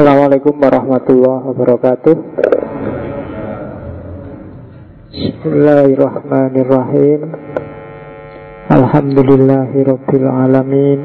[0.00, 2.16] Assalamualaikum warahmalahi wabarakatuh.
[5.12, 7.20] Bismillahirrahmanirrahim.
[8.72, 11.04] Alhamdulillahi Rabbil Alamin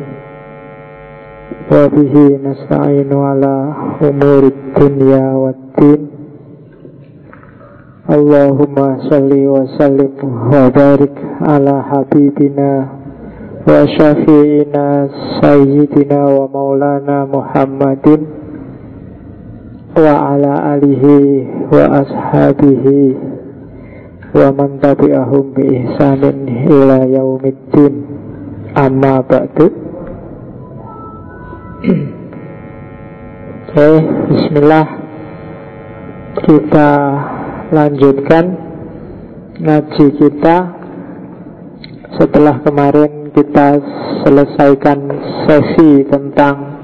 [1.68, 3.56] Wabihi nasta'inu ala
[4.00, 6.16] umurid dunya waddin
[8.08, 12.96] Allahumma salli wa sallim wa barik ala habibina
[13.60, 15.12] wa syafi'ina
[15.44, 18.45] sayyidina wa maulana Muhammadin
[19.96, 22.04] wa ala alihi wa
[25.56, 28.04] bi ihsanin ila yaumiddin.
[28.76, 29.72] Amma ba'du.
[33.72, 33.90] Oke,
[34.28, 34.88] bismillah.
[36.44, 36.92] Kita
[37.72, 38.46] lanjutkan
[39.64, 40.58] ngaji kita.
[42.20, 43.80] Setelah kemarin kita
[44.28, 45.00] selesaikan
[45.48, 46.84] sesi tentang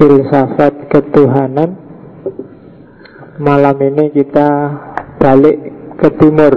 [0.00, 1.83] filsafat ketuhanan
[3.34, 4.46] Malam ini kita
[5.18, 5.58] balik
[5.98, 6.54] ke timur.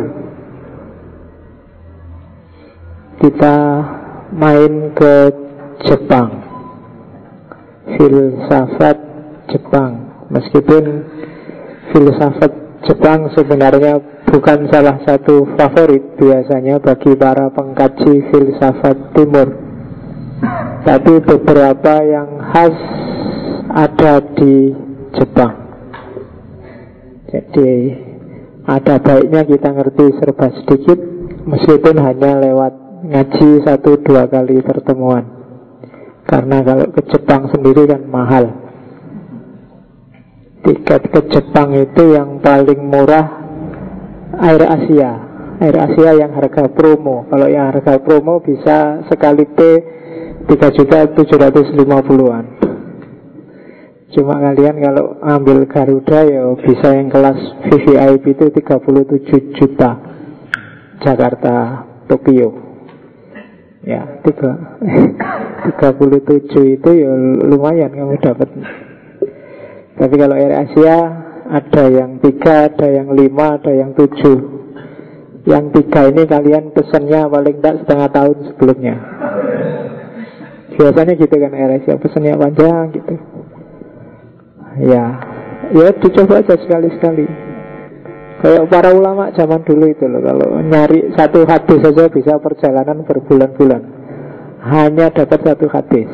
[3.17, 3.55] Kita
[4.29, 5.13] main ke
[5.89, 6.37] Jepang.
[7.97, 8.97] Filsafat
[9.49, 9.91] Jepang.
[10.29, 11.01] Meskipun
[11.97, 12.53] filsafat
[12.85, 13.97] Jepang sebenarnya
[14.29, 19.49] bukan salah satu favorit biasanya bagi para pengkaji filsafat timur.
[20.85, 22.77] Tapi beberapa yang khas
[23.73, 24.77] ada di
[25.17, 25.66] Jepang
[27.27, 27.71] Jadi
[28.67, 32.73] ada baiknya kita ngerti serba sedikit Meskipun hanya lewat
[33.07, 35.23] ngaji satu dua kali pertemuan.
[36.27, 38.51] Karena kalau ke Jepang sendiri kan mahal.
[40.67, 43.47] Tiket ke Jepang itu yang paling murah
[44.43, 45.11] Air Asia.
[45.63, 47.23] Air Asia yang harga promo.
[47.31, 49.59] Kalau yang harga promo bisa sekali T
[50.51, 52.56] 3 juta 750-an
[54.07, 59.91] Cuma kalian kalau ambil Garuda ya bisa yang kelas VVIP itu 37 juta.
[61.03, 62.55] Jakarta, Tokyo.
[63.83, 64.79] Ya, tiga,
[65.79, 67.11] 37 itu ya
[67.47, 68.49] lumayan kamu dapat.
[69.99, 70.97] Tapi kalau Air Asia
[71.47, 74.55] ada yang tiga, ada yang lima, ada yang tujuh.
[75.47, 78.95] Yang tiga ini kalian pesannya paling tidak setengah tahun sebelumnya.
[80.75, 83.36] Biasanya gitu kan Air Asia, pesannya panjang gitu
[84.77, 85.05] Ya,
[85.73, 87.25] ya dicoba aja sekali-sekali.
[88.37, 93.81] Kayak para ulama zaman dulu itu loh Kalau nyari satu hadis saja bisa perjalanan berbulan-bulan.
[94.61, 96.05] Hanya dapat satu hadis.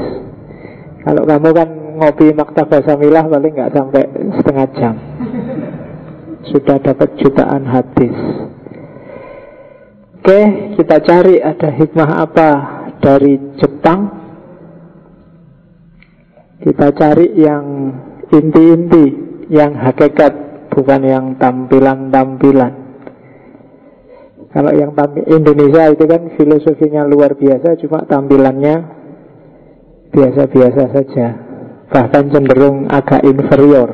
[1.04, 1.70] Kalau kamu kan
[2.00, 4.04] ngopi maktabah samilah paling nggak sampai
[4.40, 4.96] setengah jam.
[6.48, 8.16] Sudah dapat jutaan hadis.
[10.24, 12.50] Oke, kita cari ada hikmah apa
[13.04, 14.24] dari Jepang.
[16.64, 17.92] Kita cari yang
[18.34, 19.06] inti-inti
[19.54, 20.34] Yang hakikat
[20.74, 22.84] bukan yang tampilan-tampilan.
[24.54, 28.76] Kalau yang tampil Indonesia itu kan filosofinya luar biasa, cuma tampilannya
[30.14, 31.28] biasa-biasa saja,
[31.90, 33.90] bahkan cenderung agak inferior.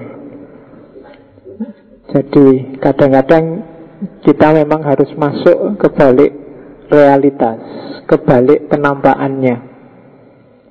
[2.12, 3.64] Jadi kadang-kadang
[4.20, 6.32] kita memang harus masuk ke balik
[6.92, 7.60] realitas,
[8.04, 9.64] ke balik penampakannya.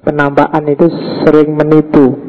[0.05, 0.85] Penampakan itu
[1.25, 2.28] sering menipu,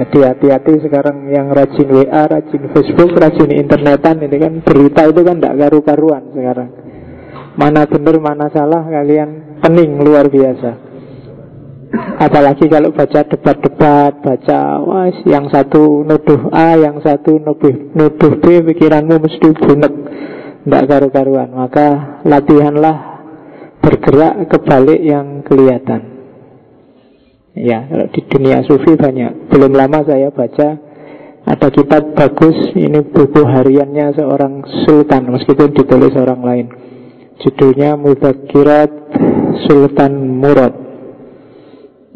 [0.00, 5.36] jadi hati-hati sekarang yang rajin WA, rajin Facebook, rajin internetan ini kan berita itu kan
[5.36, 6.72] tidak karu-karuan sekarang.
[7.60, 10.88] Mana benar, mana salah kalian pening luar biasa.
[12.16, 18.64] Apalagi kalau baca debat-debat, baca wah yang satu nuduh A, yang satu nuduh, nuduh B,
[18.72, 19.92] pikiranmu mesti bunek,
[20.64, 21.52] tidak karu-karuan.
[21.52, 22.96] Maka latihanlah
[23.84, 26.09] bergerak ke balik yang kelihatan.
[27.54, 29.50] Ya, kalau di dunia sufi banyak.
[29.50, 30.90] Belum lama saya baca
[31.50, 36.66] ada kitab bagus, ini buku hariannya seorang sultan, meskipun ditulis orang lain.
[37.40, 38.92] Judulnya Mudhakirat
[39.64, 40.76] Sultan Murad.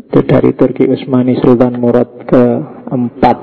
[0.05, 3.39] Itu dari Turki Utsmani Sultan Murad keempat.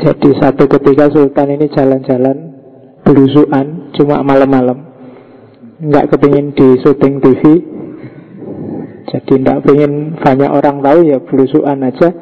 [0.00, 2.36] Jadi satu ketika Sultan ini jalan-jalan
[3.04, 4.88] belusuan cuma malam-malam.
[5.78, 7.42] Nggak kepingin di syuting TV,
[9.08, 12.12] jadi tidak ingin banyak orang tahu ya belusuan aja.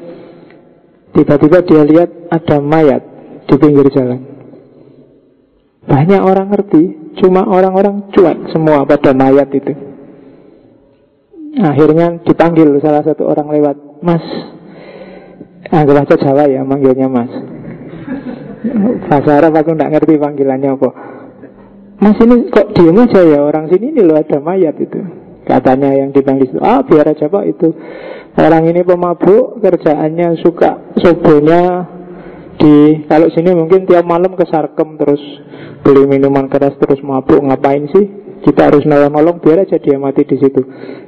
[1.14, 3.02] Tiba-tiba dia lihat ada mayat
[3.48, 4.20] di pinggir jalan.
[5.86, 9.72] Banyak orang ngerti Cuma orang-orang cuek semua pada mayat itu.
[11.56, 14.24] Akhirnya dipanggil salah satu orang lewat Mas.
[15.72, 17.32] Anggap aja Jawa ya manggilnya mas.
[19.10, 20.90] Bahasa Arab aku tidak ngerti panggilannya apa.
[21.98, 23.40] Mas ini kok diem aja ya?
[23.42, 27.44] Orang sini ini loh ada mayat itu Katanya yang dipanggil itu, ah biar aja pak
[27.46, 27.70] itu.
[28.34, 30.92] Orang ini pemabuk, kerjaannya suka.
[30.98, 31.86] Sobonya
[32.58, 35.22] di kalau sini mungkin tiap malam ke sarkem terus
[35.86, 37.38] beli minuman keras terus mabuk.
[37.38, 38.26] Ngapain sih?
[38.42, 40.60] Kita harus nolong-nolong biar aja dia mati di situ.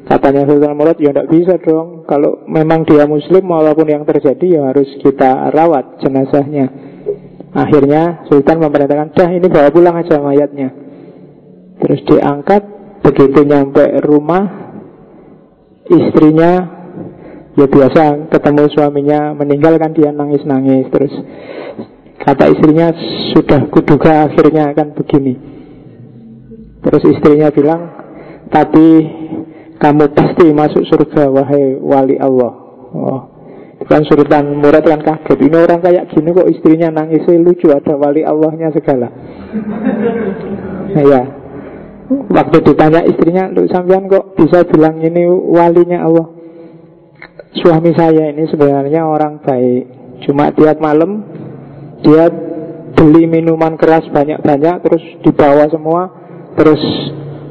[0.06, 2.06] Katanya Sultan Murad ya tidak bisa dong.
[2.08, 6.70] Kalau memang dia muslim walaupun yang terjadi ya harus kita rawat jenazahnya.
[7.52, 10.72] Akhirnya Sultan memerintahkan dah ini bawa pulang aja mayatnya.
[11.78, 14.44] Terus diangkat begitu nyampe rumah
[15.88, 16.78] istrinya
[17.58, 21.10] Ya biasa ketemu suaminya meninggalkan dia nangis-nangis Terus.
[22.22, 22.94] Kata istrinya
[23.34, 25.34] sudah kuduga akhirnya akan begini.
[26.86, 27.82] Terus istrinya bilang
[28.46, 28.86] Tapi
[29.74, 32.52] kamu pasti masuk surga wahai wali Allah.
[32.94, 33.20] Oh
[33.88, 35.38] kan Sultan Murad kan kaget.
[35.48, 39.08] Ini orang kayak gini kok istrinya nangis lucu Ada wali Allahnya segala.
[40.92, 41.22] Nah, Ya
[42.08, 46.26] Waktu ditanya istrinya Lu sampean kok bisa bilang ini walinya Allah?
[47.60, 49.84] Suami saya ini sebenarnya orang baik.
[50.24, 51.24] Cuma tiap malam
[52.00, 52.32] Dia
[52.96, 56.02] beli minuman keras banyak-banyak Terus dibawa semua
[56.56, 56.80] Terus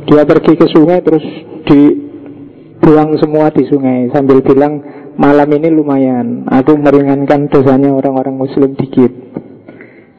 [0.10, 1.26] dia pergi ke sungai Terus
[1.70, 4.10] dibuang semua di sungai.
[4.10, 4.82] Sambil bilang
[5.18, 6.46] Malam ini lumayan.
[6.46, 9.10] Aku meringankan dosanya orang-orang muslim dikit.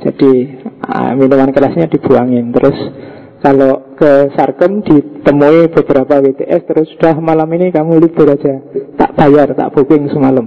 [0.03, 2.51] Jadi ah, Minuman kerasnya dibuangin.
[2.51, 2.75] Terus
[3.39, 8.63] kalau ke Sarkem ditemui beberapa WTS terus sudah malam ini kamu libur aja.
[8.95, 10.47] Tak bayar tak booking semalam.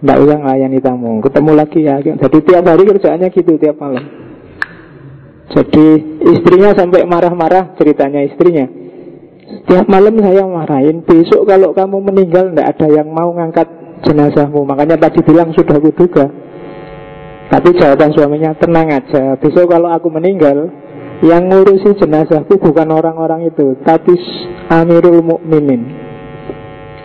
[0.00, 1.20] Tidak usah ngelayani tamu.
[1.20, 4.04] Ketemu lagi ya jadi tiap hari kerjaannya gitu tiap malam.
[5.52, 5.86] Jadi
[6.24, 8.64] istrinya sampai marah-marah ceritanya istrinya.
[9.68, 13.68] Tiap malam saya marahin Besok kalau kamu meninggal Tidak ada yang mau ngangkat
[14.08, 14.64] jenazahmu.
[14.64, 16.32] Makanya tadi bilang sudah kuduga.
[17.48, 20.68] Tapi jawaban suaminya Tenang aja Besok kalau aku meninggal
[21.18, 24.14] yang ngurusi jenazahku bukan orang-orang itu, tapi
[24.70, 25.82] Amirul Mukminin,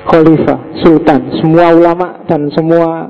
[0.06, 3.10] Khalifah, Sultan, semua ulama dan semua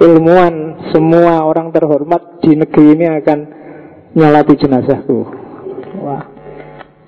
[0.00, 3.38] ilmuwan, semua orang terhormat di negeri ini akan
[4.16, 5.18] nyalati jenazahku.
[6.00, 6.24] Wah.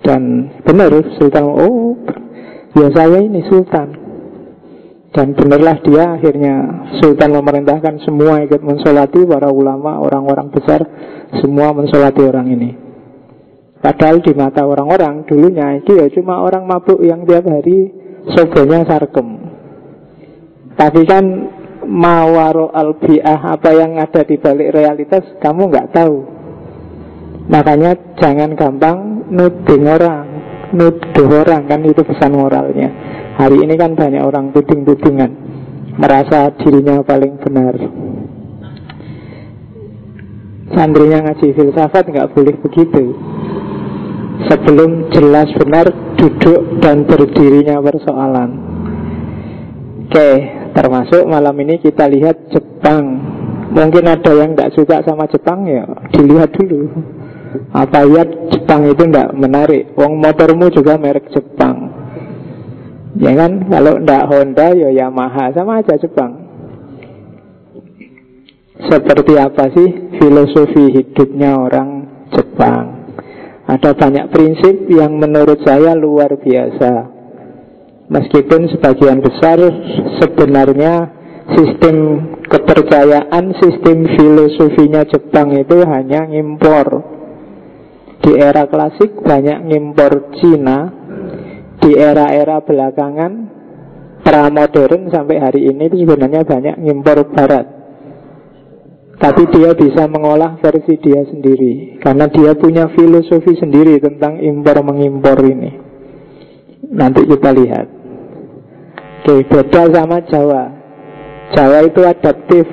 [0.01, 1.97] Dan benar Sultan, oh
[2.77, 4.11] ya saya ini Sultan.
[5.11, 10.87] Dan benarlah dia akhirnya Sultan memerintahkan semua ikut mensolati para ulama, orang-orang besar,
[11.43, 12.71] semua mensolati orang ini.
[13.81, 17.89] Padahal di mata orang-orang dulunya itu ya cuma orang mabuk yang tiap hari
[18.29, 19.41] sobonya sarkem.
[20.77, 21.25] Tapi kan
[21.89, 26.17] mawaro albiah apa yang ada di balik realitas kamu nggak tahu.
[27.49, 30.27] Makanya jangan gampang nuding orang,
[30.77, 32.93] nuduh orang kan itu pesan moralnya.
[33.41, 35.33] Hari ini kan banyak orang tuding-tudingan,
[35.97, 37.75] merasa dirinya paling benar.
[40.71, 43.17] Santrinya ngaji filsafat nggak boleh begitu
[44.49, 48.51] sebelum jelas benar duduk dan berdirinya persoalan.
[50.07, 50.31] Oke,
[50.75, 53.05] termasuk malam ini kita lihat Jepang.
[53.71, 56.91] Mungkin ada yang tidak suka sama Jepang ya, dilihat dulu.
[57.71, 59.95] Apa ya Jepang itu tidak menarik?
[59.95, 61.95] Wong motormu juga merek Jepang.
[63.19, 66.47] Ya kan, kalau tidak Honda ya Yamaha sama aja Jepang.
[68.81, 69.89] Seperti apa sih
[70.19, 71.89] filosofi hidupnya orang
[72.35, 73.00] Jepang?
[73.71, 77.07] Ada banyak prinsip yang menurut saya luar biasa.
[78.11, 79.63] Meskipun sebagian besar
[80.19, 81.07] sebenarnya
[81.55, 81.97] sistem
[82.51, 87.07] kepercayaan, sistem filosofinya Jepang itu hanya ngimpor.
[88.27, 90.91] Di era klasik banyak ngimpor Cina.
[91.81, 93.33] Di era-era belakangan
[94.21, 97.80] Pramodern sampai hari ini itu sebenarnya banyak ngimpor Barat
[99.21, 102.01] tapi dia bisa mengolah versi dia sendiri.
[102.01, 105.77] Karena dia punya filosofi sendiri tentang impor mengimpor ini.
[106.89, 107.87] Nanti kita lihat.
[109.21, 110.73] Oke, beda sama Jawa.
[111.53, 112.65] Jawa itu adaptif.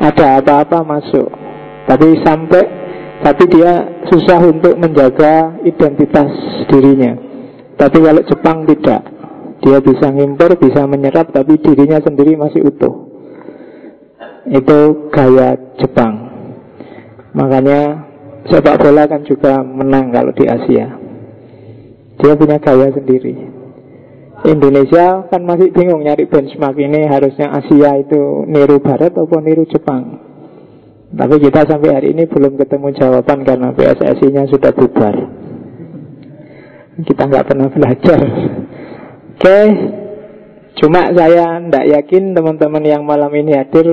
[0.00, 1.28] Ada apa-apa masuk.
[1.84, 6.28] Tapi sampai Tapi dia susah untuk menjaga identitas
[6.68, 7.16] dirinya.
[7.76, 9.04] Tapi kalau Jepang tidak.
[9.64, 13.05] Dia bisa ngimpor, bisa menyerap Tapi dirinya sendiri masih utuh
[14.50, 16.14] itu gaya Jepang.
[17.34, 18.06] Makanya
[18.46, 20.86] sepak bola kan juga menang kalau di Asia.
[22.16, 23.34] Dia punya gaya sendiri.
[24.46, 30.22] Indonesia kan masih bingung nyari benchmark ini harusnya Asia itu niru Barat atau niru Jepang.
[31.06, 35.16] Tapi kita sampai hari ini belum ketemu jawaban karena PSSI-nya sudah bubar.
[37.02, 38.20] Kita nggak pernah belajar.
[39.36, 39.58] Oke,
[40.76, 43.86] cuma saya tidak yakin teman-teman yang malam ini hadir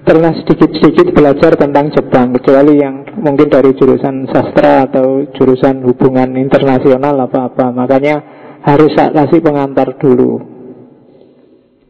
[0.00, 7.28] pernah sedikit-sedikit belajar tentang Jepang kecuali yang mungkin dari jurusan sastra atau jurusan hubungan internasional
[7.28, 10.40] apa-apa makanya harus saya kasih pengantar dulu.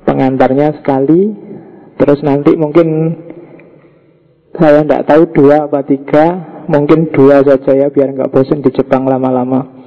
[0.07, 1.35] Pengantarnya sekali,
[1.99, 2.89] terus nanti mungkin
[4.55, 6.27] saya tidak tahu dua apa tiga,
[6.67, 9.80] mungkin dua saja ya biar nggak bosan di Jepang lama-lama.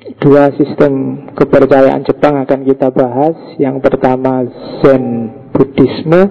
[0.00, 3.36] Dua sistem kepercayaan Jepang akan kita bahas.
[3.60, 4.48] Yang pertama
[4.80, 6.22] Zen Buddhisme,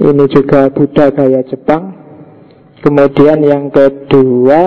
[0.00, 1.92] ini juga Buddha gaya Jepang.
[2.80, 4.64] Kemudian yang kedua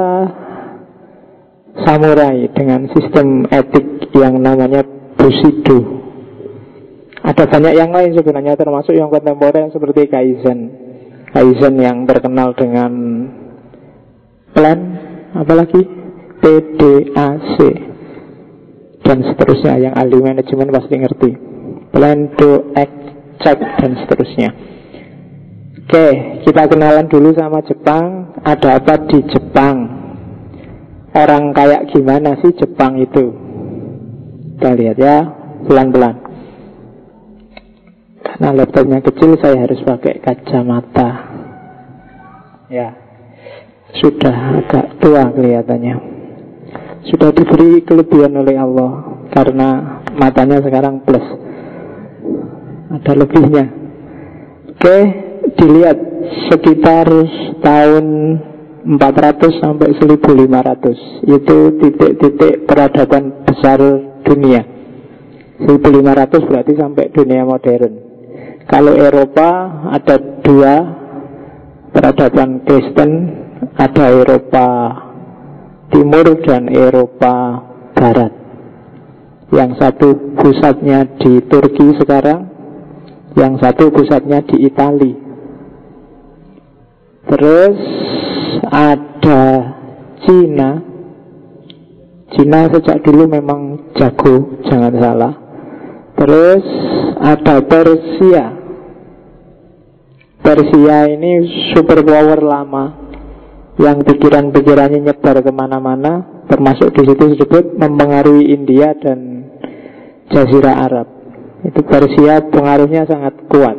[1.85, 4.85] samurai dengan sistem etik yang namanya
[5.17, 6.05] Bushido.
[7.25, 10.59] Ada banyak yang lain sebenarnya termasuk yang kontemporer seperti Kaizen.
[11.33, 12.93] Kaizen yang terkenal dengan
[14.53, 14.79] plan
[15.33, 16.06] apalagi
[16.43, 17.55] PDAC
[19.07, 21.31] dan seterusnya yang ahli manajemen pasti ngerti.
[21.95, 22.97] Plan do act
[23.39, 24.49] check dan seterusnya.
[25.87, 26.07] Oke,
[26.43, 28.35] kita kenalan dulu sama Jepang.
[28.43, 29.87] Ada apa di Jepang?
[31.15, 33.31] Orang kayak gimana sih Jepang itu?
[34.59, 35.17] Kita lihat ya,
[35.63, 36.15] pelan-pelan.
[38.19, 41.09] Karena laptopnya kecil, saya harus pakai kacamata.
[42.67, 42.91] Ya,
[43.95, 46.16] sudah agak tua kelihatannya.
[47.07, 48.91] Sudah diberi kelebihan oleh Allah
[49.31, 51.23] karena matanya sekarang plus.
[52.87, 53.65] Ada lebihnya.
[54.75, 54.97] Oke,
[55.57, 55.97] dilihat
[56.51, 57.07] sekitar
[57.63, 58.05] tahun
[58.87, 63.79] 400 sampai 1500 itu titik-titik peradaban besar
[64.23, 64.63] dunia
[65.59, 67.93] 1500 berarti sampai dunia modern
[68.71, 69.49] kalau Eropa
[69.91, 70.75] ada dua
[71.91, 73.11] peradaban Kristen
[73.75, 74.67] ada Eropa
[75.97, 77.65] Timur dan Eropa
[77.97, 78.29] Barat.
[79.49, 82.45] Yang satu pusatnya di Turki sekarang
[83.33, 85.25] yang satu pusatnya di Italia
[87.27, 87.77] terus
[88.69, 89.43] ada
[90.25, 90.81] Cina.
[92.27, 95.33] Cina sejak dulu memang jago Jangan salah.
[96.17, 96.63] Terus
[97.17, 98.45] ada Persia.
[100.43, 101.31] Persia ini
[101.73, 103.06] super power lama
[103.77, 109.51] Yang pikiran-pikirannya nyebar ke mana-mana Termasuk di situ disebut mempengaruhi India dan
[110.31, 111.07] Jazirah Arab.
[111.67, 113.75] Itu Persia pengaruhnya sangat kuat.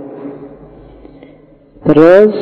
[1.88, 2.32] Terus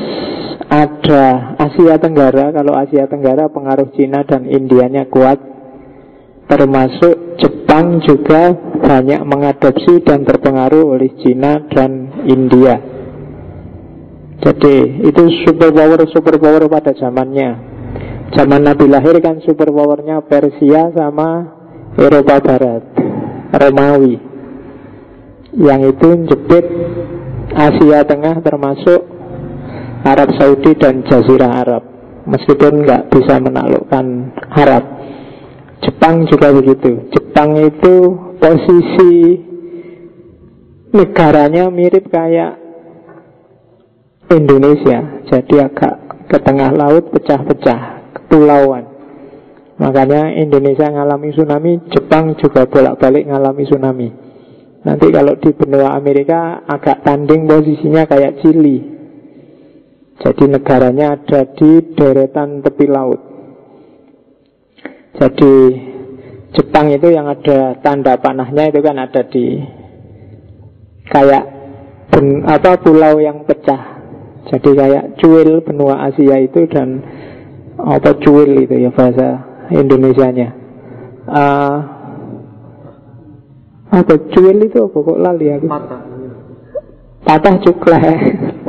[0.66, 2.50] ada Asia Tenggara.
[2.50, 5.38] Kalau Asia Tenggara pengaruh Cina dan Indianya kuat.
[6.50, 12.95] Termasuk Jepang juga banyak mengadopsi dan terpengaruh oleh Cina dan India
[14.36, 17.56] Jadi itu super power super power pada zamannya.
[18.36, 21.56] Zaman Nabi lahir kan super powernya Persia sama
[21.96, 22.84] Eropa Barat
[23.56, 24.20] Romawi.
[25.56, 26.66] Yang itu jepit
[27.56, 29.00] Asia Tengah termasuk
[30.04, 31.82] Arab Saudi dan Jazirah Arab.
[32.28, 34.06] Meskipun nggak bisa menaklukkan
[34.52, 34.84] Arab.
[35.80, 37.08] Jepang juga begitu.
[37.14, 37.94] Jepang itu
[38.36, 39.40] posisi
[40.92, 42.65] negaranya mirip kayak
[44.32, 45.94] Indonesia Jadi agak
[46.26, 48.84] ke tengah laut pecah-pecah Kepulauan
[49.76, 54.08] Makanya Indonesia ngalami tsunami Jepang juga bolak-balik ngalami tsunami
[54.86, 58.96] Nanti kalau di benua Amerika agak tanding posisinya kayak Chili
[60.16, 63.20] jadi negaranya ada di deretan tepi laut.
[65.16, 65.54] Jadi
[66.56, 69.60] Jepang itu yang ada tanda panahnya itu kan ada di
[71.12, 71.44] kayak
[72.08, 73.95] ben, apa pulau yang pecah.
[74.46, 77.02] Jadi kayak cuil benua Asia itu dan
[77.76, 79.42] apa cuil itu ya bahasa
[79.74, 80.48] Indonesianya.
[81.26, 81.76] Uh,
[83.90, 85.66] apa cuil itu apa kok lali aku?
[85.66, 86.00] Patah.
[87.26, 88.18] Patah cuklek.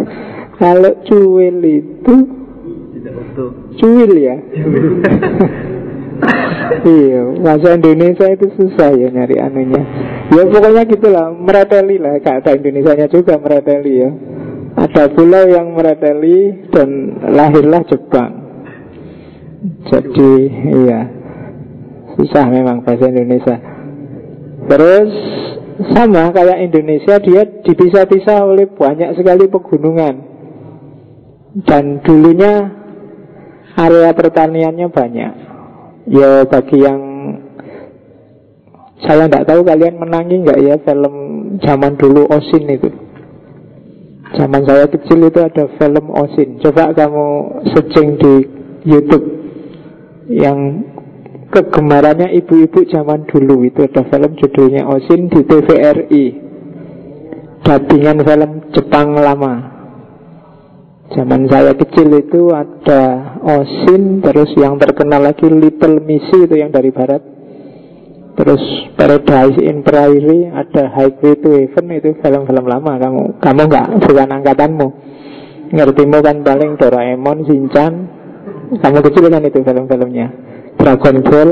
[0.58, 2.16] Kalau cuil itu
[3.78, 4.36] Cuil ya
[6.98, 9.86] Iya Bahasa Indonesia itu susah ya nyari anunya
[10.34, 14.10] Ya pokoknya gitulah Mereteli lah Kata Indonesia juga mereteli ya
[14.78, 18.32] Ada pulau yang mereteli Dan lahirlah Jepang
[19.90, 20.32] Jadi
[20.86, 21.02] Iya
[22.14, 23.58] Susah memang bahasa Indonesia
[24.68, 25.12] Terus
[25.94, 30.16] sama kayak Indonesia dia dipisah-pisah oleh banyak sekali pegunungan
[31.70, 32.70] dan dulunya
[33.78, 35.34] area pertaniannya banyak.
[36.10, 37.02] Ya bagi yang
[39.06, 41.16] saya tidak tahu kalian menangi nggak ya film
[41.62, 42.90] zaman dulu Osin itu.
[44.36, 46.60] Zaman saya kecil itu ada film Osin.
[46.60, 47.28] Coba kamu
[47.72, 48.34] searching di
[48.84, 49.24] YouTube
[50.28, 50.84] yang
[51.48, 56.26] kegemarannya ibu-ibu zaman dulu itu ada film judulnya Osin di TVRI.
[57.64, 59.54] Dubbingan film Jepang lama.
[61.08, 66.92] Zaman saya kecil itu ada Osin Terus yang terkenal lagi Little Missy itu yang dari
[66.92, 67.37] barat
[68.38, 68.62] Terus
[68.94, 73.02] Paradise in Prairie Ada Highway to Heaven Itu film-film lama.
[73.02, 74.88] Kamu kamu nggak bukan angkatanmu.
[75.68, 77.94] Ngertimu kan paling Doraemon, Shinchan.
[78.78, 80.28] Kamu kecil kan itu film-filmnya.
[80.78, 81.50] Dragon Ball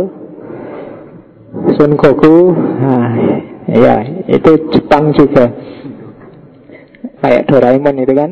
[1.74, 2.54] Sun Goku.
[2.54, 3.12] Nah,
[3.66, 5.50] Ya itu Jepang juga.
[7.26, 8.32] Kayak Doraemon itu kan.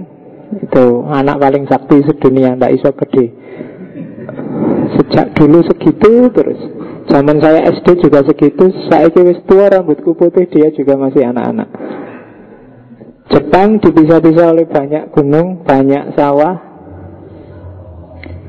[0.53, 3.25] Itu anak paling sakti sedunia Tidak iso gede
[4.83, 6.59] Sejak dulu segitu terus
[7.07, 11.69] Zaman saya SD juga segitu Saya wis tua rambutku putih Dia juga masih anak-anak.
[13.31, 16.55] Jepang dipisah-pisah oleh banyak gunung Banyak sawah.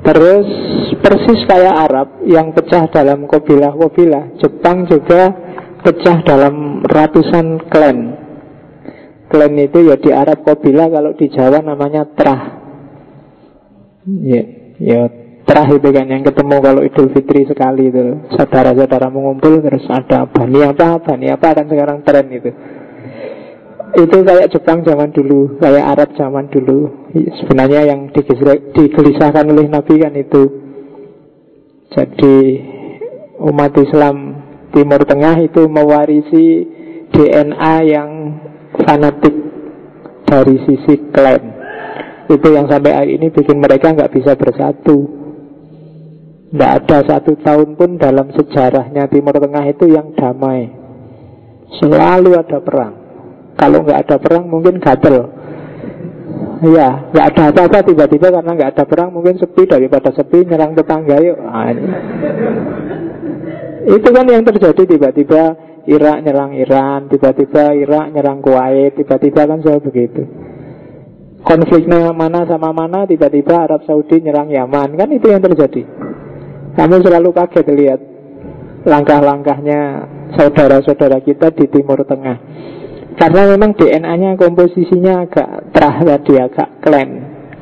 [0.04, 0.48] Terus
[1.00, 5.30] persis kayak Arab Yang pecah dalam kobilah-kobilah Jepang juga
[5.84, 7.98] pecah dalam ratusan klan.
[9.28, 12.42] Klan itu ya di Arab kobilah Kalau di Jawa namanya trah.
[14.04, 14.44] Ya,
[14.76, 18.32] ya Terah itu kan yang ketemu kalau Idul Fitri sekali itu.
[18.32, 21.52] Saudara-saudara mengumpul terus ada bani apa, bani apa?
[21.52, 22.48] Kan sekarang tren itu.
[23.94, 27.12] Itu kayak Jepang zaman dulu, kayak Arab zaman dulu.
[27.44, 28.08] Sebenarnya yang
[28.72, 30.42] digelisahkan oleh Nabi kan itu.
[31.92, 32.36] Jadi
[33.44, 34.16] umat Islam
[34.72, 36.66] Timur Tengah itu mewarisi
[37.12, 38.10] DNA yang
[38.80, 39.36] fanatik
[40.24, 41.52] dari sisi klan.
[42.32, 45.23] Itu yang sampai hari ini bikin mereka nggak bisa bersatu
[46.54, 50.70] tidak ada satu tahun pun dalam sejarahnya Timur Tengah itu yang damai.
[51.82, 52.94] Selalu ada perang.
[53.58, 55.34] Kalau nggak ada perang mungkin gatel.
[56.62, 61.18] Ya, nggak ada apa-apa tiba-tiba karena nggak ada perang mungkin sepi daripada sepi nyerang tetangga
[61.26, 61.42] yuk.
[61.42, 61.74] Nah,
[63.90, 65.42] Itu kan yang terjadi tiba-tiba
[65.90, 70.22] Irak nyerang Iran, tiba-tiba Irak nyerang Kuwait, tiba-tiba kan selalu begitu.
[71.42, 76.03] Konfliknya mana sama mana, tiba-tiba Arab Saudi nyerang Yaman, kan itu yang terjadi.
[76.74, 78.00] Kamu selalu kaget lihat
[78.82, 79.80] langkah-langkahnya
[80.34, 82.38] saudara-saudara kita di Timur Tengah.
[83.14, 87.10] Karena memang DNA-nya komposisinya agak terah tadi, agak klan,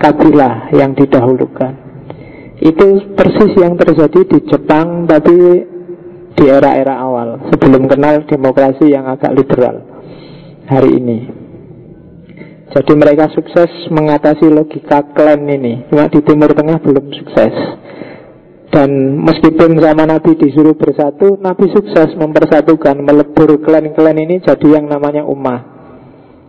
[0.00, 1.76] kabilah yang didahulukan.
[2.62, 5.36] Itu persis yang terjadi di Jepang tapi
[6.32, 9.84] di era-era awal sebelum kenal demokrasi yang agak liberal
[10.64, 11.18] hari ini.
[12.72, 15.84] Jadi mereka sukses mengatasi logika klan ini.
[15.92, 17.54] Cuma di Timur Tengah belum sukses.
[18.72, 25.28] Dan meskipun sama Nabi disuruh bersatu, Nabi sukses mempersatukan, melebur klan-klan ini jadi yang namanya
[25.28, 25.60] ummah.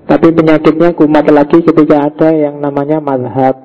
[0.08, 3.60] Tapi penyakitnya kumat lagi ketika ada yang namanya madhab.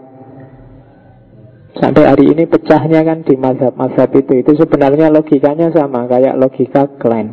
[1.79, 4.43] Sampai hari ini pecahnya kan di madhab-madhab itu.
[4.43, 7.31] Itu sebenarnya logikanya sama, kayak logika klan.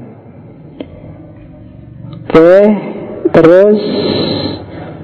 [2.30, 2.58] Oke,
[3.34, 3.82] terus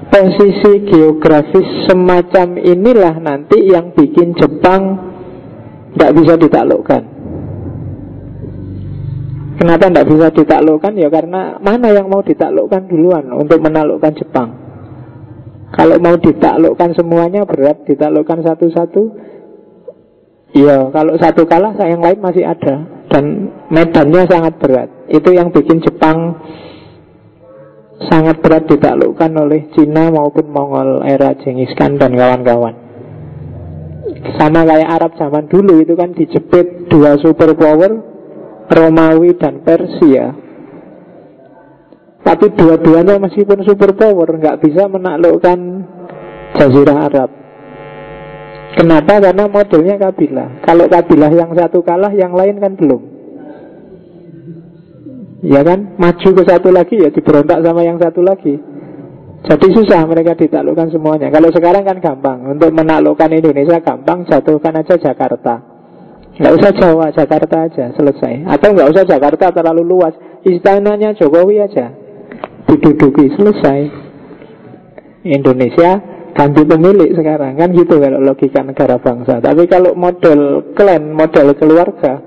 [0.06, 5.11] posisi geografis semacam inilah nanti yang bikin Jepang
[5.92, 7.02] tidak bisa ditaklukkan.
[9.60, 10.92] Kenapa tidak bisa ditaklukkan?
[10.96, 14.48] Ya karena mana yang mau ditaklukkan duluan Untuk menaklukkan Jepang.
[15.72, 19.02] Kalau mau ditaklukkan semuanya berat Ditaklukkan satu-satu.
[20.52, 23.06] Ya kalau satu kalah yang lain masih ada.
[23.12, 24.88] Dan medannya sangat berat.
[25.12, 26.40] Itu yang bikin Jepang
[28.02, 32.81] Sangat berat ditaklukkan oleh Cina maupun Mongol era Genghis Khan dan kawan-kawan
[34.38, 38.02] sama kayak Arab zaman dulu itu kan dijepit dua superpower
[38.66, 40.34] Romawi dan Persia.
[42.22, 45.58] Tapi dua-duanya meskipun superpower nggak bisa menaklukkan
[46.54, 47.30] Jazirah Arab.
[48.72, 49.20] Kenapa?
[49.20, 50.64] Karena modelnya kabilah.
[50.64, 53.02] Kalau kabilah yang satu kalah yang lain kan belum.
[55.42, 55.98] Ya kan?
[55.98, 58.71] Maju ke satu lagi ya diberontak sama yang satu lagi
[59.42, 61.26] jadi susah mereka ditaklukkan semuanya.
[61.34, 62.54] Kalau sekarang kan gampang.
[62.54, 65.58] Untuk menaklukkan Indonesia gampang, jatuhkan aja Jakarta.
[66.38, 68.46] Nggak usah Jawa, Jakarta aja, selesai.
[68.46, 70.14] Atau nggak usah Jakarta terlalu luas.
[70.46, 71.90] Istananya Jokowi aja.
[72.70, 73.80] Diduduki, selesai.
[75.26, 75.98] Indonesia
[76.38, 77.58] ganti pemilik sekarang.
[77.58, 79.42] Kan gitu kalau logika negara bangsa.
[79.42, 82.22] Tapi kalau model klan, model keluarga,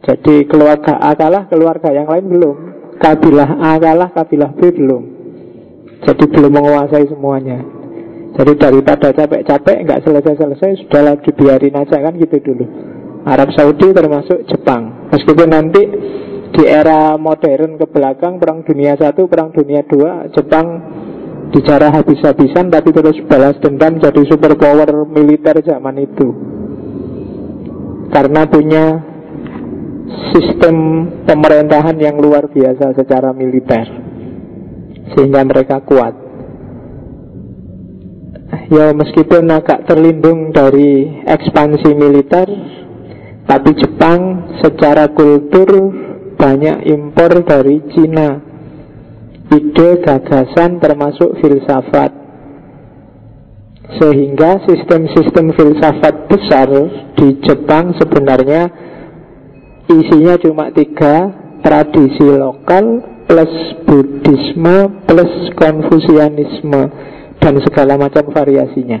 [0.00, 2.56] jadi keluarga A kalah, keluarga yang lain belum.
[2.96, 5.19] Kabilah A kalah, kabilah B belum.
[6.00, 7.60] Jadi belum menguasai semuanya.
[8.40, 12.64] Jadi daripada capek-capek nggak selesai-selesai Sudahlah dibiarin aja kan gitu dulu.
[13.28, 15.12] Arab Saudi termasuk Jepang.
[15.12, 15.82] Meskipun nanti
[16.50, 20.66] di era modern ke belakang Perang Dunia Satu, Perang Dunia Dua Jepang
[21.50, 26.28] dijarah habis-habisan Tapi terus balas dendam jadi superpower militer zaman itu.
[28.08, 28.84] Karena punya
[30.32, 34.09] sistem pemerintahan yang luar biasa secara militer
[35.14, 36.14] sehingga mereka kuat.
[38.70, 42.46] Ya meskipun agak terlindung dari ekspansi militer,
[43.50, 45.90] tapi Jepang secara kultur
[46.38, 48.50] banyak impor dari Cina
[49.50, 52.14] ide gagasan termasuk filsafat
[53.98, 56.70] sehingga sistem-sistem filsafat besar
[57.18, 58.70] di Jepang sebenarnya
[59.90, 61.34] isinya cuma tiga
[61.66, 63.54] tradisi lokal plus
[63.86, 66.82] Buddhisme plus Konfusianisme
[67.38, 68.98] dan segala macam variasinya.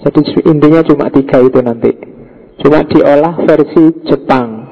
[0.00, 1.92] Jadi intinya cuma tiga itu nanti.
[2.64, 4.64] Cuma diolah versi Jepang.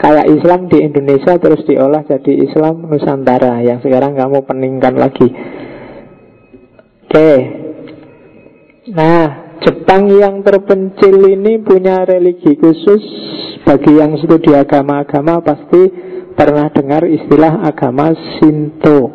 [0.00, 5.28] Kayak Islam di Indonesia terus diolah jadi Islam Nusantara yang sekarang kamu peningkan lagi.
[7.04, 7.32] Oke.
[8.96, 13.04] Nah, Jepang yang terpencil ini punya religi khusus
[13.60, 15.82] bagi yang studi agama-agama pasti
[16.40, 19.12] pernah dengar istilah agama Sinto.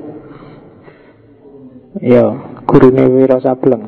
[1.97, 2.25] Yo,
[2.69, 3.81] guru Wiro Sableng.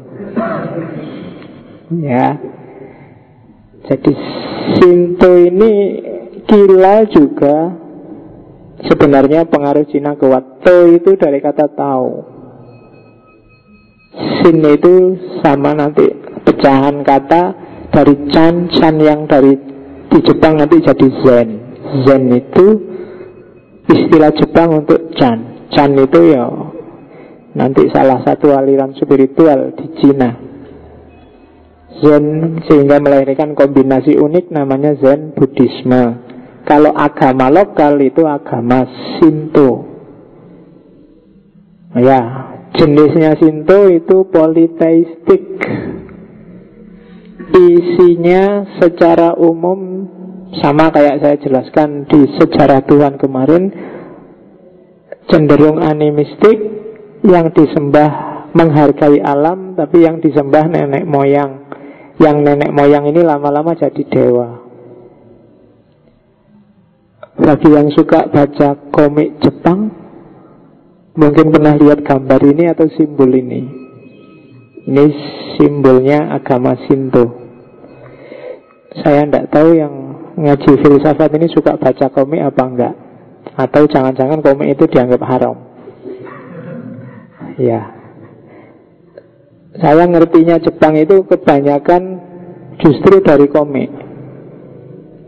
[2.02, 2.34] Ya.
[3.86, 4.13] Jadi
[4.82, 5.71] Sinto ini
[6.50, 7.78] Kila juga
[8.82, 10.65] sebenarnya pengaruh Cina kuat.
[10.65, 12.10] To itu dari kata tahu.
[14.41, 15.13] Sin itu
[15.45, 16.10] sama nanti
[16.41, 17.54] pecahan kata
[17.93, 19.54] dari Chan, Chan yang dari
[20.10, 21.50] di Jepang nanti jadi Zen.
[22.08, 22.87] Zen itu
[23.88, 25.69] istilah Jepang untuk Chan.
[25.71, 26.47] Chan itu ya
[27.58, 30.32] nanti salah satu aliran spiritual di Cina.
[31.97, 36.30] Zen sehingga melahirkan kombinasi unik namanya Zen Buddhisme.
[36.67, 38.86] Kalau agama lokal itu agama
[39.17, 39.88] Sinto.
[41.97, 42.21] Ya,
[42.76, 45.43] jenisnya Sinto itu politeistik.
[47.58, 50.06] Isinya secara umum
[50.55, 53.67] sama kayak saya jelaskan di sejarah Tuhan kemarin
[55.27, 56.55] cenderung animistik
[57.27, 61.67] yang disembah menghargai alam tapi yang disembah nenek moyang.
[62.17, 64.67] Yang nenek moyang ini lama-lama jadi dewa.
[67.38, 69.93] Bagi yang suka baca komik Jepang
[71.13, 73.62] Mungkin pernah lihat gambar ini atau simbol ini
[74.89, 75.05] Ini
[75.53, 77.29] simbolnya agama Shinto
[79.05, 80.07] Saya tidak tahu yang
[80.38, 82.93] ngaji filsafat ini suka baca komik apa enggak
[83.58, 85.58] Atau jangan-jangan komik itu dianggap haram
[87.58, 87.89] Ya
[89.82, 92.21] Saya ngertinya Jepang itu kebanyakan
[92.78, 93.89] justru dari komik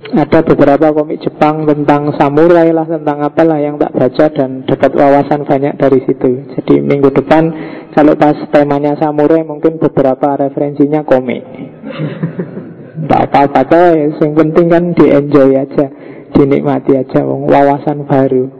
[0.09, 5.45] ada beberapa komik Jepang tentang samurai lah, tentang apalah yang tak baca dan dapat wawasan
[5.45, 6.49] banyak dari situ.
[6.57, 7.53] Jadi minggu depan
[7.93, 11.45] kalau pas temanya samurai mungkin beberapa referensinya komik.
[13.07, 15.87] Tak apa-apa yang penting kan di enjoy aja,
[16.35, 18.51] dinikmati aja, wawasan baru.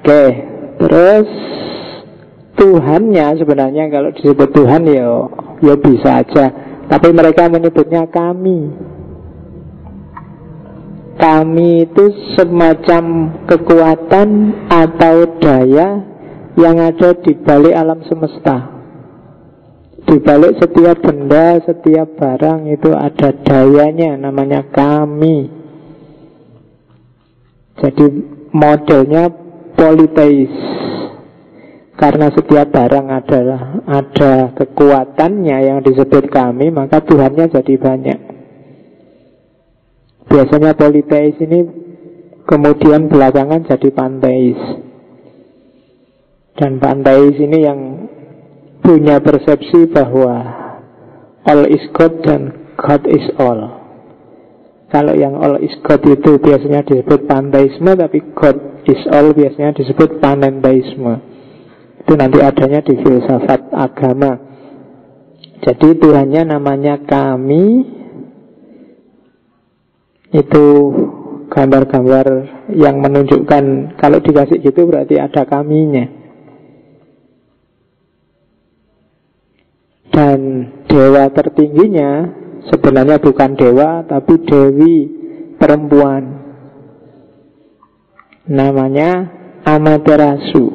[0.00, 0.24] Oke,
[0.78, 1.28] terus
[2.60, 5.08] Tuhannya sebenarnya kalau disebut Tuhan ya,
[5.64, 6.46] ya bisa aja.
[6.86, 8.68] Tapi mereka menyebutnya kami.
[11.20, 12.04] Kami itu
[12.36, 13.04] semacam
[13.44, 14.28] kekuatan
[14.72, 16.00] atau daya
[16.56, 18.79] yang ada di balik alam semesta.
[20.10, 25.46] Di balik setiap benda, setiap barang itu ada dayanya, namanya kami.
[27.78, 28.06] Jadi
[28.50, 29.30] modelnya
[29.78, 30.50] politeis.
[31.94, 38.20] Karena setiap barang adalah ada kekuatannya yang disebut kami, maka Tuhannya jadi banyak.
[40.26, 41.70] Biasanya politeis ini
[42.50, 44.58] kemudian belakangan jadi panteis.
[46.58, 48.09] Dan panteis ini yang
[48.80, 50.36] punya persepsi bahwa
[51.44, 53.80] all is God dan God is all.
[54.90, 60.18] Kalau yang all is God itu biasanya disebut panteisme, tapi God is all biasanya disebut
[60.18, 61.14] panenteisme.
[62.02, 64.34] Itu nanti adanya di filsafat agama.
[65.60, 67.86] Jadi Tuhannya namanya kami,
[70.34, 70.66] itu
[71.50, 72.26] gambar-gambar
[72.74, 76.19] yang menunjukkan kalau dikasih gitu berarti ada kaminya.
[80.10, 80.38] Dan
[80.90, 82.10] dewa tertingginya
[82.66, 84.96] sebenarnya bukan dewa tapi dewi
[85.56, 86.22] perempuan.
[88.50, 89.10] Namanya
[89.60, 90.66] Amaterasu.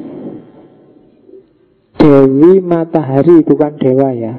[2.00, 4.36] Dewi matahari bukan dewa ya.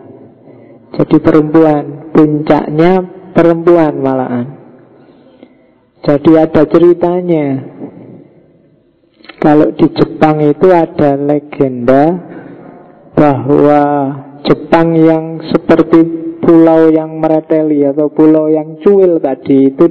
[0.96, 3.04] Jadi perempuan, puncaknya
[3.35, 4.56] perempuan malahan.
[6.06, 7.46] Jadi ada ceritanya
[9.42, 12.04] Kalau di Jepang itu ada legenda
[13.18, 13.82] Bahwa
[14.46, 16.06] Jepang yang seperti
[16.38, 19.87] pulau yang mereteli Atau pulau yang cuil tadi Itu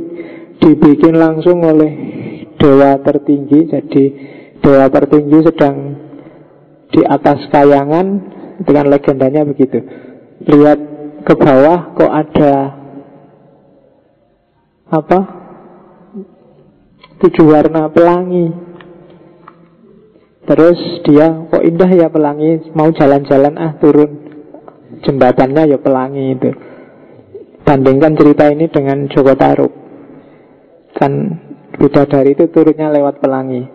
[0.56, 1.92] dibikin langsung oleh
[2.56, 3.68] dewa tertinggi.
[3.68, 4.04] Jadi
[4.64, 5.76] dewa tertinggi sedang
[6.90, 8.08] di atas kayangan
[8.64, 9.84] Dengan legendanya begitu.
[10.48, 10.80] Lihat
[11.28, 12.54] ke bawah kok ada
[14.86, 15.20] apa?
[17.20, 18.54] Tujuh warna pelangi.
[20.46, 22.70] Terus dia kok indah ya pelangi?
[22.78, 24.25] Mau jalan-jalan ah turun
[25.04, 26.52] Jembatannya ya pelangi itu.
[27.66, 29.74] Bandingkan cerita ini dengan Joko Taruk
[30.94, 31.42] Kan
[31.74, 33.66] bidadari itu turunnya lewat pelangi.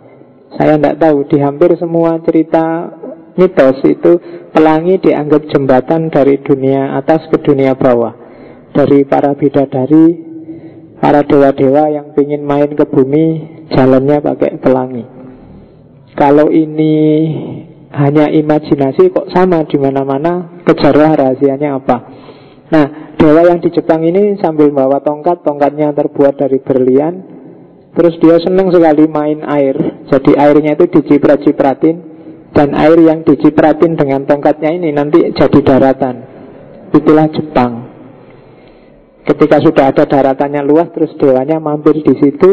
[0.55, 2.87] Saya tidak tahu Di hampir semua cerita
[3.35, 4.15] mitos itu
[4.55, 8.15] Pelangi dianggap jembatan dari dunia atas ke dunia bawah.
[8.71, 10.31] Dari para bidadari
[11.03, 13.25] Para dewa-dewa yang ingin main ke bumi
[13.75, 15.03] Jalannya pakai pelangi.
[16.15, 16.95] Kalau ini
[17.91, 21.97] hanya imajinasi kok sama di mana-mana kejarlah rahasianya apa.
[22.71, 22.85] Nah,
[23.19, 27.13] dewa yang di Jepang ini sambil bawa tongkat, tongkatnya terbuat dari berlian.
[27.91, 29.75] Terus dia senang sekali main air.
[30.07, 31.95] Jadi airnya itu diciprat-cipratin
[32.55, 36.15] dan air yang dicipratin dengan tongkatnya ini nanti jadi daratan.
[36.95, 37.91] Itulah Jepang.
[39.27, 42.51] Ketika sudah ada daratannya luas, terus dewanya mampir di situ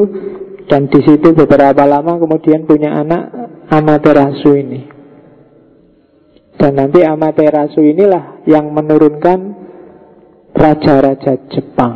[0.67, 3.23] dan di situ beberapa lama kemudian punya anak
[3.69, 4.98] Amaterasu ini.
[6.59, 9.55] Dan nanti Amaterasu inilah yang menurunkan
[10.59, 11.95] raja-raja Jepang,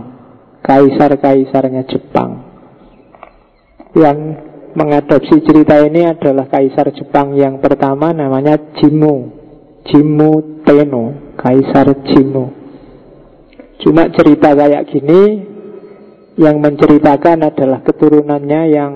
[0.63, 2.31] kaisar-kaisarnya Jepang.
[3.99, 4.19] Yang
[4.79, 9.17] mengadopsi cerita ini adalah kaisar Jepang yang pertama namanya Jimmu,
[9.91, 12.63] Jimmu Tenno, kaisar Jimmu.
[13.83, 15.43] Cuma cerita kayak gini
[16.39, 18.93] yang menceritakan adalah keturunannya yang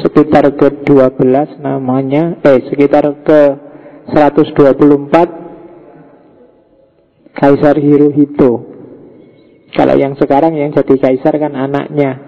[0.00, 3.67] sekitar ke-12 namanya eh sekitar ke
[4.12, 5.38] 124
[7.38, 8.66] Kaisar Hirohito.
[9.70, 12.18] Kalau yang sekarang yang jadi kaisar kan anaknya.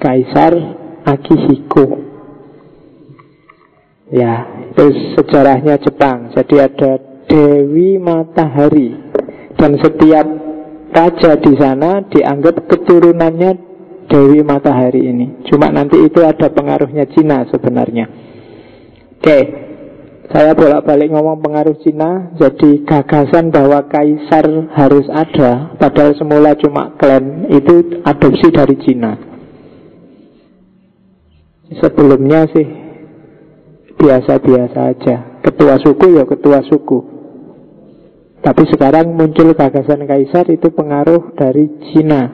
[0.00, 0.56] Kaisar
[1.04, 2.00] Akihiko.
[4.08, 4.86] Ya, itu
[5.18, 6.32] sejarahnya Jepang.
[6.32, 6.96] Jadi ada
[7.28, 8.94] Dewi Matahari.
[9.58, 10.26] Dan setiap
[10.94, 13.50] raja di sana dianggap keturunannya
[14.08, 15.44] Dewi Matahari ini.
[15.50, 18.06] Cuma nanti itu ada pengaruhnya Cina sebenarnya.
[19.18, 19.65] Oke,
[20.36, 27.48] saya bolak-balik ngomong pengaruh Cina Jadi gagasan bahwa kaisar harus ada Padahal semula cuma klan
[27.48, 29.16] Itu adopsi dari Cina.
[31.80, 32.68] Sebelumnya sih
[33.96, 35.16] Biasa-biasa aja.
[35.40, 36.98] Ketua suku ya ketua suku.
[38.44, 41.64] Tapi sekarang muncul gagasan kaisar Itu pengaruh dari
[41.96, 42.28] Cina.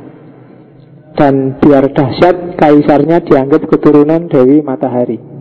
[1.14, 5.32] Dan biar dahsyat Kaisarnya dianggap keturunan Dewi Matahari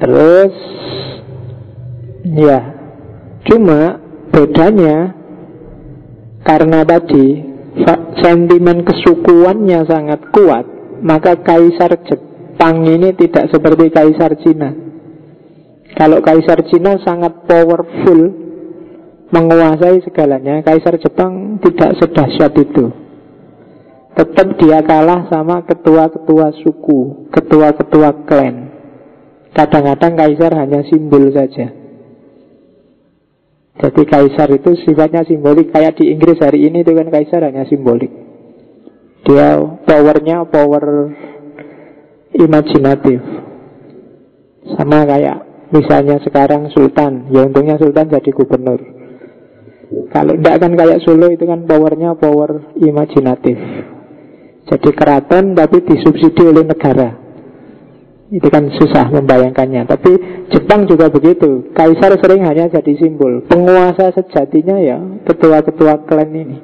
[0.00, 0.54] Terus
[2.24, 2.58] ya
[3.44, 4.00] cuma
[4.32, 5.12] bedanya
[6.40, 7.50] karena tadi
[8.20, 10.66] sentimen kesukuannya sangat kuat,
[11.04, 14.70] maka kaisar Jepang ini tidak seperti kaisar Cina.
[15.96, 18.20] Kalau kaisar Cina sangat powerful,
[19.30, 22.90] menguasai segalanya, kaisar Jepang tidak sedahsyat itu.
[24.10, 28.59] Tetap dia kalah sama ketua-ketua suku, ketua-ketua klan.
[29.50, 31.74] Kadang-kadang kaisar hanya simbol saja.
[33.80, 35.74] Jadi kaisar itu sifatnya simbolik.
[35.74, 38.12] Kayak di Inggris hari ini itu kan kaisar hanya simbolik.
[39.26, 40.84] Dia powernya power
[42.36, 43.20] imajinatif.
[44.76, 47.32] Sama kayak misalnya sekarang sultan.
[47.34, 48.80] Ya untungnya sultan jadi gubernur.
[50.14, 53.58] Kalau tidak kan kayak Solo itu kan powernya power imajinatif.
[54.70, 57.19] Jadi keraton tapi disubsidi oleh negara
[58.30, 59.90] itu kan susah membayangkannya.
[59.90, 60.12] Tapi
[60.54, 61.74] Jepang juga begitu.
[61.74, 63.42] Kaisar sering hanya jadi simbol.
[63.50, 66.58] Penguasa sejatinya ya Ketua-ketua klan ini.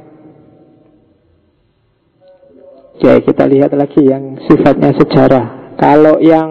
[2.96, 5.76] Oke kita lihat lagi yang sifatnya sejarah.
[5.76, 6.50] Kalau yang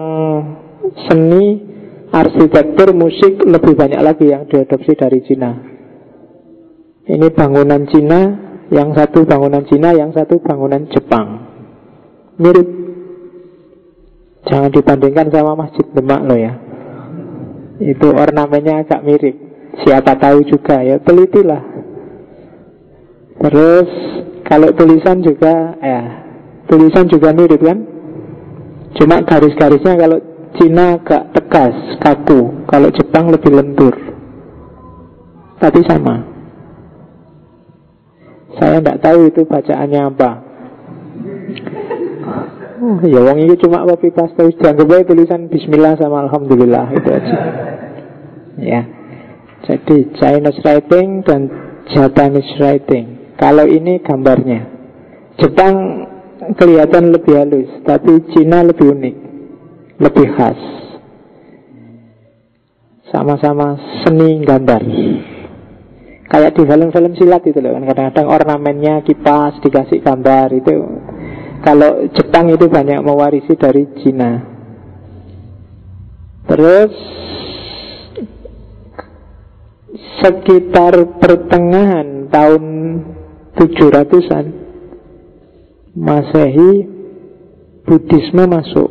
[1.08, 1.74] seni
[2.06, 5.58] Arsitektur, musik Lebih banyak lagi yang diadopsi dari Cina.
[7.02, 8.20] Ini bangunan Cina
[8.70, 11.26] Yang satu bangunan Cina Yang satu bangunan Jepang.
[12.38, 12.85] Mirip
[14.46, 16.54] Jangan dibandingkan sama Masjid Demak loh ya.
[17.82, 19.34] Itu ornamennya agak mirip.
[19.82, 21.62] Siapa tahu juga ya telitilah.
[23.36, 23.90] Terus
[24.46, 26.00] kalau tulisan juga ya
[26.70, 27.78] tulisan juga mirip kan?
[28.96, 30.18] Cuma garis-garisnya kalau
[30.56, 32.64] Cina agak tegas, kaku.
[32.64, 33.92] Kalau Jepang lebih lentur.
[35.60, 36.24] Tapi sama.
[38.56, 40.45] Saya tidak tahu itu bacaannya apa
[42.76, 47.36] Oh, ya wong ini cuma copy paste dianggap aja tulisan bismillah sama alhamdulillah itu aja.
[48.60, 48.82] ya.
[49.64, 51.48] Jadi Chinese writing dan
[51.88, 53.32] Japanese writing.
[53.40, 54.68] Kalau ini gambarnya.
[55.40, 55.74] Jepang
[56.56, 59.16] kelihatan lebih halus, tapi Cina lebih unik,
[60.00, 60.60] lebih khas.
[63.08, 64.82] Sama-sama seni gambar.
[66.26, 70.74] Kayak di film-film silat itu loh kan kadang-kadang ornamennya kipas dikasih gambar itu
[71.66, 74.38] Kalau Jepang itu banyak mewarisi dari Cina.
[76.46, 76.94] Terus
[80.22, 82.64] sekitar pertengahan tahun
[83.58, 84.46] 700-an
[85.96, 86.72] Masehi
[87.82, 88.90] Buddhisme masuk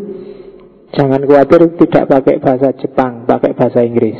[0.93, 4.17] Jangan khawatir tidak pakai bahasa Jepang, pakai bahasa Inggris.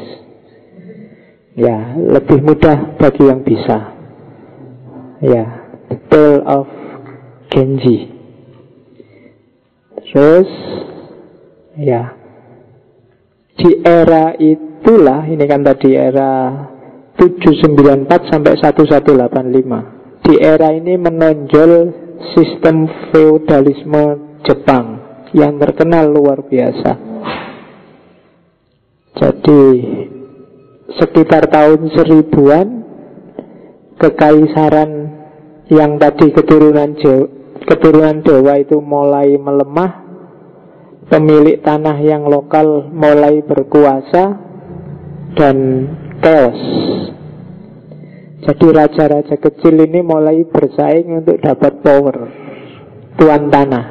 [1.54, 3.98] Ya, lebih mudah bagi yang bisa.
[5.22, 5.46] Ya,
[5.90, 6.70] The Tale of
[7.50, 8.14] Genji.
[10.06, 10.50] Terus,
[11.82, 12.14] ya,
[13.58, 16.62] di era itulah, ini kan tadi era
[17.18, 20.22] 794 sampai 1185.
[20.22, 21.72] Di era ini menonjol
[22.38, 25.02] sistem feudalisme Jepang
[25.34, 26.92] yang terkenal luar biasa.
[29.18, 29.62] Jadi
[30.94, 32.68] sekitar tahun seribuan
[33.98, 34.92] kekaisaran
[35.74, 37.28] yang tadi keturunan Jawa,
[37.66, 39.92] keturunan Dewa itu mulai melemah,
[41.10, 44.38] pemilik tanah yang lokal mulai berkuasa
[45.36, 45.58] dan
[46.28, 46.60] chaos.
[48.44, 52.16] Jadi raja-raja kecil ini mulai bersaing untuk dapat power
[53.16, 53.86] tuan tanah.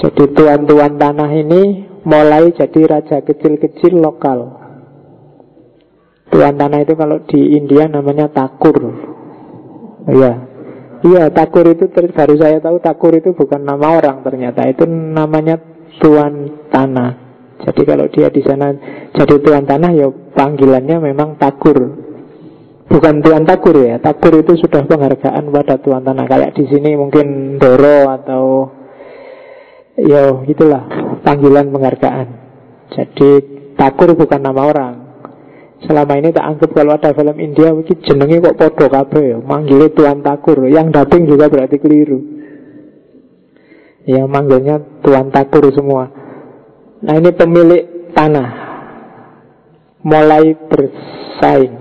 [0.00, 1.62] Jadi tuan-tuan tanah ini
[2.04, 4.60] mulai jadi raja kecil-kecil lokal.
[6.32, 8.80] Tuan tanah itu kalau di India namanya takur.
[10.08, 10.32] Iya.
[11.02, 14.64] Iya, takur itu baru saya tahu takur itu bukan nama orang ternyata.
[14.70, 15.60] Itu namanya
[16.00, 17.21] tuan tanah.
[17.62, 18.74] Jadi kalau dia di sana
[19.14, 21.78] jadi tuan tanah ya panggilannya memang takur.
[22.90, 24.02] Bukan tuan takur ya.
[24.02, 26.26] Takur itu sudah penghargaan pada tuan tanah.
[26.26, 28.44] Kayak di sini mungkin Doro atau
[29.94, 30.90] ya itulah
[31.22, 32.28] panggilan penghargaan.
[32.98, 33.30] Jadi
[33.78, 34.94] takur bukan nama orang.
[35.82, 39.38] Selama ini tak anggap kalau ada film India mungkin jenenge kok podo kabeh ya.
[39.38, 40.66] Manggilnya tuan takur.
[40.66, 42.18] Yang dubbing juga berarti keliru.
[44.02, 46.21] Ya manggilnya tuan takur semua.
[47.02, 48.50] Nah ini pemilik tanah
[50.06, 51.74] mulai bersaing.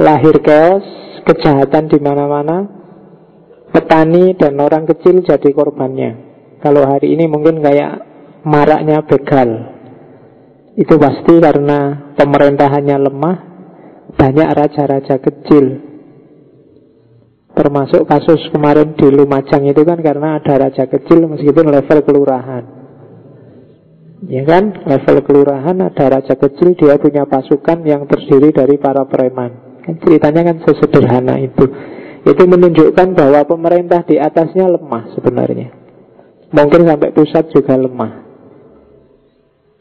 [0.00, 0.84] Lahir chaos,
[1.24, 2.80] kejahatan di mana-mana.
[3.72, 6.10] Petani dan orang kecil jadi korbannya.
[6.60, 8.04] Kalau hari ini mungkin kayak
[8.44, 9.48] maraknya begal.
[10.76, 13.36] Itu pasti karena pemerintahannya lemah,
[14.12, 15.88] banyak raja-raja kecil.
[17.52, 22.64] Termasuk kasus kemarin di Lumajang itu kan karena ada raja kecil meskipun level kelurahan.
[24.22, 29.82] Ya kan, level kelurahan ada raja kecil, dia punya pasukan yang terdiri dari para preman.
[29.82, 31.66] Kan ceritanya kan sesederhana itu.
[32.22, 35.74] Itu menunjukkan bahwa pemerintah di atasnya lemah sebenarnya.
[36.54, 38.22] Mungkin sampai pusat juga lemah.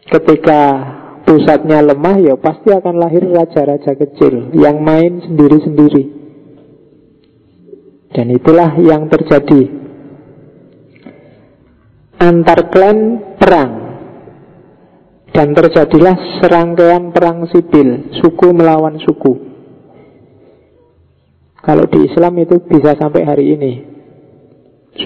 [0.10, 0.62] Ketika
[1.22, 6.18] pusatnya lemah, ya pasti akan lahir raja-raja kecil yang main sendiri-sendiri.
[8.10, 9.70] Dan itulah yang terjadi.
[12.18, 12.98] Antar klan
[13.38, 13.81] perang
[15.32, 19.34] dan terjadilah serangkaian perang sipil, suku melawan suku.
[21.62, 23.72] Kalau di Islam itu bisa sampai hari ini.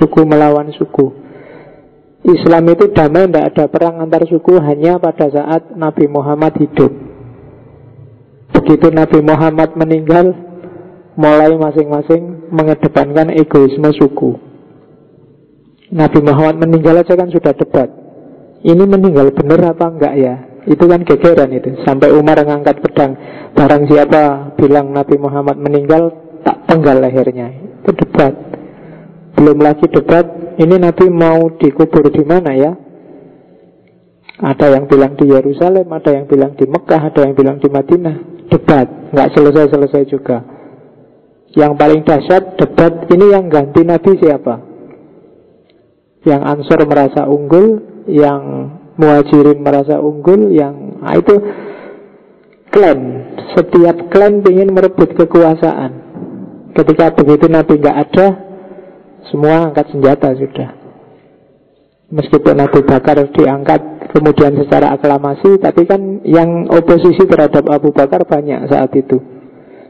[0.01, 1.13] Suku melawan suku.
[2.25, 6.89] Islam itu damai, tidak ada perang antar suku hanya pada saat Nabi Muhammad hidup.
[8.49, 10.33] Begitu Nabi Muhammad meninggal,
[11.13, 14.41] mulai masing-masing mengedepankan egoisme suku.
[15.93, 18.04] Nabi Muhammad meninggal aja kan sudah debat
[18.65, 20.35] ini meninggal benar apa enggak ya?
[20.65, 21.77] Itu kan gegeran itu.
[21.85, 23.13] Sampai Umar ngangkat pedang.
[23.53, 26.09] Barang siapa bilang Nabi Muhammad meninggal,
[26.41, 27.53] tak penggal lehernya.
[27.85, 28.33] Itu debat.
[29.37, 32.73] Belum lagi debat, ini Nabi mau dikubur di mana ya?
[34.35, 38.49] Ada yang bilang di Yerusalem, ada yang bilang di Mekah, ada yang bilang di Madinah.
[38.49, 40.41] Debat, nggak selesai-selesai juga.
[41.55, 44.55] Yang paling dahsyat debat ini yang ganti Nabi siapa?
[46.25, 48.41] Yang Ansor merasa unggul, yang
[48.95, 51.35] Muhajirin merasa unggul, yang nah itu
[52.71, 52.99] klan.
[53.51, 55.91] Setiap klan ingin merebut kekuasaan.
[56.71, 58.27] Ketika begitu Nabi nggak ada,
[59.27, 60.69] semua angkat senjata sudah.
[62.07, 63.81] Meskipun Abu Bakar diangkat
[64.15, 69.19] kemudian secara aklamasi, tapi kan yang oposisi terhadap Abu Bakar banyak saat itu.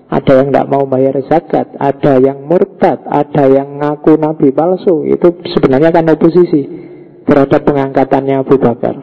[0.09, 5.05] Ada yang tidak mau bayar zakat, ada yang murtad, ada yang ngaku nabi palsu.
[5.09, 6.85] Itu sebenarnya kan oposisi
[7.25, 8.95] terhadap pengangkatannya Abu Bakar.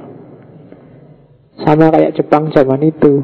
[1.63, 3.23] Sama kayak Jepang zaman itu,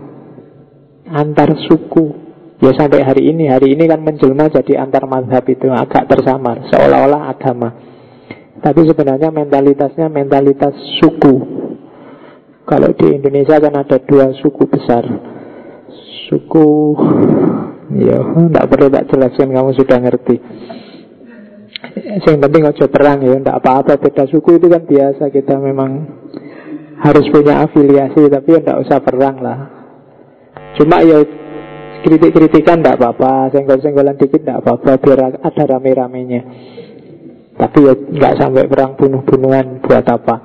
[1.09, 2.29] antar suku.
[2.59, 7.31] Ya sampai hari ini, hari ini kan menjelma jadi antar madhab itu agak tersamar, seolah-olah
[7.31, 7.71] agama.
[8.59, 11.35] Tapi sebenarnya mentalitasnya mentalitas suku.
[12.67, 15.07] Kalau di Indonesia kan ada dua suku besar.
[16.29, 16.99] Suku,
[17.97, 20.37] ya, tidak perlu tak jelaskan, kamu sudah ngerti.
[22.27, 24.03] Yang penting ojo perang ya, tidak apa-apa.
[24.03, 25.91] Beda suku itu kan biasa kita memang
[26.99, 29.59] harus punya afiliasi, tapi ya tidak usah perang lah.
[30.75, 31.23] Cuma ya
[32.03, 36.43] kritik-kritikan tidak apa-apa, senggol-senggolan dikit tidak apa-apa, biar ada rame-ramenya.
[37.59, 40.37] Tapi ya nggak sampai perang bunuh-bunuhan buat apa?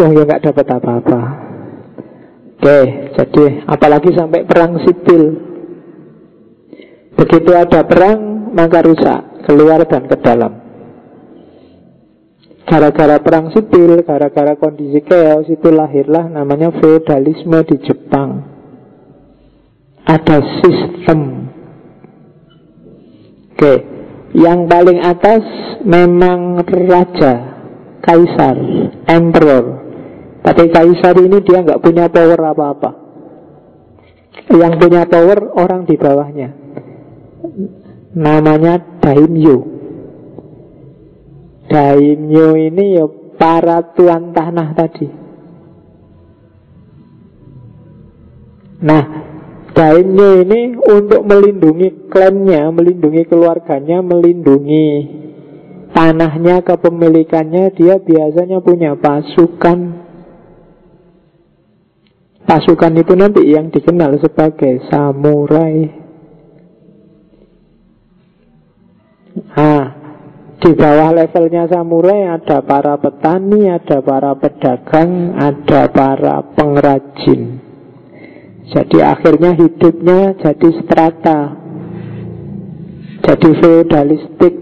[0.00, 1.20] Oh ya nggak dapat apa-apa.
[2.64, 2.80] Oke,
[3.12, 5.43] jadi apalagi sampai perang sipil.
[7.14, 10.52] Begitu ada perang, maka rusak, keluar dan ke dalam.
[12.64, 18.54] Gara-gara perang sipil, gara-gara kondisi chaos itu lahirlah namanya feodalisme di Jepang
[20.04, 21.48] ada sistem.
[23.54, 23.74] Oke,
[24.36, 25.44] yang paling atas
[25.82, 27.34] memang raja,
[28.04, 28.56] kaisar,
[29.08, 29.64] emperor.
[30.44, 32.90] Tapi kaisar ini dia nggak punya power apa-apa.
[34.52, 36.63] Yang punya power orang di bawahnya.
[38.14, 39.58] Namanya daimyo.
[41.68, 45.08] Daimyo ini ya para tuan tanah tadi.
[48.84, 49.24] Nah,
[49.74, 54.86] Daimyo ini untuk melindungi klannya, melindungi keluarganya, melindungi
[55.90, 59.98] tanahnya, kepemilikannya, dia biasanya punya pasukan.
[62.46, 66.03] Pasukan itu nanti yang dikenal sebagai samurai.
[69.52, 69.84] Ah,
[70.64, 77.60] di bawah levelnya samurai ada para petani, ada para pedagang, ada para pengrajin.
[78.72, 81.40] Jadi akhirnya hidupnya jadi strata.
[83.24, 84.54] Jadi feudalistik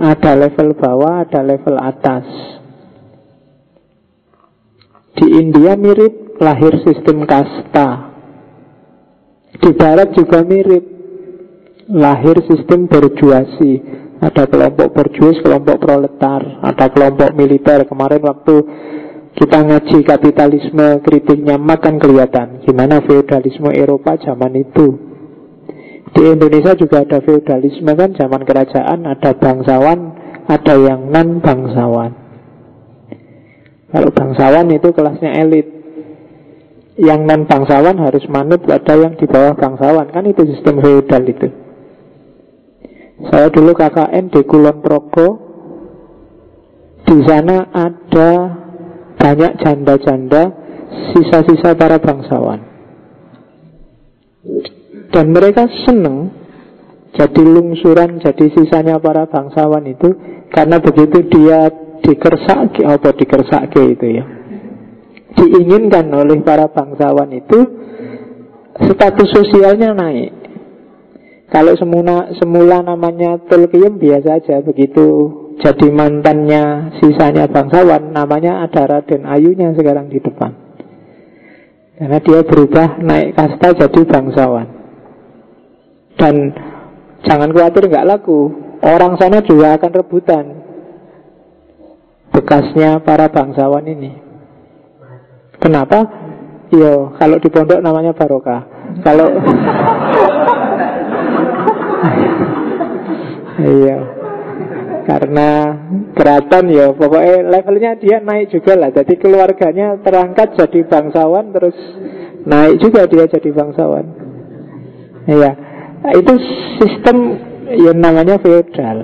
[0.00, 2.24] Ada level bawah, ada level atas.
[5.12, 8.16] Di India mirip lahir sistem kasta.
[9.60, 10.88] Di barat juga mirip
[11.90, 18.56] Lahir sistem berjuasi Ada kelompok berjuas, kelompok proletar Ada kelompok militer Kemarin waktu
[19.30, 24.98] kita ngaji kapitalisme kritiknya makan kelihatan gimana feodalisme Eropa zaman itu.
[26.10, 29.98] Di Indonesia juga ada feodalisme kan zaman kerajaan ada bangsawan,
[30.50, 32.10] ada yang non bangsawan.
[33.90, 35.66] Kalau bangsawan itu kelasnya elit.
[36.98, 41.48] Yang non bangsawan harus manut pada yang di bawah bangsawan kan itu sistem feodal itu.
[43.28, 45.28] Saya dulu KKN di Kulon Progo.
[47.04, 48.30] Di sana ada
[49.18, 50.42] banyak janda-janda
[51.12, 52.60] sisa-sisa para bangsawan.
[55.10, 56.32] Dan mereka senang
[57.12, 60.08] jadi lungsuran, jadi sisanya para bangsawan itu
[60.54, 61.66] karena begitu dia
[62.00, 64.24] dikersake apa dikersake itu ya.
[65.34, 67.58] Diinginkan oleh para bangsawan itu
[68.80, 70.32] status sosialnya naik.
[71.50, 75.06] Kalau semula, semula namanya Tolkien biasa aja begitu.
[75.58, 80.54] Jadi mantannya sisanya bangsawan namanya ada Raden Ayunya sekarang di depan.
[81.98, 84.68] Karena dia berubah naik kasta jadi bangsawan.
[86.16, 86.54] Dan
[87.26, 88.40] jangan khawatir nggak laku.
[88.80, 90.44] Orang sana juga akan rebutan
[92.30, 94.16] bekasnya para bangsawan ini.
[95.60, 95.98] Kenapa?
[96.70, 98.64] Yo, kalau di pondok namanya barokah.
[99.04, 99.28] Kalau
[103.60, 103.98] iya
[105.04, 105.48] karena
[106.14, 111.76] keraton ya pokoknya levelnya dia naik juga lah jadi keluarganya terangkat jadi bangsawan terus
[112.46, 114.06] naik juga dia jadi bangsawan
[115.28, 115.52] ya
[116.08, 116.32] itu
[116.80, 118.98] sistem yang namanya feodal.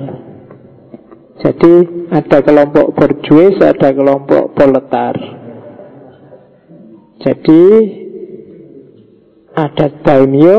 [1.37, 1.75] Jadi
[2.11, 5.15] ada kelompok berjuis, ada kelompok proletar.
[7.21, 7.63] Jadi
[9.53, 10.59] ada daimyo,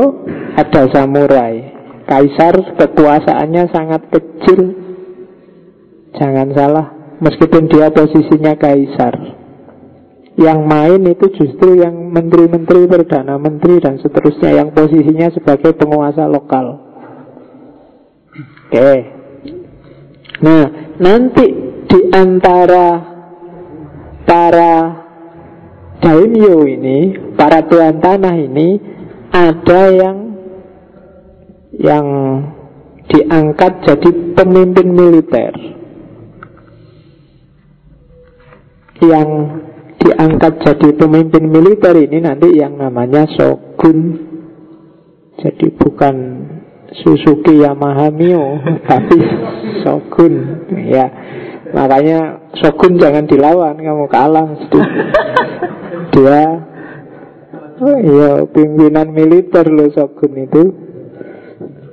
[0.54, 1.67] ada samurai.
[2.08, 4.60] Kaisar kekuasaannya sangat kecil.
[6.16, 6.86] Jangan salah,
[7.20, 9.36] meskipun dia posisinya kaisar.
[10.40, 16.80] Yang main itu justru yang menteri-menteri, perdana menteri dan seterusnya yang posisinya sebagai penguasa lokal.
[18.72, 18.92] Oke.
[20.40, 20.64] Nah,
[20.96, 21.46] nanti
[21.90, 22.88] di antara
[24.24, 24.74] para
[25.98, 26.98] daimyo ini,
[27.36, 28.78] para tuan tanah ini
[29.34, 30.27] ada yang
[31.78, 32.06] yang
[33.06, 35.52] diangkat jadi pemimpin militer.
[38.98, 39.28] Yang
[40.02, 44.26] diangkat jadi pemimpin militer ini nanti yang namanya shogun.
[45.38, 46.14] Jadi bukan
[46.98, 48.58] Suzuki Yamaha Mio,
[48.90, 49.18] tapi
[49.86, 50.66] shogun.
[50.90, 51.06] Ya,
[51.70, 54.50] makanya shogun jangan dilawan, kamu kalah.
[56.10, 56.42] Dia,
[57.78, 60.87] oh iya, pimpinan militer loh shogun itu.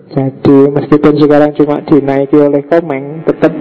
[0.05, 3.53] Jadi meskipun sekarang cuma dinaiki oleh Komeng, tetap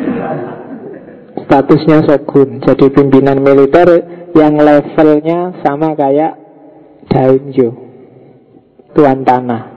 [1.44, 2.60] statusnya shogun.
[2.60, 3.88] Jadi pimpinan militer
[4.36, 6.36] yang levelnya sama kayak
[7.08, 7.70] daimyo,
[8.92, 9.72] tuan tanah.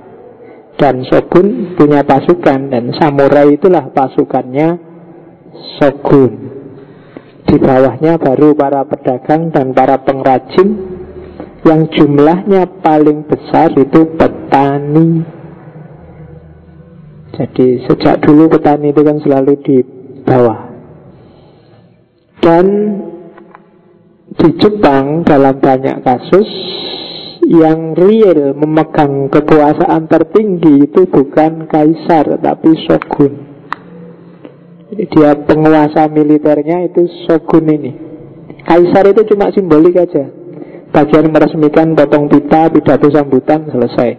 [0.78, 4.78] Dan shogun punya pasukan dan samurai itulah pasukannya
[5.82, 6.34] shogun.
[7.48, 10.68] Di bawahnya baru para pedagang dan para pengrajin
[11.64, 15.37] yang jumlahnya paling besar itu petani.
[17.38, 19.78] Jadi sejak dulu petani itu kan selalu di
[20.26, 20.74] bawah.
[22.42, 22.66] Dan
[24.34, 26.50] di Jepang dalam banyak kasus
[27.46, 33.34] yang real memegang kekuasaan tertinggi itu bukan kaisar tapi shogun.
[34.98, 37.92] Dia penguasa militernya itu shogun ini.
[38.66, 40.26] Kaisar itu cuma simbolik aja.
[40.90, 44.10] Bagian meresmikan potong pita, pidato sambutan selesai.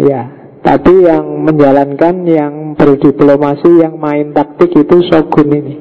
[0.00, 0.35] Ya,
[0.66, 5.74] tapi yang menjalankan, yang berdiplomasi, yang main taktik itu shogun ini.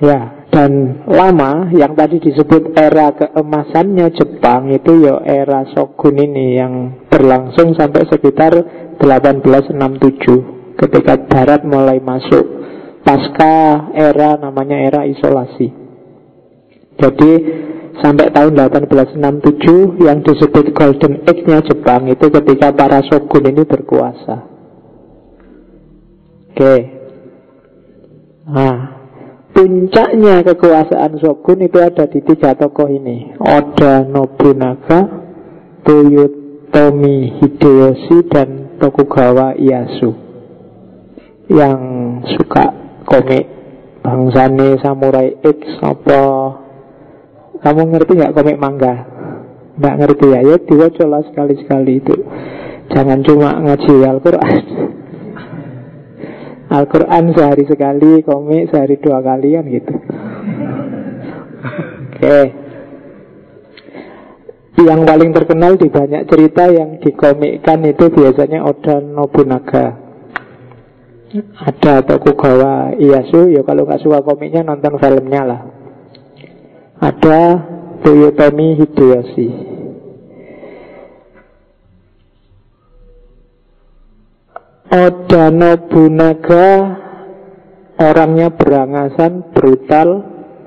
[0.00, 7.04] Ya, dan lama yang tadi disebut era keemasannya Jepang itu ya era Shogun ini yang
[7.12, 8.56] berlangsung sampai sekitar
[8.96, 12.48] 1867 ketika Barat mulai masuk
[13.04, 15.68] pasca era namanya era isolasi.
[16.96, 17.32] Jadi
[18.00, 24.50] sampai tahun 1867 yang disebut Golden Age-nya Jepang itu ketika para shogun ini berkuasa.
[26.50, 26.76] Oke.
[28.50, 28.76] Nah,
[29.54, 35.06] puncaknya kekuasaan Shogun itu ada di tiga tokoh ini Oda Nobunaga
[35.86, 40.10] Toyotomi Hideyoshi dan Tokugawa Ieyasu
[41.50, 41.80] yang
[42.34, 42.74] suka
[43.06, 43.46] komik
[44.00, 46.22] bangsane samurai X apa
[47.60, 48.94] kamu ngerti nggak komik manga
[49.80, 52.16] nggak ngerti ya ya diwacolah sekali-sekali itu
[52.92, 54.60] jangan cuma ngaji Al-Quran
[56.70, 59.94] Al-Quran sehari sekali, komik sehari dua kali kan gitu.
[62.06, 62.14] Oke.
[62.14, 62.44] Okay.
[64.78, 69.98] Yang paling terkenal di banyak cerita yang dikomikkan itu biasanya Oda Nobunaga.
[71.58, 75.60] Ada Tokugawa Ieyasu, ya kalau nggak suka komiknya nonton filmnya lah.
[77.00, 77.40] Ada
[78.04, 79.48] Toyotomi Hideyoshi.
[84.90, 86.66] Oda Nobunaga
[88.00, 90.08] orangnya berangasan, brutal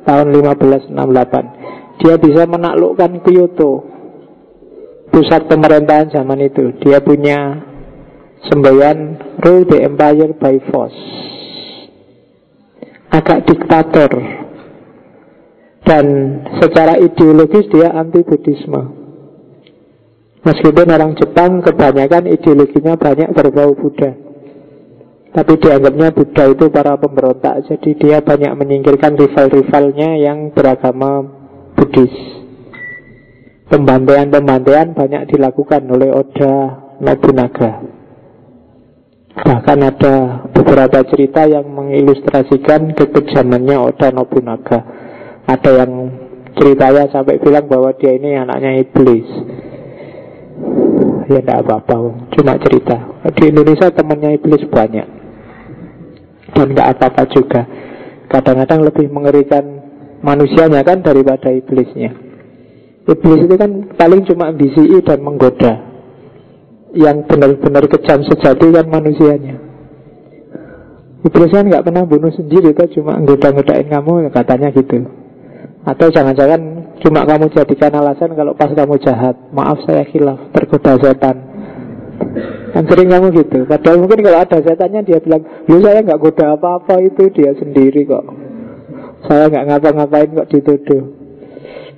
[0.08, 2.00] tahun 1568.
[2.02, 3.84] Dia bisa menaklukkan Kyoto,
[5.12, 6.72] pusat pemerintahan zaman itu.
[6.82, 7.62] Dia punya
[8.48, 10.98] semboyan rule the empire by force.
[13.14, 14.12] Agak diktator.
[15.84, 16.06] Dan
[16.64, 19.04] secara ideologis dia anti Buddhisme.
[20.44, 24.12] Meskipun orang Jepang kebanyakan ideologinya banyak berbau Buddha.
[25.34, 27.64] Tapi dianggapnya Buddha itu para pemberontak.
[27.68, 31.24] Jadi dia banyak menyingkirkan rival-rivalnya yang beragama
[31.80, 32.12] Buddhis.
[33.72, 36.54] Pembantaian-pembantaian banyak dilakukan oleh Oda
[37.00, 37.72] Nobunaga.
[39.34, 40.16] Bahkan ada
[40.54, 45.03] beberapa cerita yang mengilustrasikan kekejamannya Oda Nobunaga
[45.44, 45.92] Ada yang
[46.56, 49.28] ceritanya sampai bilang bahwa dia ini anaknya iblis.
[51.28, 51.96] Ya tidak apa-apa
[52.36, 52.96] Cuma cerita.
[53.36, 55.08] Di Indonesia temannya iblis banyak.
[56.54, 57.62] Dan tidak apa-apa juga.
[58.32, 59.64] Kadang-kadang lebih mengerikan
[60.24, 62.16] manusianya kan daripada iblisnya.
[63.04, 65.74] Iblis itu kan paling cuma BCI dan menggoda.
[66.94, 69.60] Yang benar-benar kejam sejati kan manusianya.
[71.24, 75.23] Iblis kan nggak pernah bunuh sendiri, itu cuma ngoda-ngodain kamu, katanya gitu.
[75.84, 81.44] Atau jangan-jangan cuma kamu jadikan alasan kalau pas kamu jahat, maaf saya khilaf, tergoda setan.
[82.72, 83.68] Kan sering kamu gitu.
[83.68, 88.08] Padahal mungkin kalau ada setannya dia bilang, lu saya nggak goda apa-apa itu dia sendiri
[88.08, 88.26] kok.
[89.28, 91.04] Saya nggak ngapa-ngapain kok dituduh.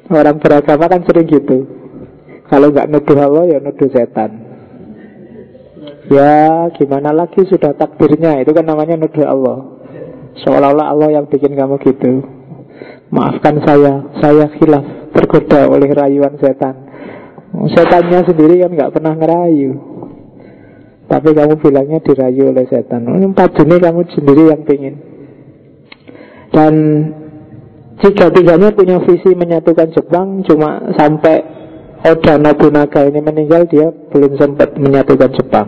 [0.09, 1.69] Orang beragama kan sering gitu.
[2.49, 4.45] Kalau nggak nuduh Allah ya nuduh setan.
[6.09, 9.57] Ya gimana lagi sudah takdirnya Itu kan namanya nuduh Allah
[10.37, 12.34] Seolah-olah Allah yang bikin kamu gitu
[13.13, 16.75] Maafkan saya Saya khilaf tergoda oleh rayuan setan.
[17.71, 19.71] Setannya sendiri kan nggak pernah ngerayu.
[21.05, 23.07] Tapi kamu bilangnya dirayu oleh setan.
[23.07, 24.95] Empat Juni kamu sendiri yang pingin.
[26.51, 26.73] Dan
[27.95, 31.41] Tiga-tiganya punya visi menyatukan Jepang Cuma sampai
[32.03, 35.67] Oda Nobunaga ini meninggal Dia belum sempat menyatukan Jepang.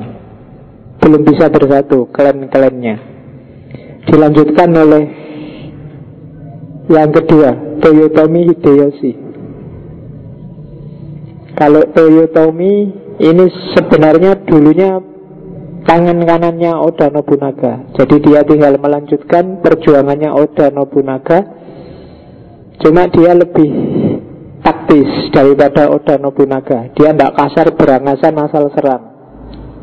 [1.01, 2.99] Belum bisa bersatu klan-klannya.
[4.05, 5.03] Dilanjutkan oleh
[6.87, 9.11] yang kedua, Toyotomi Hideyoshi.
[11.57, 12.73] Kalau Toyotomi
[13.17, 15.01] ini sebenarnya dulunya
[15.83, 17.91] tangan kanannya Oda Nobunaga.
[17.97, 21.39] Jadi dia tinggal melanjutkan perjuangannya Oda Nobunaga.
[22.77, 23.71] Cuma dia lebih
[24.61, 26.93] taktis daripada Oda Nobunaga.
[26.93, 29.03] Dia tidak kasar berangasan asal serang.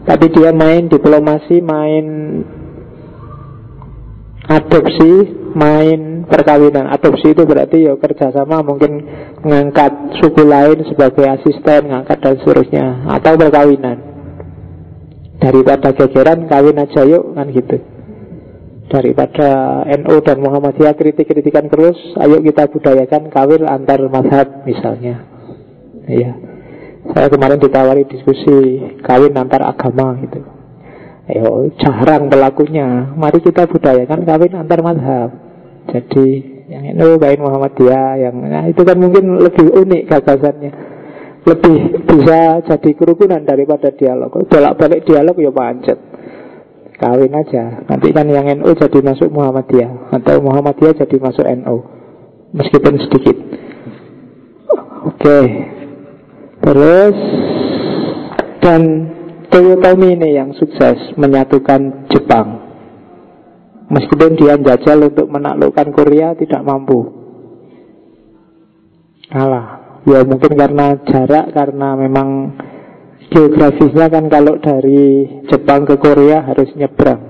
[0.05, 2.05] Tapi dia main diplomasi, main
[4.49, 5.12] adopsi,
[5.57, 6.88] main perkawinan.
[6.92, 9.05] Adopsi itu berarti ya kerjasama mungkin
[9.40, 12.86] mengangkat suku lain sebagai asisten, mengangkat dan seterusnya.
[13.09, 13.99] Atau perkawinan.
[15.40, 17.76] Daripada gegeran, kawin aja yuk, kan gitu.
[18.88, 25.24] Daripada NU dan Muhammadiyah kritik-kritikan terus, ayo kita budayakan kawin antar mazhab misalnya.
[26.05, 26.32] Iya.
[27.12, 30.53] Saya kemarin ditawari diskusi kawin antar agama gitu.
[31.25, 33.16] Ayo, jarang pelakunya.
[33.16, 35.31] Mari kita budayakan kawin antar madhab.
[35.89, 36.27] Jadi
[36.68, 40.72] yang itu kawin Muhammadiyah, yang nah, itu kan mungkin lebih unik gagasannya.
[41.45, 41.77] Lebih
[42.09, 44.33] bisa jadi kerukunan daripada dialog.
[44.49, 45.99] Bolak-balik dialog ya pancet.
[47.01, 47.85] Kawin aja.
[47.85, 51.77] Nanti kan yang NU jadi masuk Muhammadiyah atau Muhammadiyah jadi masuk NU.
[52.53, 53.37] Meskipun sedikit.
[55.05, 55.20] Oke.
[55.20, 55.45] Okay.
[56.64, 57.16] Terus
[58.64, 59.12] dan
[59.55, 62.59] Toyotomi ini yang sukses menyatukan Jepang.
[63.86, 67.07] Meskipun dia jajal untuk menaklukkan Korea tidak mampu.
[69.30, 70.02] Kalah.
[70.11, 72.59] Ya mungkin karena jarak, karena memang
[73.30, 77.22] geografisnya kan kalau dari Jepang ke Korea harus nyebrang.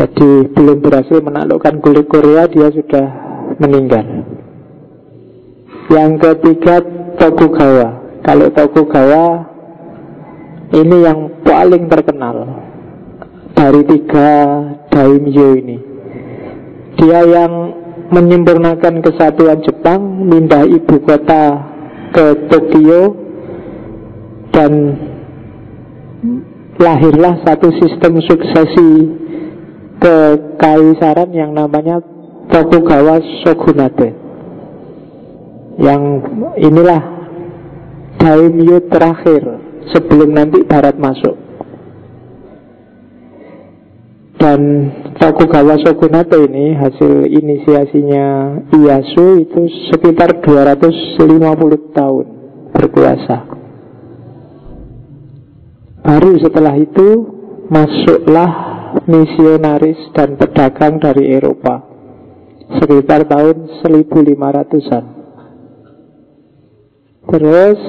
[0.00, 3.06] Jadi belum berhasil menaklukkan kulit Korea dia sudah
[3.60, 4.24] meninggal.
[5.92, 6.80] Yang ketiga
[7.20, 9.26] Tokugawa Kalau Tokugawa
[10.72, 12.36] Ini yang paling terkenal
[13.52, 14.30] Dari tiga
[14.90, 15.78] daimyo ini.
[16.98, 17.52] Dia yang
[18.10, 21.60] menyempurnakan kesatuan Jepang Mindah ibu kota
[22.10, 23.16] ke Tokyo
[24.54, 24.72] Dan
[26.82, 28.90] lahirlah satu sistem suksesi
[30.02, 32.02] kekaisaran yang namanya
[32.50, 34.12] Tokugawa Shogunate.
[35.78, 36.02] Yang
[36.58, 37.00] inilah
[38.22, 39.42] daimyo terakhir
[39.90, 41.34] sebelum nanti barat masuk.
[44.38, 52.26] Dan Tokugawa Shogunate ini hasil inisiasinya Ieyasu itu sekitar 250 tahun
[52.74, 53.38] berkuasa.
[56.02, 57.08] Baru setelah itu
[57.70, 58.50] masuklah
[59.06, 61.86] misionaris dan pedagang dari Eropa
[62.82, 65.21] sekitar tahun 1500-an.
[67.32, 67.80] Terus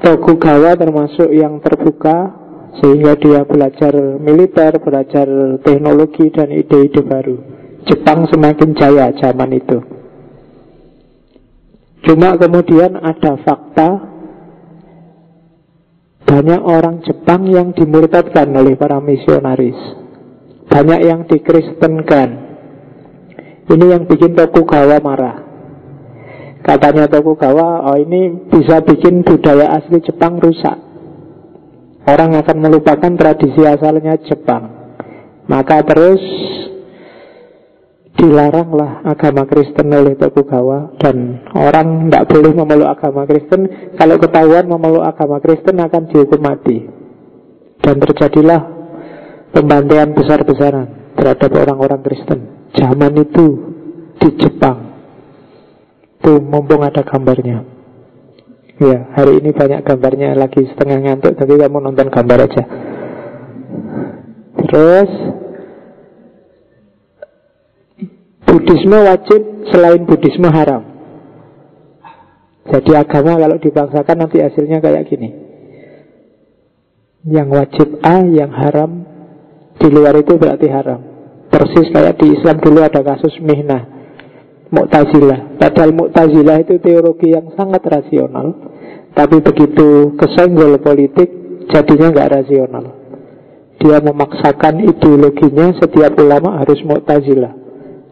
[0.00, 2.32] Tokugawa termasuk yang terbuka
[2.80, 5.28] sehingga dia belajar militer, belajar
[5.60, 7.36] teknologi dan ide-ide baru.
[7.84, 9.76] Jepang semakin jaya zaman itu.
[12.06, 13.90] Cuma kemudian ada fakta
[16.24, 19.76] banyak orang Jepang yang dimurtadkan oleh para misionaris.
[20.70, 22.28] Banyak yang dikristenkan.
[23.68, 25.49] Ini yang bikin Tokugawa marah.
[26.70, 30.78] Katanya Tokugawa, oh ini bisa bikin budaya asli Jepang rusak.
[32.06, 34.70] Orang akan melupakan tradisi asalnya Jepang.
[35.50, 36.22] Maka terus
[38.14, 43.66] dilaranglah agama Kristen oleh Tokugawa dan orang tidak boleh memeluk agama Kristen.
[43.98, 46.86] Kalau ketahuan memeluk agama Kristen akan dihukum mati.
[47.82, 48.62] Dan terjadilah
[49.50, 52.70] pembantaian besar-besaran terhadap orang-orang Kristen.
[52.78, 53.46] Zaman itu
[54.22, 54.99] di Jepang.
[56.20, 57.80] Tuh mumpung ada gambarnya
[58.80, 62.64] Ya, hari ini banyak gambarnya lagi setengah ngantuk, tapi kamu nonton gambar aja.
[64.56, 65.10] Terus
[68.48, 70.80] Buddhisme wajib selain Buddhisme haram.
[72.72, 75.28] Jadi agama kalau dibangsakan nanti hasilnya kayak gini.
[77.28, 79.04] Yang wajib A, yang haram
[79.76, 81.04] di luar itu berarti haram.
[81.52, 83.99] Persis kayak di Islam dulu ada kasus mihnah.
[84.70, 85.58] Mu'tazilah.
[85.58, 88.54] Padahal Mu'tazilah itu teologi yang sangat rasional.
[89.10, 91.28] Tapi begitu kesenggol politik,
[91.66, 92.84] jadinya nggak rasional.
[93.82, 97.52] Dia memaksakan ideologinya setiap ulama harus Mu'tazilah.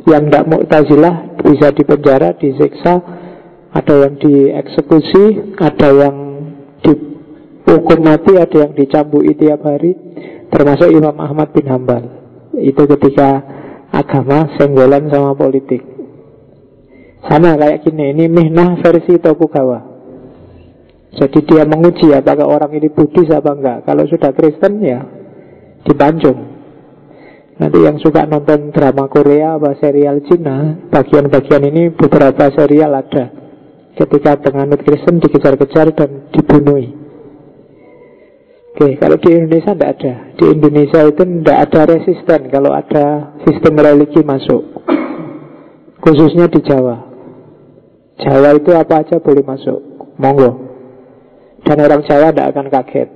[0.09, 2.95] Yang tidak Mu'tazilah bisa dipenjara, disiksa,
[3.69, 6.17] ada yang dieksekusi, ada yang
[6.83, 9.93] dihukum mati, ada yang dicambui tiap hari,
[10.49, 12.05] termasuk Imam Ahmad bin Hambal.
[12.59, 13.45] Itu ketika
[13.93, 15.88] agama senggolan sama politik.
[17.29, 19.85] Sama kayak gini, ini mihnah versi Tokugawa.
[21.13, 23.79] Jadi dia menguji apakah orang ini Buddhis apa enggak.
[23.85, 25.05] Kalau sudah Kristen ya
[25.85, 26.57] dipancung.
[27.59, 33.35] Nanti yang suka nonton drama Korea apa serial Cina, bagian-bagian ini beberapa serial ada
[33.99, 36.79] ketika penganut Kristen dikejar-kejar dan dibunuh.
[38.79, 40.15] Oke, kalau di Indonesia tidak ada.
[40.39, 44.63] Di Indonesia itu tidak ada resisten kalau ada sistem religi masuk.
[45.99, 47.08] Khususnya di Jawa.
[48.19, 49.79] Jawa itu apa aja boleh masuk.
[50.19, 50.51] Monggo.
[51.63, 53.09] Dan orang Jawa tidak akan kaget.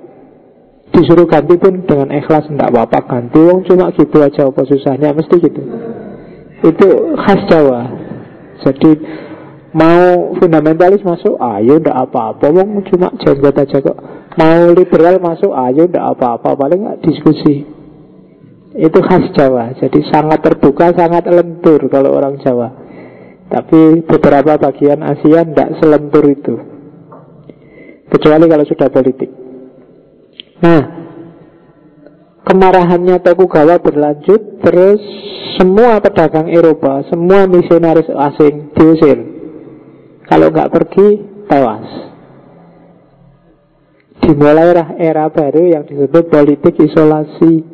[0.93, 3.41] Disuruh ganti pun dengan ikhlas tidak apa-apa ganti.
[3.41, 5.63] Wong cuma gitu aja apa susahnya mesti gitu.
[6.63, 7.83] Itu khas Jawa.
[8.63, 8.91] Jadi
[9.73, 12.53] Mau fundamentalis masuk, ayo ndak apa-apa.
[12.53, 13.97] Wong cuma jenggot aja kok.
[14.37, 16.53] Mau liberal masuk, ayo ndak apa-apa.
[16.53, 17.65] Paling nggak diskusi.
[18.77, 19.73] Itu khas Jawa.
[19.81, 22.82] Jadi sangat terbuka, sangat lentur kalau orang Jawa.
[23.49, 26.55] Tapi beberapa bagian Asia ndak selentur itu.
[28.13, 29.31] Kecuali kalau sudah politik.
[30.63, 30.83] Nah,
[32.45, 35.01] kemarahannya Tokugawa berlanjut, terus
[35.59, 39.19] semua pedagang Eropa, semua misionaris asing diusir.
[40.29, 41.09] Kalau nggak pergi,
[41.51, 41.89] tewas.
[44.23, 47.69] Dimulailah era baru yang disebut politik isolasi.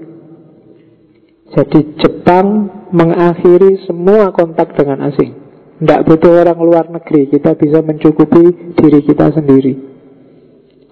[1.55, 5.38] Jadi Jepang mengakhiri semua kontak dengan asing.
[5.79, 9.79] Tidak butuh orang luar negeri, kita bisa mencukupi diri kita sendiri.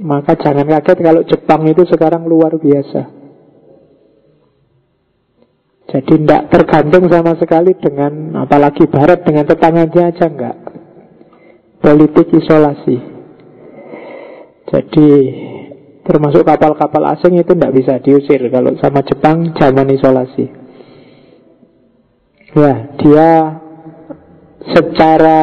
[0.00, 3.20] Maka jangan kaget kalau Jepang itu sekarang luar biasa.
[5.90, 10.56] Jadi tidak tergantung sama sekali dengan apalagi Barat dengan tetangganya aja enggak.
[11.82, 12.96] Politik isolasi.
[14.70, 15.08] Jadi
[16.10, 20.50] termasuk kapal-kapal asing itu tidak bisa diusir kalau sama Jepang zaman isolasi.
[22.50, 23.30] Ya, dia
[24.74, 25.40] secara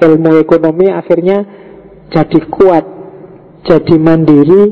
[0.00, 1.44] ilmu ekonomi akhirnya
[2.08, 2.84] jadi kuat,
[3.68, 4.64] jadi mandiri,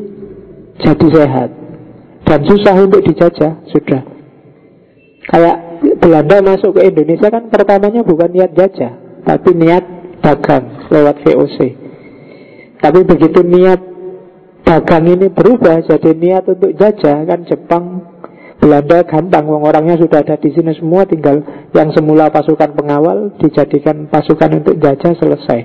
[0.80, 1.50] jadi sehat.
[2.24, 4.02] Dan susah untuk dijajah, sudah.
[5.28, 5.56] Kayak
[6.00, 9.84] Belanda masuk ke Indonesia kan pertamanya bukan niat jajah, tapi niat
[10.24, 11.58] dagang lewat VOC.
[12.80, 13.93] Tapi begitu niat
[14.64, 17.84] dagang ini berubah jadi niat untuk jajah kan Jepang
[18.64, 21.42] Belanda gampang, orangnya sudah ada di sini semua, tinggal
[21.76, 25.60] yang semula pasukan pengawal dijadikan pasukan untuk jajah selesai.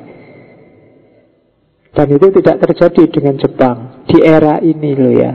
[1.95, 5.34] Dan itu tidak terjadi dengan Jepang di era ini loh ya.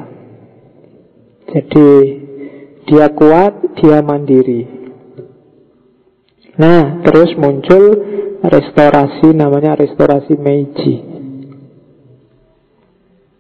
[1.56, 1.88] Jadi
[2.84, 4.68] dia kuat, dia mandiri.
[6.60, 7.84] Nah, terus muncul
[8.44, 11.13] restorasi namanya restorasi Meiji.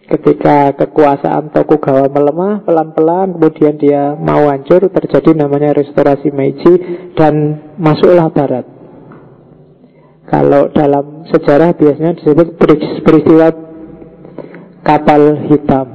[0.04, 6.76] Ketika kekuasaan Tokugawa melemah pelan-pelan, kemudian dia mau hancur, terjadi namanya restorasi Meiji
[7.16, 8.68] dan masuklah Barat.
[10.28, 12.60] Kalau dalam sejarah biasanya disebut
[13.00, 13.48] peristiwa
[14.84, 15.88] kapal hitam.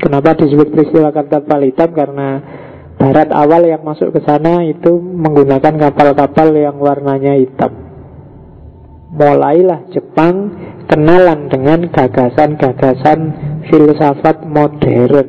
[0.00, 1.92] Kenapa disebut peristiwa kapal hitam?
[1.92, 2.28] Karena
[2.96, 7.89] Barat awal yang masuk ke sana itu menggunakan kapal-kapal yang warnanya hitam.
[9.10, 10.54] Mulailah Jepang
[10.86, 13.18] kenalan dengan gagasan-gagasan
[13.66, 15.28] filsafat modern.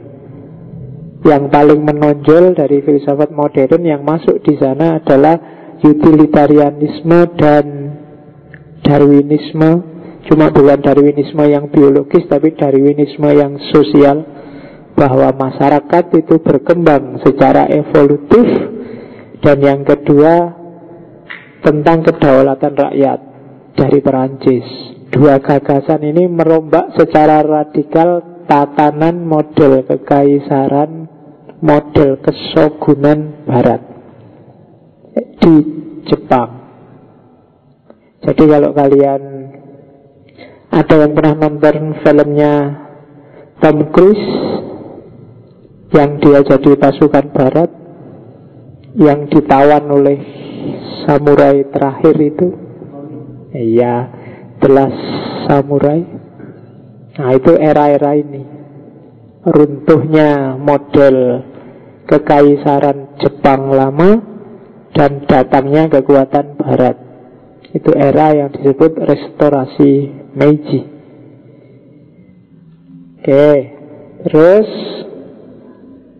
[1.25, 5.37] Yang paling menonjol dari filsafat modern yang masuk di sana adalah
[5.81, 7.65] utilitarianisme dan
[8.85, 9.71] Darwinisme.
[10.29, 14.21] Cuma bukan Darwinisme yang biologis Tapi Darwinisme yang sosial.
[14.93, 18.45] Bahwa masyarakat itu berkembang secara evolutif.
[19.41, 20.53] Dan yang kedua
[21.61, 23.30] Tentang kedaulatan rakyat
[23.75, 24.67] Dari Perancis.
[25.11, 31.07] Dua gagasan ini merombak secara radikal Tatanan model kekaisaran
[31.61, 33.81] Model kesogunan barat
[35.13, 35.55] Di
[36.09, 36.51] Jepang.
[38.21, 39.21] Jadi kalau kalian
[40.71, 42.53] ada yang pernah nonton filmnya
[43.59, 44.29] Tom Cruise
[45.91, 47.71] yang dia jadi pasukan barat
[48.95, 50.19] yang ditawan oleh
[51.03, 52.47] samurai terakhir itu
[53.55, 54.09] iya
[54.59, 54.95] belas
[55.47, 56.01] samurai
[57.17, 58.43] nah itu era-era ini
[59.45, 61.43] runtuhnya model
[62.07, 64.21] kekaisaran Jepang lama
[64.91, 67.11] dan datangnya kekuatan barat
[67.71, 70.81] itu era yang disebut restorasi Meiji.
[73.21, 73.47] Oke,
[74.27, 74.69] terus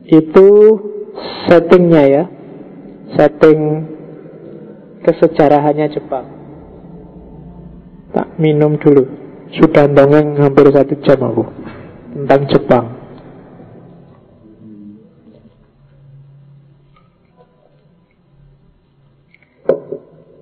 [0.08, 0.48] itu
[1.50, 2.24] settingnya ya,
[3.20, 3.60] setting
[5.04, 6.41] kesejarahannya Jepang.
[8.12, 9.08] Tak minum dulu,
[9.56, 11.44] sudah dongeng hampir satu jam aku
[12.12, 12.86] tentang Jepang.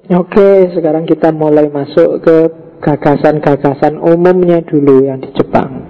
[0.09, 2.37] Oke, sekarang kita mulai masuk ke
[2.81, 5.85] gagasan-gagasan umumnya dulu yang di Jepang.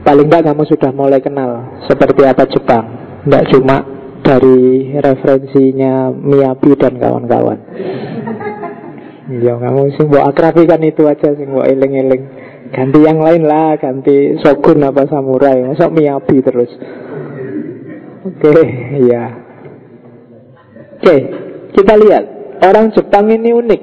[0.00, 2.84] Paling tidak kamu sudah mulai kenal seperti apa Jepang.
[3.28, 3.84] Tidak cuma
[4.24, 7.58] dari referensinya Miyabi dan kawan-kawan.
[9.40, 12.22] Ya kamu sih mau akrabikan itu aja sih mau eling-eling.
[12.72, 16.72] Ganti yang lain lah, ganti shogun apa samurai, masa Miyabi terus.
[18.22, 18.54] Oke,
[19.08, 19.24] ya.
[21.02, 21.16] Oke,
[21.74, 22.24] kita lihat
[22.62, 23.82] Orang Jepang ini unik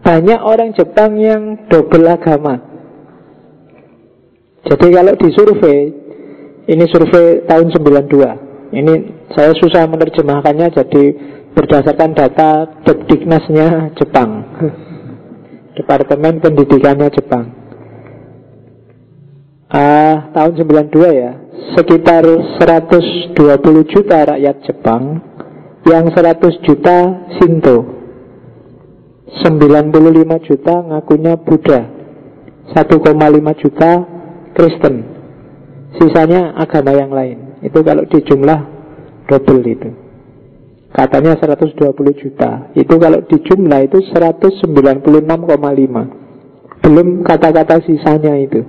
[0.00, 2.56] Banyak orang Jepang yang double agama
[4.64, 5.92] Jadi kalau disurvei
[6.72, 8.94] Ini survei tahun 92 Ini
[9.36, 11.04] saya susah menerjemahkannya Jadi
[11.52, 12.50] berdasarkan data
[12.84, 14.30] Depdiknasnya Jepang.
[15.76, 17.44] Departemen Pendidikannya Jepang.
[19.72, 21.32] Uh, Tahun 92 ya.
[21.72, 22.24] Sekitar
[22.60, 23.36] 120
[23.88, 25.22] juta rakyat Jepang
[25.88, 26.96] yang 100 juta
[27.40, 28.02] Sinto
[29.40, 31.80] 95 juta ngakunya Buddha.
[32.76, 33.90] 1,5 juta
[34.52, 34.94] Kristen.
[35.96, 37.64] Sisanya agama yang lain.
[37.64, 38.60] Itu kalau dijumlah
[39.28, 40.01] double itu
[40.92, 41.72] Katanya 120
[42.20, 42.68] juta.
[42.76, 44.68] Itu kalau dijumlah itu 196,5
[46.84, 48.60] Belum kata-kata sisanya itu.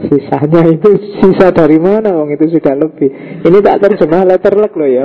[0.00, 2.16] Sisanya itu sisa dari mana?
[2.16, 3.12] Wong itu sudah lebih.
[3.44, 5.04] Ini tak terjemah letter luck loh ya.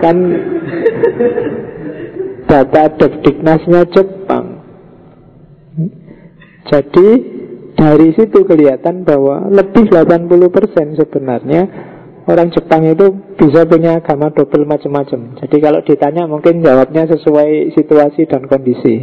[0.00, 0.16] Kan
[2.48, 4.46] Data Depdiknasnya Jepang.
[6.64, 7.08] Jadi
[7.76, 11.62] dari situ kelihatan bahwa lebih 80% sebenarnya
[12.28, 13.08] orang Jepang itu
[13.40, 15.40] bisa punya agama double macam-macam.
[15.40, 18.96] Jadi kalau ditanya mungkin jawabnya sesuai situasi dan kondisi.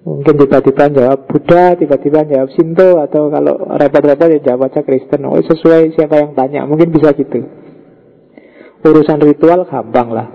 [0.00, 5.28] Mungkin tiba-tiba jawab Buddha, tiba-tiba jawab Sinto Atau kalau repot-repot ya jawab aja Kristen.
[5.28, 7.44] Oh sesuai siapa yang tanya Mungkin bisa gitu.
[8.80, 10.28] Urusan ritual gampang lah.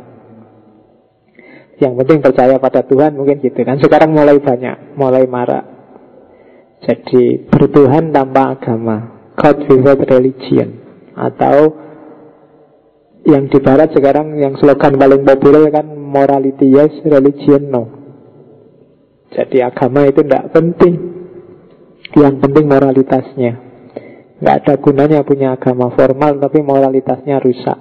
[1.81, 3.81] Yang penting percaya pada Tuhan Mungkin gitu kan.
[3.81, 5.65] Sekarang mulai banyak Mulai marak.
[6.85, 8.97] Jadi bertuhan tanpa agama.
[9.33, 10.84] God without religion
[11.15, 11.57] Atau
[13.25, 17.83] Yang di barat sekarang Yang slogan paling populer kan Morality yes, religion no.
[19.35, 20.95] Jadi agama itu tidak penting.
[22.15, 23.53] Yang penting moralitasnya.
[24.39, 27.79] Tidak ada gunanya punya agama formal Tapi moralitasnya rusak.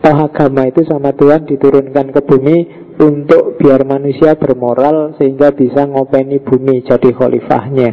[0.00, 2.56] Toh agama itu sama Tuhan diturunkan ke bumi
[2.96, 7.90] Untuk biar manusia bermoral Sehingga bisa ngopeni bumi Jadi khalifahnya.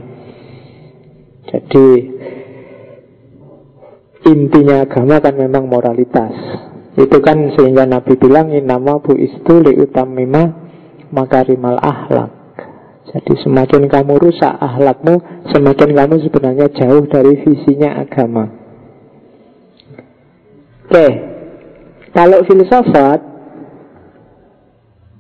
[1.44, 1.86] Jadi
[4.24, 6.32] Intinya agama kan memang moralitas.
[6.96, 10.54] Itu kan sehingga Nabi bilang Nama bu istu liutamima
[11.12, 12.32] makarimal ahlak.
[13.14, 18.48] Jadi semakin kamu rusak ahlakmu Semakin kamu sebenarnya jauh dari visinya agama.
[20.88, 21.08] Oke.
[22.14, 23.20] Kalau filsafat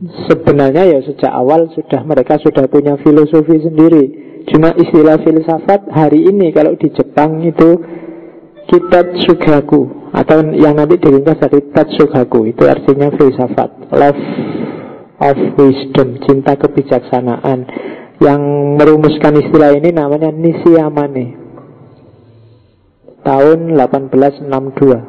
[0.03, 4.05] Sebenarnya ya sejak awal sudah mereka sudah punya filosofi sendiri.
[4.51, 7.79] Cuma istilah filsafat hari ini kalau di Jepang itu
[8.69, 14.21] Kitat Sugaku Atau yang nanti diringkas dari Tatsugaku Itu artinya filsafat Love
[15.23, 17.63] of wisdom, cinta kebijaksanaan.
[18.19, 18.41] Yang
[18.79, 21.35] merumuskan istilah ini namanya Nishiyamane.
[23.23, 25.01] Tahun 1862.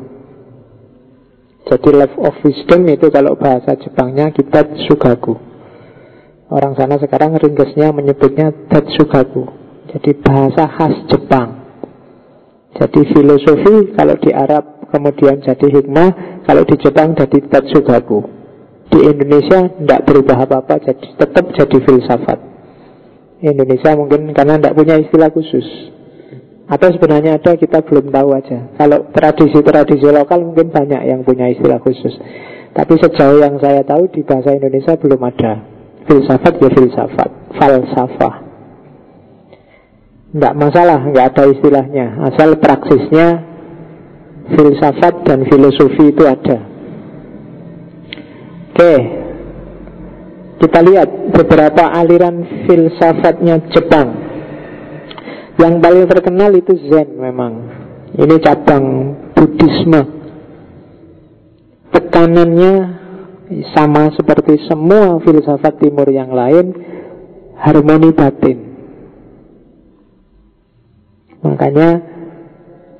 [1.64, 5.34] Jadi Love of Wisdom itu kalau bahasa Jepangnya kita Sugaku.
[6.52, 9.48] Orang sana sekarang ringkesnya menyebutnya Tetsugaku.
[9.90, 11.63] Jadi bahasa khas Jepang.
[12.74, 18.26] Jadi filosofi kalau di Arab kemudian jadi hikmah, kalau di Jepang jadi Tetsugaku.
[18.90, 22.38] Di Indonesia tidak berubah apa-apa, jadi tetap jadi filsafat.
[23.42, 25.66] Indonesia mungkin karena tidak punya istilah khusus.
[26.64, 31.76] Atau sebenarnya ada kita belum tahu aja Kalau tradisi-tradisi lokal mungkin banyak yang punya istilah
[31.76, 32.16] khusus
[32.72, 35.60] Tapi sejauh yang saya tahu di bahasa Indonesia belum ada
[36.08, 38.53] Filsafat ya filsafat Falsafah
[40.34, 42.18] Tidak masalah, nggak ada istilahnya.
[42.26, 43.54] Asal praksisnya
[44.44, 46.58] Filsafat dan filosofi itu ada.
[48.74, 48.94] Oke.
[50.60, 54.08] Kita lihat beberapa aliran filsafatnya Jepang.
[55.56, 57.52] Yang paling terkenal itu Zen memang.
[58.18, 58.84] Ini cabang
[59.32, 60.02] Buddhisme.
[61.88, 62.74] Tekanannya
[63.72, 66.74] sama seperti semua filsafat timur yang lain
[67.54, 68.73] Harmoni batin
[71.44, 71.90] Makanya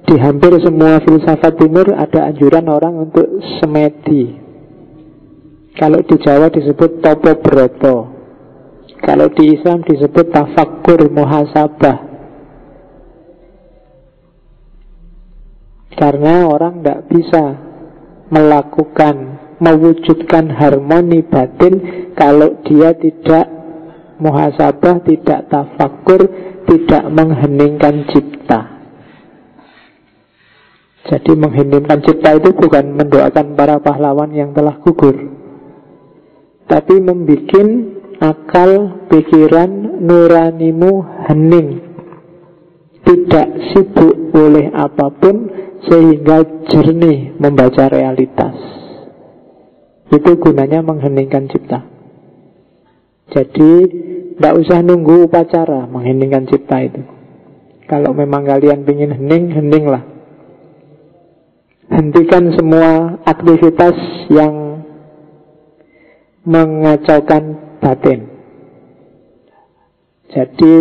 [0.04, 4.36] di hampir semua filsafat timur ada anjuran orang untuk semedi.
[5.74, 7.96] Kalau di Jawa disebut topo broto
[9.02, 11.98] Kalau di Islam disebut tafakur muhasabah.
[15.94, 17.44] Karena orang tidak bisa
[18.32, 19.14] melakukan,
[19.60, 21.74] mewujudkan harmoni batin
[22.16, 23.63] kalau dia tidak
[24.18, 26.22] muhasabah, tidak tafakur,
[26.64, 28.60] tidak mengheningkan cipta.
[31.04, 35.12] Jadi mengheningkan cipta itu bukan mendoakan para pahlawan yang telah gugur.
[36.64, 37.60] Tapi membuat
[38.24, 41.68] akal, pikiran, nuranimu hening.
[43.04, 45.52] Tidak sibuk oleh apa pun
[45.84, 46.40] sehingga
[46.72, 48.56] jernih membaca realitas.
[50.08, 51.93] Itu gunanya mengheningkan cipta.
[53.32, 53.72] Jadi
[54.36, 57.00] tidak usah nunggu upacara mengheningkan cipta itu.
[57.88, 60.04] Kalau memang kalian ingin hening, heninglah.
[61.88, 63.96] Hentikan semua aktivitas
[64.32, 64.84] yang
[66.44, 68.28] mengacaukan batin.
[70.32, 70.72] Jadi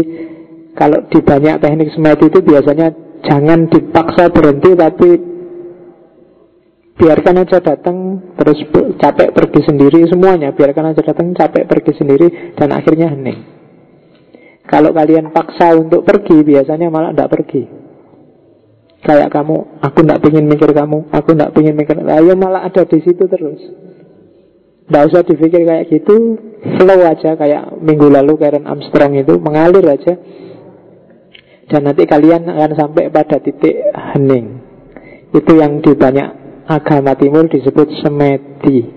[0.73, 5.09] kalau di banyak teknik semedi itu biasanya Jangan dipaksa berhenti tapi
[6.93, 8.59] biarkan aja datang terus
[9.01, 10.53] capek pergi sendiri semuanya.
[10.53, 12.27] Biarkan aja datang capek pergi sendiri
[12.57, 13.39] dan akhirnya hening.
[14.63, 17.63] Kalau kalian paksa untuk pergi biasanya malah tidak pergi.
[19.03, 21.99] Kayak kamu aku tidak ingin mikir kamu aku tidak ingin mikir.
[22.07, 23.59] Ayo malah ada di situ terus.
[24.83, 26.39] Tidak usah dipikir kayak gitu
[26.79, 27.35] flow aja.
[27.35, 30.15] Kayak minggu lalu Karen Armstrong itu mengalir aja.
[31.67, 33.75] Dan nanti kalian akan sampai pada titik
[34.15, 34.59] hening.
[35.35, 38.87] Itu yang di banyak agama timur disebut semedi.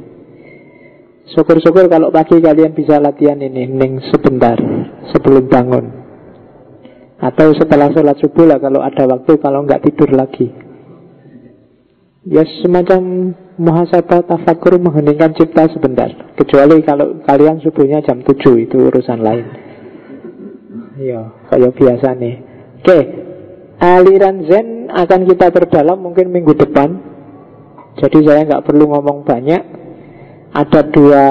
[1.35, 4.55] Syukur-syukur kalau pagi kalian bisa latihan ini Hening sebentar
[5.11, 5.87] sebelum bangun.
[7.19, 10.53] Atau setelah sholat subuh lah kalau ada waktu Kalau nggak tidur lagi.
[12.27, 16.11] Ya semacam muhasabah tafakur mengheningkan cipta sebentar.
[16.35, 19.47] Kecuali kalau kalian subuhnya jam 7 Itu urusan lain.
[20.97, 22.35] Ya, kayak biasa nih.
[22.81, 22.99] Oke,
[23.79, 27.16] aliran Zen akan kita perdalam mungkin minggu depan.
[27.97, 29.63] Jadi saya nggak perlu ngomong banyak.
[30.53, 31.25] Ada dua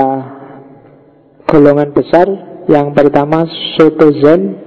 [1.46, 2.28] golongan besar.
[2.66, 3.46] Yang pertama
[3.78, 4.58] Soto Zen,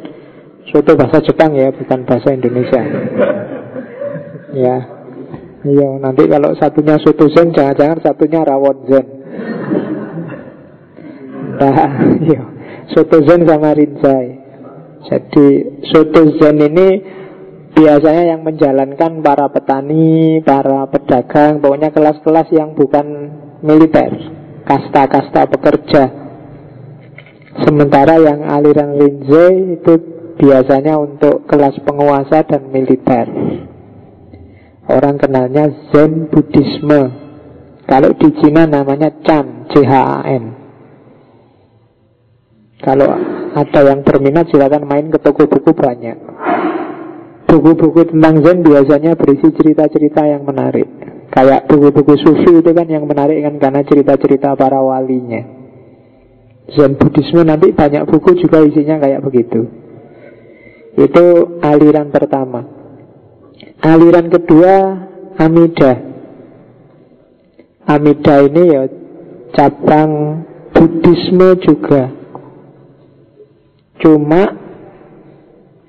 [0.71, 2.79] Soto bahasa Jepang ya, bukan bahasa Indonesia.
[4.55, 4.77] ya,
[5.67, 9.07] iya nanti kalau satunya Soto Zen, jangan-jangan satunya Rawon Zen.
[11.59, 11.91] Nah,
[12.23, 12.43] iya.
[12.95, 14.49] Soto Zen sama Rinzai.
[15.09, 15.47] Jadi
[15.89, 16.89] soto zen ini
[17.79, 23.07] biasanya yang menjalankan para petani, para pedagang, pokoknya kelas-kelas yang bukan
[23.63, 24.11] militer,
[24.67, 26.05] kasta-kasta pekerja.
[27.63, 29.95] Sementara yang aliran Linzai itu
[30.39, 33.27] biasanya untuk kelas penguasa dan militer.
[34.91, 37.31] Orang kenalnya Zen Buddhisme.
[37.87, 40.45] Kalau di Cina namanya Chan, C-H-A-N.
[42.79, 43.11] Kalau
[43.59, 46.17] ada yang berminat silakan main ke toko buku banyak.
[47.49, 50.85] Buku-buku tentang Zen biasanya berisi cerita-cerita yang menarik.
[51.33, 55.41] Kayak buku-buku sufi itu kan yang menarik kan karena cerita-cerita para walinya.
[56.69, 59.65] Zen Buddhisme nanti banyak buku juga isinya kayak begitu.
[61.01, 62.69] Itu aliran pertama.
[63.81, 64.75] Aliran kedua
[65.41, 65.93] Amida.
[67.89, 68.83] Amida ini ya
[69.57, 70.45] cabang
[70.77, 72.19] Buddhisme juga
[73.99, 74.55] Cuma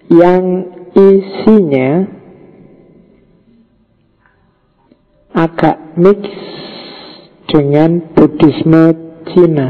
[0.10, 0.66] yang
[0.96, 1.90] isinya
[5.34, 6.22] agak mix
[7.50, 8.84] dengan Buddhisme
[9.34, 9.68] Cina.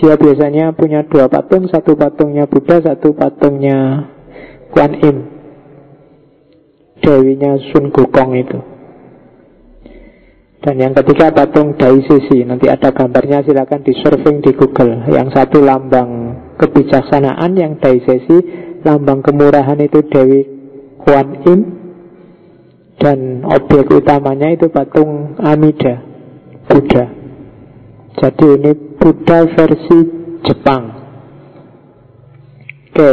[0.00, 4.08] Dia biasanya punya dua patung, satu patungnya Buddha, satu patungnya
[4.72, 5.18] Kuan Im.
[7.00, 8.58] Dewinya Sun Gokong itu.
[10.60, 15.64] Dan yang ketiga patung Daisisi Nanti ada gambarnya silakan di surfing di Google Yang satu
[15.64, 18.38] lambang kebijaksanaan Yang Daisisi
[18.80, 20.40] Lambang kemurahan itu Dewi
[21.00, 21.60] Kuan Im.
[23.00, 26.04] Dan objek utamanya itu patung Amida
[26.68, 27.08] Buddha.
[28.20, 29.98] Jadi ini Buddha versi
[30.44, 30.84] Jepang.
[32.92, 33.10] Oke.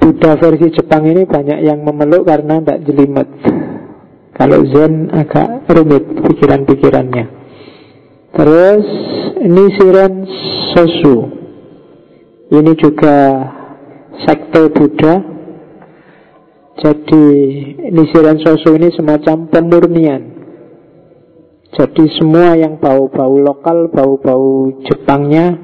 [0.00, 3.28] Buddha versi Jepang ini banyak yang memeluk karena tidak jelimet.
[4.32, 7.26] Kalau Zen agak rumit pikiran-pikirannya.
[8.32, 8.86] Terus
[9.44, 10.14] ini Siren
[10.72, 11.16] Sosu.
[12.48, 13.44] Ini juga
[14.26, 15.14] sekte Buddha.
[16.78, 17.24] Jadi
[17.90, 20.22] ini Siren Sosu ini semacam pemurnian.
[21.74, 25.58] Jadi semua yang bau-bau lokal, bau-bau Jepangnya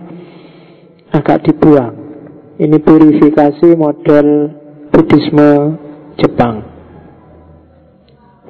[1.15, 1.95] agak dibuang.
[2.59, 4.27] Ini purifikasi model
[4.91, 5.51] Buddhisme
[6.19, 6.63] Jepang.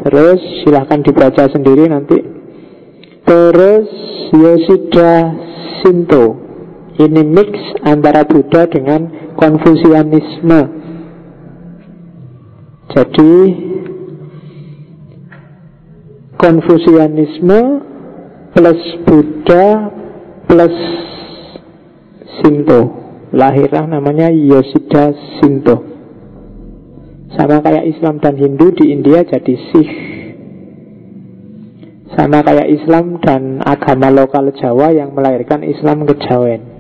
[0.05, 2.19] Terus silahkan dibaca sendiri nanti
[3.25, 3.89] Terus
[4.37, 5.33] Yoshida
[5.81, 6.44] Shinto
[6.95, 7.51] Ini mix
[7.83, 10.61] antara Buddha dengan Konfusianisme.
[12.95, 13.35] Jadi
[16.39, 17.61] Konfusianisme
[18.55, 19.91] plus Buddha
[20.47, 20.77] plus
[22.39, 22.81] Shinto.
[23.35, 25.11] Lahirlah namanya Yoshida
[25.43, 25.83] Shinto.
[27.35, 29.95] Sama kayak Islam dan Hindu di India jadi Sikh.
[32.15, 36.74] Sama kayak Islam dan agama lokal Jawa yang melahirkan Islam kejawen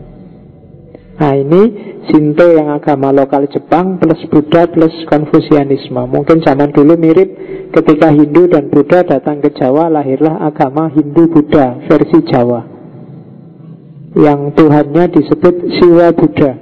[1.14, 1.62] Nah ini
[2.10, 6.04] Sinto yang agama lokal Jepang plus Buddha plus Konfusianisme.
[6.10, 7.32] Mungkin zaman dulu mirip
[7.70, 12.60] ketika Hindu dan Buddha datang ke Jawa Lahirlah agama Hindu-Buddha versi Jawa.
[14.14, 16.52] Yang Tuhannya disebut Siwa Buddha.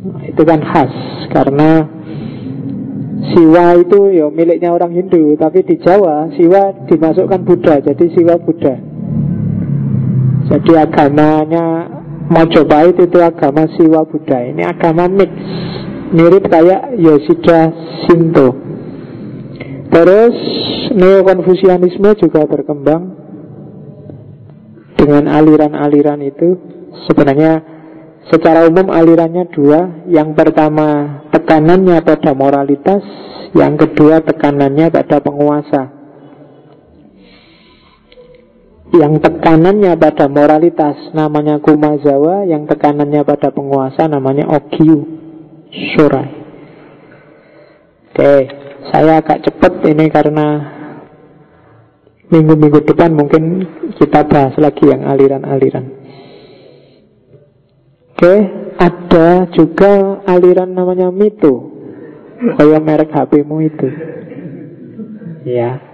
[0.00, 0.94] Nah, Itu kan khas
[1.34, 1.70] karena
[3.30, 8.74] Siwa itu ya miliknya orang Hindu Tapi di Jawa Siwa dimasukkan Buddha Jadi Siwa Buddha.
[10.50, 11.99] Jadi agamanya
[12.30, 14.38] Majapahit itu agama Siwa Buddha.
[14.46, 15.30] Ini agama mix.
[16.14, 17.74] Mirip kayak Yoshida
[18.06, 18.54] Shinto.
[19.90, 20.36] Terus
[20.94, 23.18] Neo-Konfusianisme juga berkembang
[24.94, 26.54] Dengan aliran-aliran itu.
[27.10, 27.66] Sebenarnya
[28.30, 30.06] Secara umum alirannya dua.
[30.06, 33.02] Yang pertama tekanannya pada moralitas.
[33.58, 35.99] Yang kedua tekanannya pada penguasa
[38.90, 44.98] Yang tekanannya pada moralitas namanya Kumazawa Yang tekanannya pada penguasa namanya Okyu
[45.94, 46.30] Surai
[48.10, 48.34] Oke,
[48.90, 50.46] saya agak cepat ini karena
[52.30, 53.66] Minggu-minggu depan mungkin
[53.98, 56.00] kita bahas lagi yang aliran-aliran
[58.20, 58.36] Oke,
[58.76, 61.72] ada juga aliran namanya mitu.
[62.60, 63.88] Kayak merek HPmu itu.
[65.48, 65.89] Ya.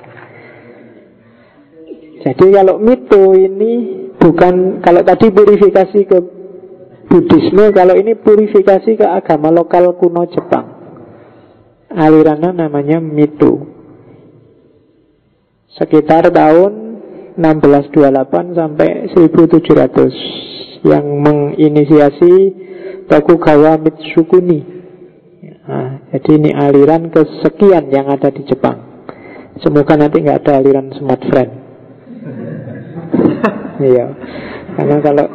[2.26, 3.72] Jadi kalau mitu ini
[4.18, 6.18] bukan kalau tadi purifikasi ke
[7.06, 10.74] Buddhisme, kalau ini purifikasi ke agama lokal kuno Jepang.
[11.86, 13.70] Alirannya namanya mitu.
[15.78, 16.98] Sekitar tahun
[17.38, 22.34] 1628 sampai 1700 yang menginisiasi
[23.06, 24.66] Tokugawa Mitsukuni.
[25.62, 29.06] Nah, jadi ini aliran kesekian yang ada di Jepang.
[29.62, 31.65] Semoga nanti nggak ada aliran smart friend.
[33.76, 34.06] Iya,
[34.76, 35.26] karena kalau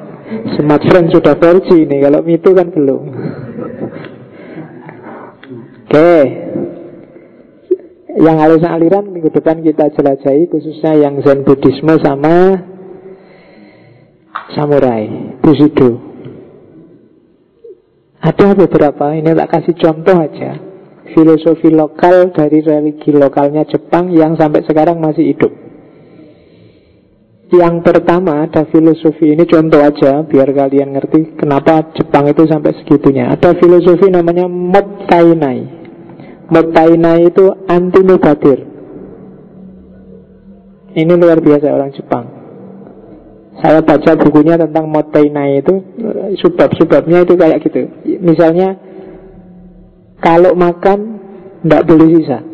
[0.57, 3.03] smart friend sudah 4G ini, kalau itu kan belum.
[5.91, 6.13] Oke,
[8.21, 12.63] yang aliran-aliran minggu depan kita jelajahi khususnya yang Zen Buddhisme sama
[14.55, 15.99] samurai, Bushido.
[18.21, 20.61] Ada beberapa, ini tak kasih contoh aja.
[21.11, 25.51] Filosofi lokal dari religi lokalnya Jepang yang sampai sekarang masih hidup.
[27.51, 33.27] Yang pertama ada filosofi ini contoh aja biar kalian ngerti kenapa Jepang itu sampai segitunya.
[33.27, 35.67] Ada filosofi namanya Mottainai.
[36.47, 38.59] Mottainai itu anti mubadir.
[40.95, 42.25] Ini luar biasa orang Jepang.
[43.59, 45.83] Saya baca bukunya tentang Motaina itu
[46.39, 47.83] Sebab-sebabnya itu kayak gitu
[48.23, 48.79] Misalnya
[50.23, 51.19] Kalau makan
[51.59, 52.50] Tidak boleh sisa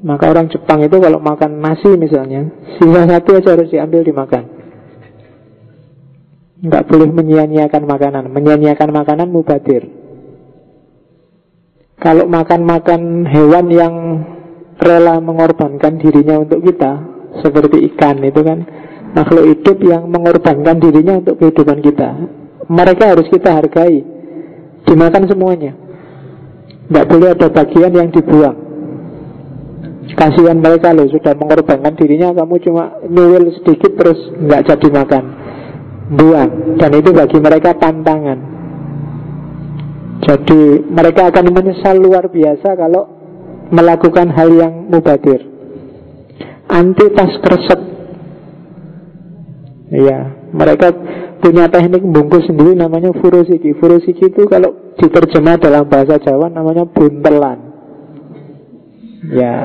[0.00, 2.48] Maka orang Jepang itu kalau makan nasi misalnya
[2.80, 4.44] Sisa satu aja harus diambil dimakan.
[6.60, 8.24] Tidak boleh menyia-nyiakan makanan.
[8.32, 9.88] Menyia-nyiakan makanan mubadir.
[12.00, 13.94] Kalau makan-makan hewan yang
[14.80, 16.96] rela mengorbankan dirinya untuk kita
[17.44, 18.64] Seperti ikan itu kan
[19.12, 22.08] Makhluk hidup yang mengorbankan dirinya untuk kehidupan kita
[22.72, 24.00] Mereka harus kita hargai.
[24.88, 25.76] Dimakan semuanya.
[26.88, 28.69] Tidak boleh ada bagian yang dibuang
[30.16, 35.24] Kasihan mereka loh Sudah mengorbankan dirinya Kamu cuma nyuwil sedikit terus nggak jadi makan
[36.16, 36.50] Buang
[36.80, 38.38] Dan itu bagi mereka tantangan
[40.24, 43.02] Jadi mereka akan menyesal luar biasa Kalau
[43.70, 45.46] melakukan hal yang mubadir
[46.70, 47.80] Anti tas kresek
[49.90, 50.94] Iya, mereka
[51.42, 53.74] punya teknik bungkus sendiri namanya furosiki.
[53.74, 57.58] Furosiki itu kalau diterjemah dalam bahasa Jawa namanya buntelan.
[59.34, 59.56] Ya.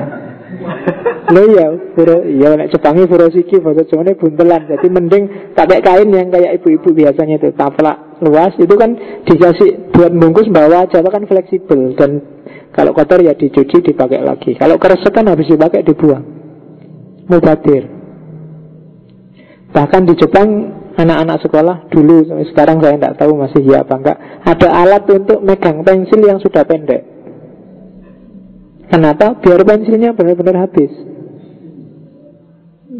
[1.26, 4.62] Lo ya, furo, ya nek Jepangi furosiki bahasa Jawa ini buntelan.
[4.70, 5.24] Jadi mending
[5.58, 8.94] pakai kain yang kayak ibu-ibu biasanya itu taplak luas itu kan
[9.26, 12.22] dikasih buat bungkus bawa aja kan fleksibel dan
[12.70, 14.54] kalau kotor ya dicuci dipakai lagi.
[14.54, 16.22] Kalau keresek kan habis dipakai dibuang.
[17.26, 17.90] Mubadir.
[19.74, 20.48] Bahkan di Jepang
[20.94, 22.22] anak-anak sekolah dulu
[22.54, 26.62] sekarang saya tidak tahu masih ya apa enggak ada alat untuk megang pensil yang sudah
[26.62, 27.15] pendek.
[28.86, 29.34] Kenapa?
[29.42, 30.92] Biar pensilnya benar-benar habis.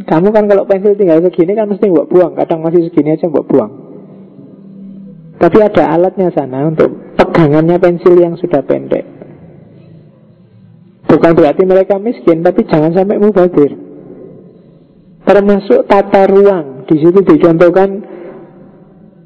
[0.06, 2.34] Kamu kan kalau pensil tinggal segini kan mesti buat buang.
[2.38, 3.72] Kadang masih segini aja buat buang.
[5.36, 9.04] Tapi ada alatnya sana untuk pegangannya pensil yang sudah pendek.
[11.06, 13.78] Bukan berarti mereka miskin, tapi jangan sampai mubazir.
[15.26, 16.86] Termasuk tata ruang.
[16.86, 17.88] Di situ dicontohkan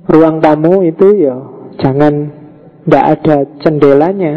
[0.08, 1.36] ruang tamu itu ya
[1.78, 2.32] jangan
[2.84, 4.34] tidak ada jendelanya.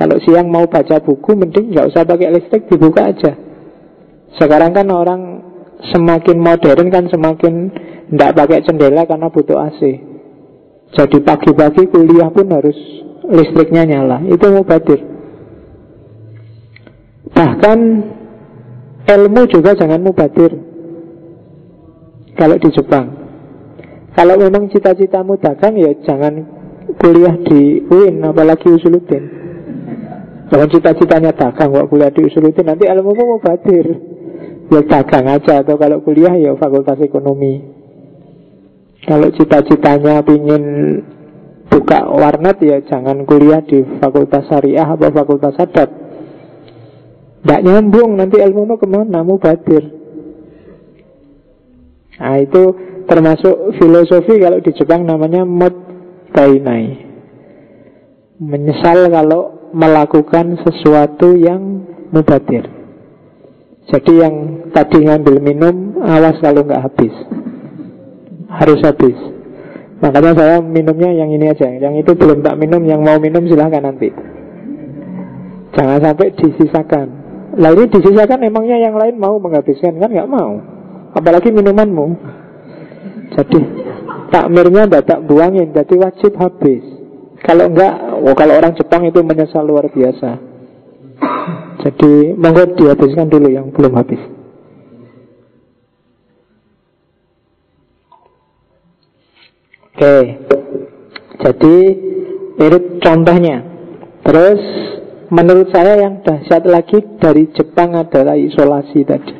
[0.00, 3.36] Kalau siang mau baca buku, mending nggak usah pakai listrik, dibuka aja.
[4.40, 5.44] Sekarang kan orang
[5.92, 7.68] semakin modern kan semakin
[8.08, 9.80] tidak pakai jendela karena butuh AC.
[10.96, 12.74] Jadi pagi-pagi kuliah pun harus
[13.28, 14.24] listriknya nyala.
[14.24, 15.04] Itu mau badir.
[17.36, 17.78] Bahkan
[19.10, 20.54] Ilmu juga jangan mubadir
[22.36, 23.06] Kalau di Jepang
[24.12, 26.44] Kalau memang cita-citamu dagang ya jangan
[27.00, 29.39] kuliah di UIN Apalagi Usuluddin
[30.50, 33.86] Kalau cita-citanya dagang kok kuliah di Usuluddin Nanti ilmu mau mubadir
[34.70, 37.80] Ya dagang aja Atau kalau kuliah ya fakultas ekonomi.
[39.02, 40.64] Kalau cita-citanya ingin
[41.66, 45.90] buka warnet ya jangan kuliah di fakultas syariah atau fakultas adat.
[47.40, 49.24] Tidak nyambung nanti ilmu mau ke mana?
[49.24, 49.82] Mau badir.
[52.20, 52.62] Nah itu
[53.08, 55.72] termasuk filosofi kalau di Jepang namanya mod
[56.36, 57.08] tainai
[58.36, 62.66] Menyesal kalau melakukan sesuatu yang mubadir.
[63.90, 64.34] Jadi yang
[64.70, 67.14] tadi ngambil minum Awas kalau nggak habis.
[68.50, 69.18] Harus habis.
[70.00, 71.66] Makanya saya minumnya yang ini aja.
[71.70, 74.14] Yang itu belum tak minum Yang mau minum silahkan nanti.
[75.74, 77.06] Jangan sampai disisakan.
[77.58, 79.98] Ini disisakan emangnya yang lain mau menghabiskan?
[79.98, 80.62] Kan nggak mau.
[81.14, 82.06] Apalagi minumanmu.
[83.34, 83.58] Jadi
[84.30, 86.99] takmirnya tidak tak buangin Jadi wajib habis
[87.40, 90.38] Kalau enggak, oh, kalau orang Jepang itu menyesal luar biasa
[91.80, 94.20] Jadi monggo dihabiskan dulu yang belum habis
[99.96, 100.16] Oke
[101.40, 101.76] Jadi
[102.60, 103.56] ini contohnya
[104.20, 104.60] Terus
[105.30, 109.34] Menurut saya yang dahsyat lagi dari Jepang adalah isolasi tadi.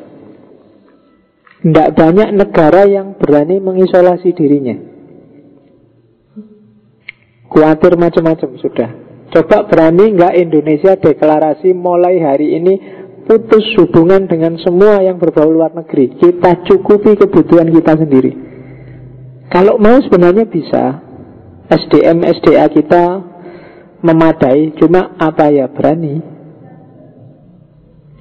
[1.67, 4.90] Tidak banyak negara yang berani mengisolasi dirinya.
[7.51, 8.89] Kuatir macam-macam sudah.
[9.31, 12.73] Coba berani nggak Indonesia deklarasi mulai hari ini
[13.27, 16.15] putus hubungan dengan semua yang berbau luar negeri.
[16.15, 18.31] Kita cukupi kebutuhan kita sendiri.
[19.51, 21.11] Kalau mau sebenarnya bisa.
[21.71, 23.03] SDM SDA kita
[24.03, 26.19] memadai Cuma apa ya berani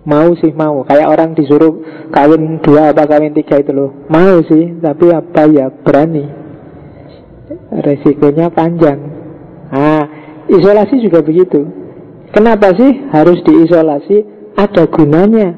[0.06, 1.82] Mau sih mau Kayak orang disuruh
[2.14, 6.24] kawin dua apa kawin tiga itu loh Mau sih Tapi apa ya berani
[7.74, 9.09] Resikonya panjang
[10.50, 11.62] Isolasi juga begitu.
[12.34, 14.26] Kenapa sih harus diisolasi?
[14.58, 15.54] Ada gunanya.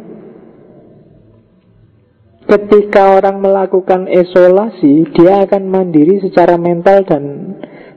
[2.43, 7.25] Ketika orang melakukan isolasi Dia akan mandiri secara mental dan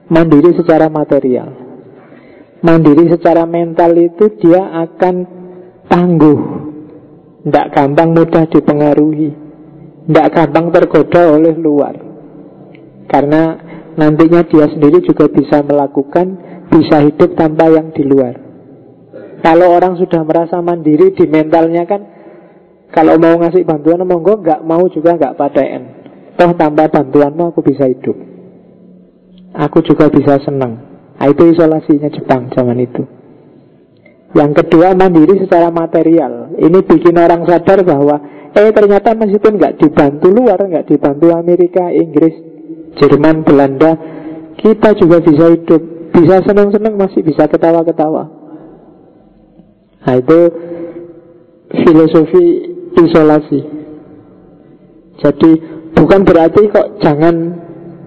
[0.05, 1.49] Mandiri secara material.
[2.61, 5.15] Mandiri secara mental itu dia akan
[5.89, 6.39] tangguh.
[7.41, 9.33] Tidak gampang mudah dipengaruhi.
[10.05, 11.97] Tidak gampang tergoda oleh luar.
[13.09, 13.57] Karena
[13.97, 18.35] nantinya dia sendiri juga bisa melakukan Bisa hidup tanpa yang di luar.
[19.45, 22.01] Kalau orang sudah merasa mandiri di mentalnya kan
[22.89, 25.81] Kalau mau ngasih bantuan monggo nggak mau juga nggak paten
[26.35, 28.15] Toh tanpa bantuanmu aku bisa hidup.
[29.55, 30.95] Aku juga bisa senang.
[31.15, 33.07] Nah, itu isolasinya Jepang zaman itu.
[34.35, 36.51] Yang kedua mandiri secara material.
[36.59, 38.19] Ini bikin orang sadar bahwa
[38.51, 42.35] eh ternyata meskipun nggak dibantu luar, nggak dibantu Amerika, Inggris,
[42.99, 43.95] Jerman, Belanda,
[44.59, 45.81] kita juga bisa hidup,
[46.15, 48.31] bisa senang-senang masih bisa ketawa-ketawa.
[50.07, 50.39] Nah itu
[51.83, 52.45] filosofi
[52.95, 53.59] isolasi.
[55.19, 55.51] Jadi
[55.91, 57.35] bukan berarti kok jangan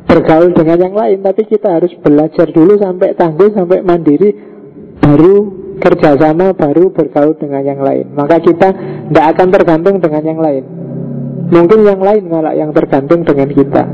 [0.09, 4.32] bergaul dengan yang lain, tapi kita harus belajar dulu sampai tangguh, sampai mandiri,
[5.05, 5.36] baru
[5.76, 8.16] kerjasama, baru bergaul dengan yang lain.
[8.16, 8.72] Maka kita
[9.12, 10.64] tidak akan tergantung dengan yang lain.
[11.48, 13.85] Mungkin yang lain malah yang tergantung dengan kita.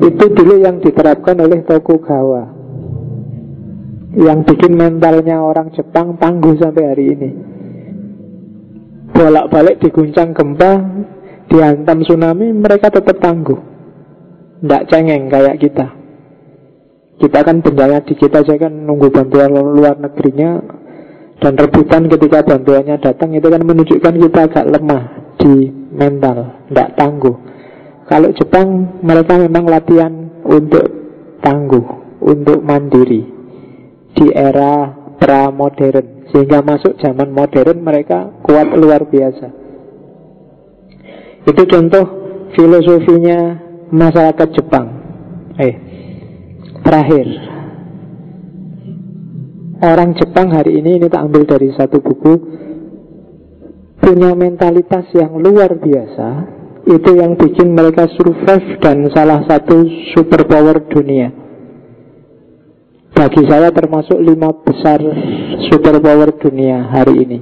[0.00, 2.53] Itu dulu yang diterapkan oleh Tokugawa
[4.14, 7.30] Yang bikin mentalnya orang Jepang tangguh sampai hari ini.
[9.10, 10.82] Bolak-balik diguncang gempa
[11.50, 13.58] Dihantam tsunami Mereka tetap tangguh.
[14.62, 15.86] Tidak cengeng kayak kita.
[17.18, 20.58] Kita kan bencana di kita aja kan Nunggu bantuan luar negerinya
[21.38, 25.04] Dan rebutan ketika bantuannya datang Itu kan menunjukkan kita agak lemah
[25.38, 27.36] Di mental Tidak tangguh.
[28.04, 30.12] Kalau Jepang mereka memang latihan
[30.44, 30.84] untuk
[31.40, 31.86] tangguh,
[32.20, 33.33] untuk mandiri
[34.14, 36.30] di era pra-modern.
[36.30, 39.48] Sehingga masuk zaman modern mereka kuat luar biasa.
[41.44, 42.04] Itu contoh
[42.56, 43.60] filosofinya
[43.92, 44.86] masyarakat Jepang.
[45.60, 45.74] Eh,
[46.82, 47.26] terakhir.
[49.84, 52.34] Orang Jepang hari ini, ini tak ambil dari satu buku,
[54.00, 56.28] punya mentalitas yang luar biasa
[56.84, 61.43] itu yang bikin mereka survive dan salah satu superpower dunia.
[63.14, 64.98] Bagi saya termasuk lima besar
[65.70, 67.38] superpower dunia hari ini.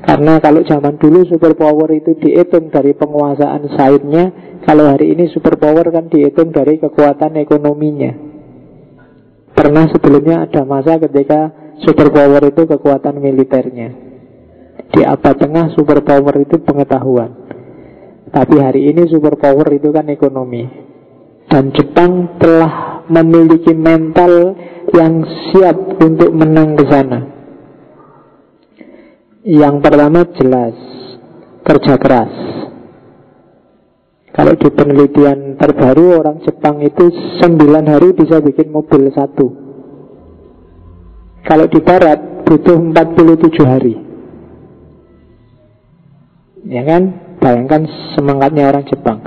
[0.00, 4.32] Karena kalau zaman dulu superpower itu dihitung dari penguasaan sainnya,
[4.64, 8.16] kalau hari ini superpower kan dihitung dari kekuatan ekonominya.
[9.52, 11.52] Pernah sebelumnya ada masa ketika
[11.84, 13.88] superpower itu kekuatan militernya.
[14.88, 17.44] Di abad tengah superpower itu pengetahuan.
[18.32, 20.68] Tapi hari ini superpower itu kan ekonomi
[21.48, 24.52] Dan Jepang telah memiliki mental
[24.94, 27.20] yang siap untuk menang ke sana?
[29.44, 30.76] Yang pertama jelas
[31.68, 32.32] Kerja keras.
[34.32, 37.44] Kalau di penelitian terbaru orang Jepang itu 9
[37.84, 39.52] hari bisa bikin mobil satu.
[41.44, 43.94] Kalau di barat butuh 47 hari.
[46.72, 47.36] Ya kan?
[47.36, 47.84] Bayangkan
[48.16, 49.20] semangatnya orang Jepang.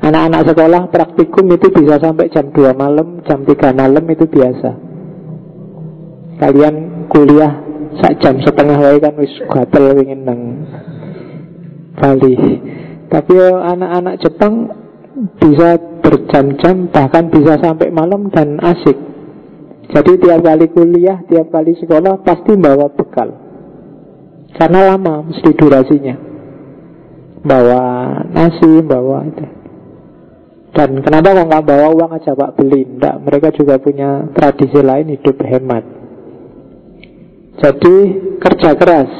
[0.00, 4.91] Anak-anak sekolah praktikum itu bisa sampai jam 2 malam, jam 3 malam itu biasa
[6.42, 7.62] Kalian kuliah
[8.02, 10.40] sak jam setengah wae kan wis gatel ingin nang
[11.94, 12.34] Bali
[13.06, 14.54] Tapi anak-anak Jepang
[15.38, 18.98] bisa berjam-jam bahkan bisa sampai malam dan asik
[19.92, 23.30] Jadi tiap kali kuliah, tiap kali sekolah pasti bawa bekal
[24.58, 26.32] Karena lama mesti durasinya
[27.42, 27.82] bawa
[28.30, 29.46] nasi, bawa itu.
[30.72, 32.86] Dan kenapa kok nggak bawa uang aja pak beli?
[32.86, 36.01] Enggak, mereka juga punya tradisi lain hidup hemat.
[37.60, 37.96] Jadi
[38.40, 39.12] kerja keras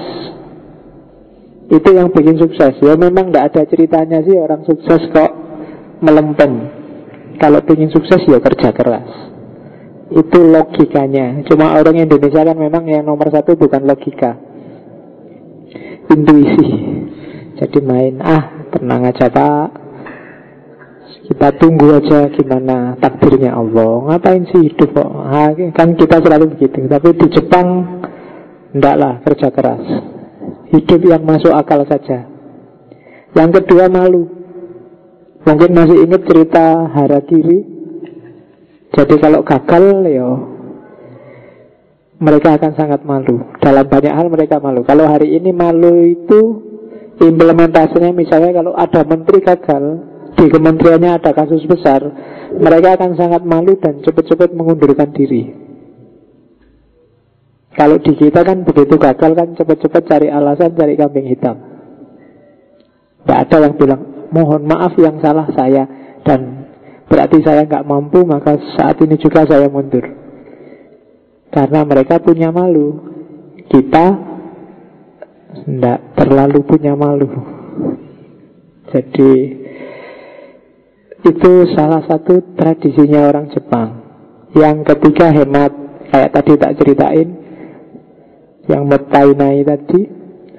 [1.72, 2.76] itu yang bikin sukses.
[2.80, 5.32] Ya memang nggak ada ceritanya sih orang sukses kok
[6.04, 6.68] melempem.
[7.40, 9.08] Kalau ingin sukses ya kerja keras.
[10.12, 11.40] Itu logikanya.
[11.48, 14.36] Cuma orang Indonesia kan memang yang nomor satu bukan logika,
[16.12, 16.68] intuisi.
[17.56, 19.68] Jadi main, ah tenang aja pak
[21.28, 26.82] Kita tunggu aja gimana takdirnya Allah Ngapain sih hidup kok ah, Kan kita selalu begitu
[26.88, 27.68] Tapi di Jepang
[28.72, 29.84] Enggak lah kerja keras.
[30.72, 32.24] Hidup yang masuk akal saja.
[33.36, 34.28] Yang kedua malu.
[35.42, 37.66] Mungkin masih ingat cerita Harakiri
[38.94, 40.28] Jadi kalau gagal ya
[42.22, 43.42] mereka akan sangat malu.
[43.58, 44.86] Dalam banyak hal mereka malu.
[44.86, 46.40] Kalau hari ini malu itu
[47.18, 49.84] implementasinya misalnya kalau ada menteri gagal
[50.36, 52.00] di kementeriannya ada kasus besar
[52.56, 55.61] mereka akan sangat malu dan cepat-cepat mengundurkan diri
[57.72, 61.56] kalau di kita kan begitu gagal kan cepat-cepat cari alasan cari kambing hitam.
[63.24, 65.88] Tidak ada yang bilang mohon maaf yang salah saya.
[66.20, 66.68] Dan
[67.08, 70.04] berarti saya nggak mampu maka saat ini juga saya mundur.
[71.48, 73.08] Karena mereka punya malu.
[73.72, 74.06] Kita
[75.64, 77.28] tidak terlalu punya malu.
[78.92, 79.32] Jadi
[81.22, 83.90] Itu salah satu tradisinya orang Jepang.
[84.52, 85.72] Yang ketiga hemat.
[86.12, 87.41] Kayak tadi tak ceritain
[88.70, 90.00] Yang metainai tadi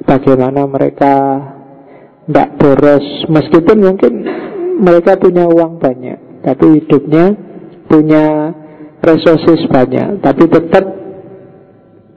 [0.04, 1.14] Bagaimana mereka
[2.28, 4.14] Tidak boros Meskipun mungkin
[4.84, 7.36] mereka punya uang banyak Tapi hidupnya
[7.88, 8.52] Punya
[9.04, 11.04] resources banyak Tapi tetap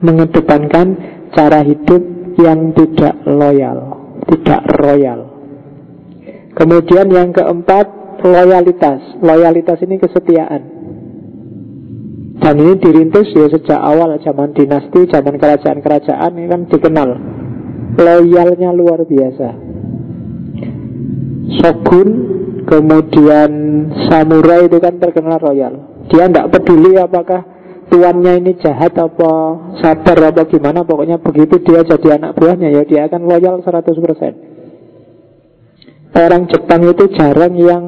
[0.01, 0.87] mengedepankan
[1.33, 2.01] cara hidup
[2.37, 3.77] yang tidak loyal,
[4.29, 5.19] tidak royal.
[6.53, 7.85] Kemudian yang keempat,
[8.25, 9.21] loyalitas.
[9.21, 10.76] Loyalitas ini kesetiaan.
[12.37, 17.09] Dan ini dirintis ya sejak awal zaman dinasti, zaman kerajaan-kerajaan ini kan dikenal.
[17.97, 19.49] Loyalnya luar biasa.
[21.57, 22.09] Shogun,
[22.69, 23.51] kemudian
[24.05, 26.05] samurai itu kan terkenal royal.
[26.07, 27.57] Dia tidak peduli apakah
[27.87, 29.31] tuannya ini jahat apa
[29.79, 34.35] sabar apa gimana pokoknya begitu dia jadi anak buahnya ya dia akan loyal 100%
[36.15, 37.83] orang Jepang itu jarang yang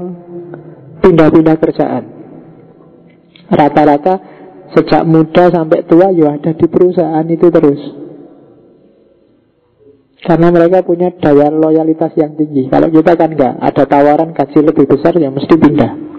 [1.03, 2.03] pindah-pindah kerjaan
[3.51, 4.38] rata-rata
[4.75, 7.81] sejak muda sampai tua ya ada di perusahaan itu terus
[10.19, 14.85] karena mereka punya daya loyalitas yang tinggi kalau kita kan enggak ada tawaran gaji lebih
[14.85, 16.09] besar ya mesti pindah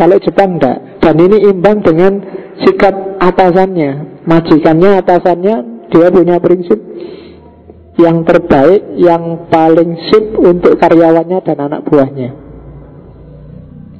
[0.00, 1.02] kalau Jepang enggak.
[1.04, 2.24] Dan ini imbang dengan
[2.64, 4.22] sikap atasannya.
[4.24, 5.56] Majikannya, atasannya,
[5.92, 6.80] dia punya prinsip
[8.00, 12.49] yang terbaik, yang paling sip untuk karyawannya dan anak buahnya.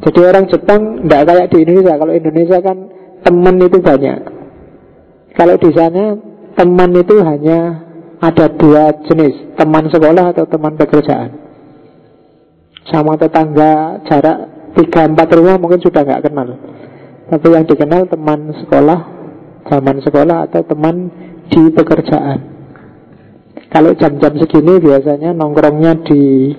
[0.00, 1.94] Jadi orang Jepang tidak kayak di Indonesia.
[2.00, 2.76] Kalau Indonesia kan
[3.20, 4.20] teman itu banyak.
[5.36, 6.04] Kalau di sana
[6.56, 7.58] teman itu hanya
[8.20, 11.30] ada dua jenis, teman sekolah atau teman pekerjaan.
[12.88, 16.48] Sama tetangga jarak tiga empat rumah mungkin sudah nggak kenal
[17.30, 19.00] tapi yang dikenal teman sekolah
[19.66, 21.10] zaman sekolah atau teman
[21.50, 22.38] di pekerjaan
[23.70, 26.54] kalau jam-jam segini biasanya nongkrongnya di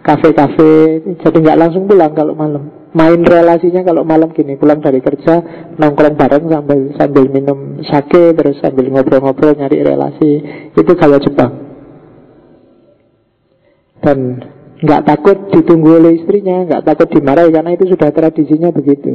[0.00, 5.40] kafe-kafe jadi nggak langsung pulang kalau malam main relasinya kalau malam gini pulang dari kerja
[5.78, 10.30] nongkrong bareng sambil sambil minum sake terus sambil ngobrol-ngobrol nyari relasi
[10.74, 11.70] itu gaya Jepang
[14.00, 14.40] dan
[14.80, 19.12] nggak takut ditunggu oleh istrinya, nggak takut dimarahi karena itu sudah tradisinya begitu.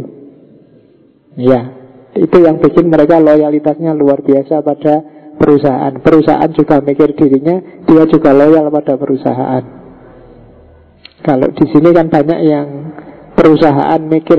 [1.35, 1.73] Ya,
[2.15, 5.03] itu yang bikin mereka loyalitasnya luar biasa pada
[5.35, 5.93] perusahaan.
[5.99, 9.84] Perusahaan juga mikir dirinya, dia juga loyal pada perusahaan.
[11.25, 12.67] Kalau di sini kan banyak yang
[13.33, 14.37] perusahaan mikir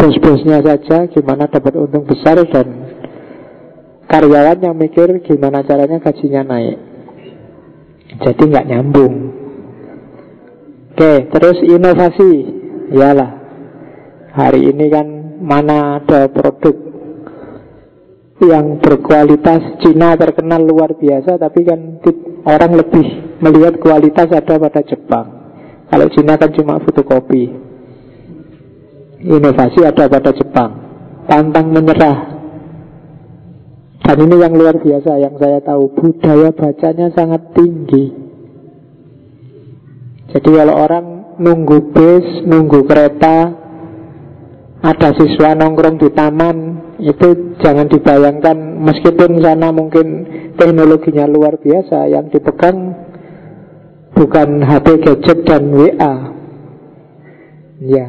[0.00, 2.88] bos-bosnya saja gimana dapat untung besar dan
[4.08, 6.78] karyawan yang mikir gimana caranya gajinya naik.
[8.16, 9.14] Jadi nggak nyambung.
[10.96, 12.32] Oke, terus inovasi.
[12.88, 13.30] Iyalah.
[14.32, 15.06] Hari ini kan
[15.44, 16.74] mana ada produk
[18.40, 22.00] yang berkualitas Cina terkenal luar biasa tapi kan
[22.46, 25.37] orang lebih melihat kualitas ada pada Jepang.
[25.88, 27.48] Kalau Cina kan cuma fotokopi.
[29.24, 30.70] Inovasi ada pada Jepang.
[31.24, 32.38] Pantang menyerah.
[34.04, 38.08] Dan ini yang luar biasa yang saya tahu budaya bacanya sangat tinggi.
[40.32, 43.52] Jadi kalau orang nunggu bis, nunggu kereta,
[44.84, 46.56] ada siswa nongkrong di taman,
[47.00, 50.06] itu jangan dibayangkan meskipun sana mungkin
[50.56, 53.07] teknologinya luar biasa, yang dipegang
[54.18, 56.14] bukan HP gadget dan WA.
[57.78, 58.06] Ya,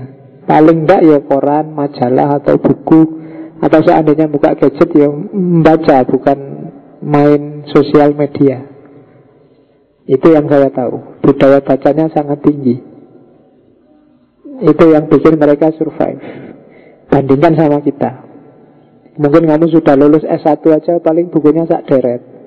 [0.49, 3.21] paling enggak ya koran, majalah atau buku
[3.61, 6.39] atau seandainya buka gadget ya membaca bukan
[7.05, 8.65] main sosial media.
[10.09, 11.21] Itu yang saya tahu.
[11.21, 12.81] Budaya bacanya sangat tinggi.
[14.65, 16.17] Itu yang bikin mereka survive.
[17.13, 18.25] Bandingkan sama kita.
[19.21, 22.38] Mungkin kamu sudah lulus S1 aja paling bukunya sak deret.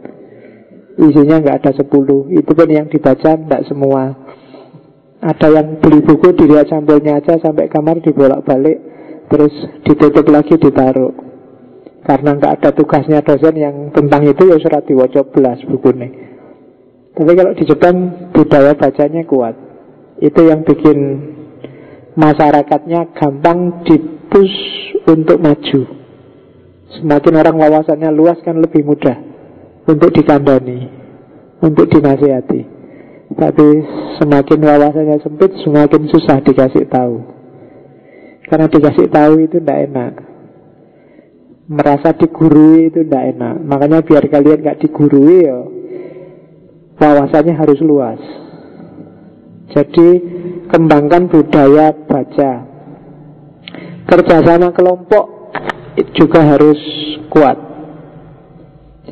[1.00, 1.88] Isinya nggak ada 10.
[2.36, 4.12] Itu pun yang dibaca nggak semua.
[5.22, 8.76] Ada yang beli buku dilihat sampulnya aja sampai kamar dibolak-balik
[9.30, 9.54] terus
[9.86, 11.14] ditutup lagi ditaruh.
[12.02, 16.10] Karena nggak ada tugasnya dosen yang tentang itu ya surat diwaca belas bukunya.
[17.12, 17.96] Tapi kalau di Jepang
[18.34, 19.54] budaya bacanya kuat.
[20.22, 20.98] Itu yang bikin
[22.18, 24.52] masyarakatnya gampang dipus
[25.08, 25.80] untuk maju.
[27.00, 29.31] Semakin orang wawasannya luas kan lebih mudah
[29.88, 30.88] untuk dikandani,
[31.62, 32.62] untuk dinasihati.
[33.32, 33.66] Tapi
[34.20, 37.16] semakin wawasannya sempit, semakin susah dikasih tahu.
[38.46, 40.12] Karena dikasih tahu itu tidak enak.
[41.72, 43.56] Merasa digurui itu tidak enak.
[43.64, 45.58] Makanya biar kalian gak digurui ya
[47.02, 48.20] wawasannya harus luas.
[49.72, 50.08] Jadi
[50.68, 52.52] kembangkan budaya baca.
[54.06, 55.54] Kerjasama kelompok
[56.14, 56.78] juga harus
[57.32, 57.71] kuat.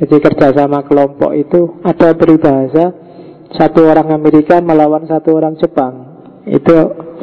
[0.01, 2.89] Jadi kerjasama kelompok itu ada peribahasa
[3.53, 5.95] satu orang Amerika melawan satu orang Jepang.
[6.49, 6.73] Itu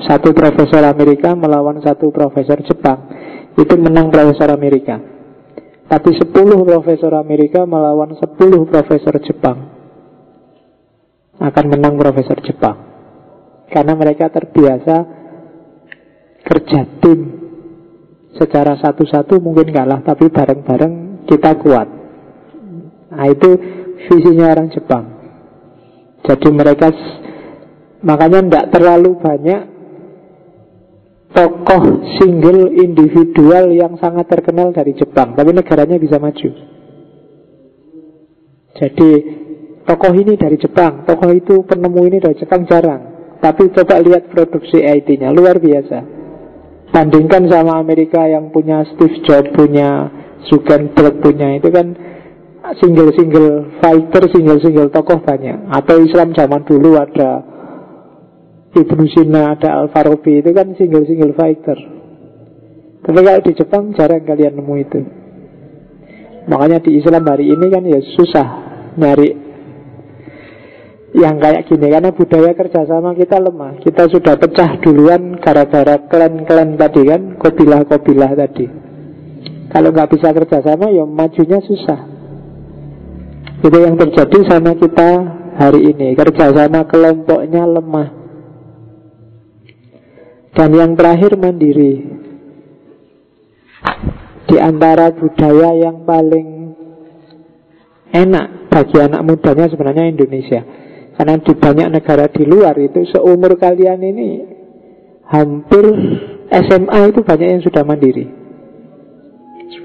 [0.06, 3.10] satu profesor Amerika melawan satu profesor Jepang.
[3.58, 5.02] Itu menang profesor Amerika.
[5.90, 9.74] Tapi sepuluh profesor Amerika melawan sepuluh profesor Jepang
[11.42, 12.78] akan menang profesor Jepang.
[13.74, 14.96] Karena mereka terbiasa
[16.46, 17.20] kerja tim
[18.38, 21.97] secara satu-satu mungkin kalah, tapi bareng-bareng kita kuat.
[23.18, 23.50] Nah itu
[24.06, 25.06] visinya orang Jepang.
[26.22, 26.94] Jadi mereka
[28.06, 29.62] makanya tidak terlalu banyak
[31.34, 31.84] tokoh
[32.22, 36.50] single individual yang sangat terkenal dari Jepang, tapi negaranya bisa maju.
[38.78, 39.10] Jadi
[39.82, 43.18] tokoh ini dari Jepang, tokoh itu penemu ini dari Jepang jarang.
[43.38, 46.18] Tapi coba lihat produksi IT-nya, luar biasa.
[46.90, 50.10] Bandingkan sama Amerika yang punya Steve Jobs, punya
[50.50, 51.94] Zuckerberg, punya itu kan
[52.76, 55.72] single-single fighter, single-single tokoh banyak.
[55.72, 57.44] Atau Islam zaman dulu ada
[58.76, 61.78] Ibnu Sina, ada Al Farabi, itu kan single-single fighter.
[63.08, 65.00] Tapi kalau di Jepang jarang kalian nemu itu.
[66.48, 68.48] Makanya di Islam hari ini kan ya susah
[68.96, 69.48] nyari
[71.16, 77.02] yang kayak gini karena budaya kerjasama kita lemah kita sudah pecah duluan gara-gara klan-klan tadi
[77.08, 78.66] kan kobilah-kobilah tadi
[79.72, 82.17] kalau nggak bisa kerjasama ya majunya susah
[83.58, 85.10] itu yang terjadi sama kita
[85.58, 86.14] hari ini.
[86.14, 88.10] Kerjasama kelompoknya lemah.
[90.54, 91.94] Dan yang terakhir mandiri.
[94.48, 96.72] Di antara budaya yang paling
[98.14, 100.62] enak bagi anak mudanya sebenarnya Indonesia.
[101.18, 104.30] Karena di banyak negara di luar itu seumur kalian ini
[105.28, 105.84] hampir
[106.48, 108.47] SMA itu banyak yang sudah mandiri.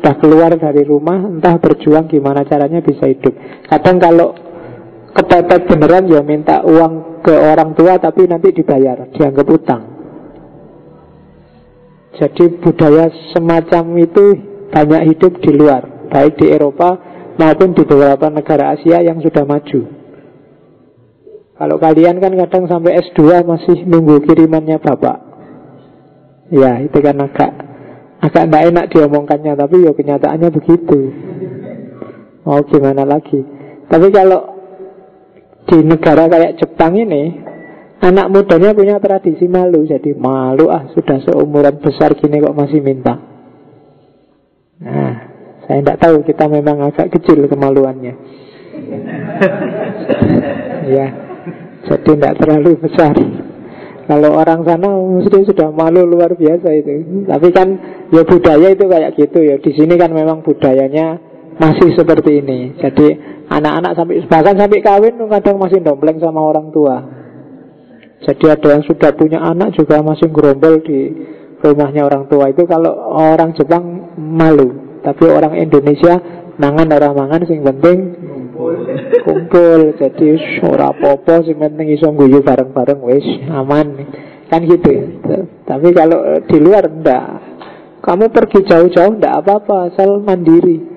[0.02, 3.38] Sudah keluar dari rumah, entah berjuang gimana caranya bisa hidup.
[3.70, 4.34] Kadang kalau
[5.14, 9.82] kepepet beneran ya minta uang ke orang tua tapi nanti dibayar, dianggap utang.
[12.18, 14.24] Jadi budaya semacam itu
[14.74, 16.98] banyak hidup di luar, baik di Eropa
[17.38, 19.86] maupun di beberapa negara Asia yang sudah maju.
[21.62, 25.30] Kalau kalian kan kadang sampai S2 masih nunggu kirimannya bapak.
[26.50, 27.71] Ya, itu kan agak
[28.22, 31.00] agak tidak enak diomongkannya, tapi ya kenyataannya begitu.
[32.46, 33.42] Mau gimana lagi?
[33.90, 34.40] Tapi kalau
[35.66, 37.42] di negara kayak Jepang ini,
[37.98, 43.18] anak mudanya punya tradisi malu, jadi malu ah sudah seumuran besar gini kok masih minta.
[44.82, 45.14] Nah,
[45.66, 48.14] saya tidak tahu kita memang agak kecil kemaluannya.
[50.94, 51.08] ya.
[51.82, 53.14] Jadi tidak terlalu besar
[54.02, 57.24] Kalau orang sana mesti sudah malu luar biasa itu.
[57.30, 57.68] Tapi kan
[58.10, 59.56] ya budaya itu kayak gitu ya.
[59.62, 61.22] Di sini kan memang budayanya
[61.56, 62.74] masih seperti ini.
[62.82, 63.14] Jadi
[63.46, 66.96] anak-anak sampai bahkan sampai kawin kadang masih dompleng sama orang tua.
[68.22, 71.10] Jadi ada yang sudah punya anak juga masih gerombol di
[71.62, 72.50] rumahnya orang tua.
[72.50, 74.98] Itu kalau orang Jepang malu.
[75.02, 76.22] Tapi orang Indonesia
[76.58, 77.98] nangan orang mangan sing penting
[79.24, 79.80] kumpul.
[79.96, 80.28] Jadi
[80.64, 83.86] ora apa-apa sing penting iso guyu bareng-bareng wis aman.
[84.52, 85.04] Kan gitu ya.
[85.64, 87.26] Tapi kalau di luar ndak.
[88.02, 90.90] Kamu pergi jauh-jauh ndak apa-apa asal mandiri.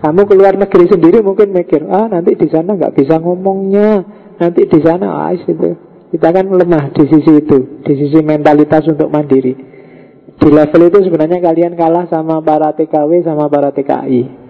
[0.00, 4.04] Kamu keluar negeri sendiri mungkin mikir ah nanti di sana nggak bisa ngomongnya.
[4.40, 5.52] Nanti di sana ah itu.
[6.14, 9.52] Kita kan lemah di sisi itu di sisi mentalitas untuk mandiri.
[10.34, 14.43] Di level itu sebenarnya kalian kalah sama para TKW sama para TKI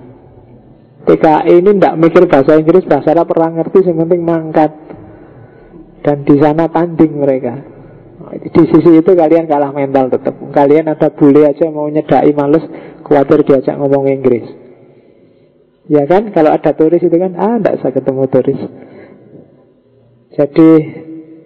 [1.05, 4.73] TKI ini tidak mikir bahasa Inggris, bahasa Arab perang ngerti, yang penting mangkat.
[6.01, 7.55] Dan di sana tanding mereka.
[8.41, 10.33] Di sisi itu kalian kalah mental tetap.
[10.53, 12.65] Kalian ada bule aja mau nyedai males,
[13.05, 14.49] khawatir diajak ngomong Inggris.
[15.93, 18.61] Ya kan, kalau ada turis itu kan, ah tidak usah ketemu turis.
[20.33, 20.69] Jadi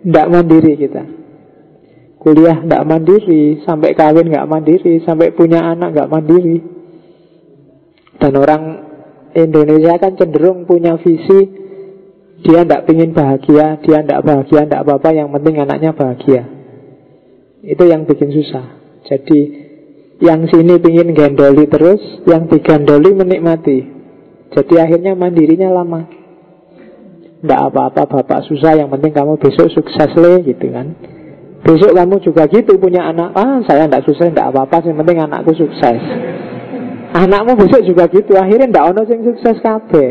[0.06, 1.02] tidak mandiri kita.
[2.22, 6.62] Kuliah tidak mandiri, sampai kawin nggak mandiri, sampai punya anak nggak mandiri.
[8.18, 8.62] Dan orang
[9.46, 11.68] Indonesia kan cenderung punya visi
[12.38, 16.42] dia tidak ingin bahagia, dia tidak bahagia, tidak apa-apa, yang penting anaknya bahagia.
[17.66, 18.78] Itu yang bikin susah.
[19.10, 19.40] Jadi
[20.22, 21.98] yang sini ingin gendoli terus,
[22.30, 23.78] yang digandoli menikmati.
[24.54, 26.06] Jadi akhirnya mandirinya lama.
[27.38, 30.94] Tidak apa-apa, bapak susah, yang penting kamu besok sukses le, gitu kan.
[31.62, 35.54] Besok kamu juga gitu punya anak, ah saya tidak susah, tidak apa-apa, yang penting anakku
[35.58, 36.02] sukses.
[37.08, 38.36] Anakmu besok juga gitu.
[38.36, 40.10] Akhirnya ndak ono sing sukses kabeh.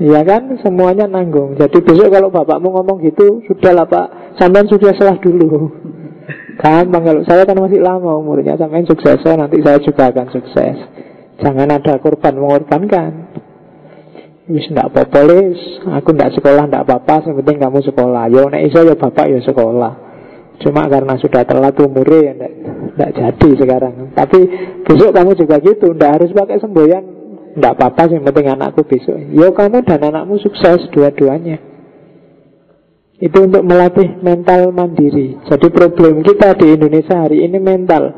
[0.00, 0.58] Iya kan?
[0.64, 1.54] Semuanya nanggung.
[1.54, 4.36] Jadi besok kalau bapakmu ngomong gitu Sudahlah pak.
[4.40, 5.70] Sampai sukseslah dulu.
[6.60, 8.58] Gampang kalau saya kan masih lama umurnya.
[8.58, 10.76] Sampai sukses nanti saya juga akan sukses.
[11.40, 13.12] Jangan ada korban mengorbankan.
[14.50, 15.30] Wis ndak apa-apa
[16.02, 17.30] Aku ndak sekolah ndak apa-apa.
[17.30, 18.24] Yang penting kamu sekolah.
[18.34, 20.09] Yo nek iso ya bapak ya sekolah
[20.60, 22.34] Cuma karena sudah telat umurnya ya
[23.00, 23.94] tidak jadi sekarang.
[24.12, 24.40] Tapi
[24.84, 27.04] besok kamu juga gitu, tidak harus pakai semboyan.
[27.50, 29.16] Tidak apa-apa, yang penting anakku besok.
[29.32, 31.58] Yo kamu dan anakmu sukses dua-duanya.
[33.16, 35.40] Itu untuk melatih mental mandiri.
[35.48, 38.12] Jadi problem kita di Indonesia hari ini mental.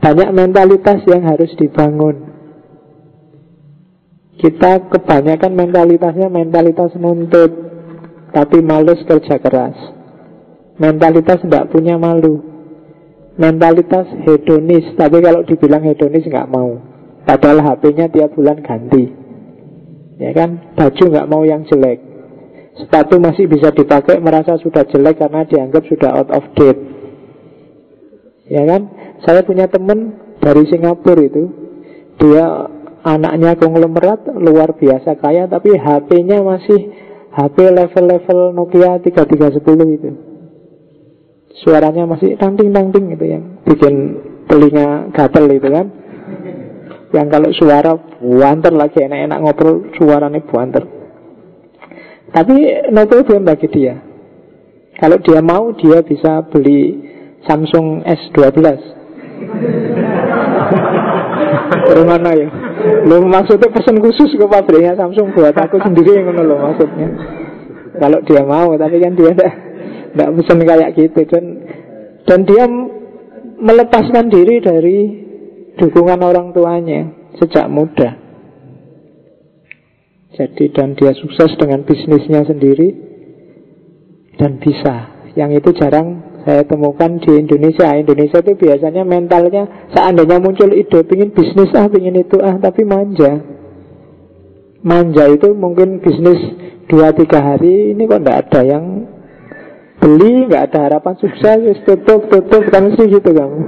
[0.00, 2.30] Banyak mentalitas yang harus dibangun.
[4.40, 7.52] Kita kebanyakan mentalitasnya mentalitas nuntut
[8.32, 9.99] Tapi males kerja keras
[10.80, 12.40] Mentalitas tidak punya malu.
[13.36, 14.96] Mentalitas hedonis.
[14.96, 16.80] Tapi kalau dibilang hedonis nggak mau.
[17.28, 19.12] Padahal HP-nya tiap bulan ganti.
[20.16, 20.72] Ya kan?
[20.72, 22.00] Baju nggak mau yang jelek.
[22.80, 26.80] Sepatu masih bisa dipakai Merasa sudah jelek karena dianggap sudah out of date.
[28.48, 28.88] Ya kan?
[29.20, 31.44] Saya punya teman dari Singapura itu.
[32.16, 32.72] Dia
[33.04, 36.88] anaknya konglomerat luar biasa kaya tapi HP-nya masih
[37.36, 40.29] HP level-level Nokia 3310 itu.
[41.50, 43.94] Suaranya masih tangting-tangting gitu yang bikin
[44.46, 45.86] telinga gatel itu kan.
[47.10, 50.86] Yang kalau suara buanter lagi enak-enak ngobrol suaranya buanter.
[52.30, 52.54] Tapi
[52.94, 53.98] no problem bagi dia.
[55.00, 57.08] Kalau dia mau dia bisa beli
[57.48, 58.60] Samsung S12
[61.96, 62.48] Rumah ya
[63.08, 67.08] Lo maksudnya pesan khusus ke pabriknya Samsung buat aku sendiri yang lo maksudnya.
[68.00, 69.52] Kalau dia mau, tapi kan dia tidak
[70.10, 71.44] tidak pesan kayak gitu dan
[72.26, 72.64] dan dia
[73.60, 74.98] melepaskan diri dari
[75.76, 78.16] dukungan orang tuanya sejak muda.
[80.30, 82.88] Jadi dan dia sukses dengan bisnisnya sendiri
[84.40, 85.20] dan bisa.
[85.36, 91.30] Yang itu jarang saya temukan di Indonesia Indonesia itu biasanya mentalnya Seandainya muncul ide Pingin
[91.36, 93.38] bisnis ah, pingin itu ah Tapi manja
[94.80, 96.40] Manja itu mungkin bisnis
[96.88, 98.84] dua tiga hari Ini kok tidak ada yang
[100.00, 103.58] Beli, nggak ada harapan sukses Tutup, tutup, kan mesti gitu kamu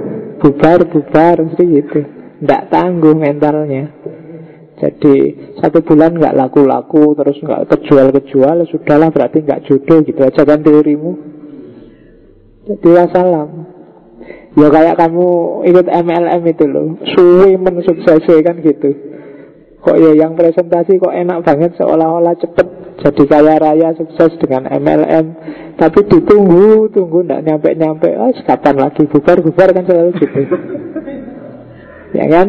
[0.41, 1.99] Bubar, bubar, mesti gitu.
[2.43, 3.95] Tidak tangguh mentalnya.
[4.81, 5.15] Jadi
[5.63, 11.11] satu bulan nggak laku-laku terus nggak kejual-kejual sudahlah berarti nggak jodoh gitu aja kan teorimu.
[12.67, 13.49] Jadi wassalam
[14.53, 15.27] Ya kayak kamu
[15.65, 16.99] ikut MLM itu loh.
[17.15, 18.89] Suwi mensukses kan gitu.
[19.81, 25.25] Kok ya yang presentasi kok enak banget Seolah-olah cepet Jadi kaya raya sukses dengan MLM
[25.81, 28.09] Tapi ditunggu Tunggu ndak nyampe-nyampe.
[28.19, 29.09] Oh, Kapan lagi?
[29.09, 30.41] Bubar-bubar kan selalu gitu.
[32.13, 32.47] Ya kan?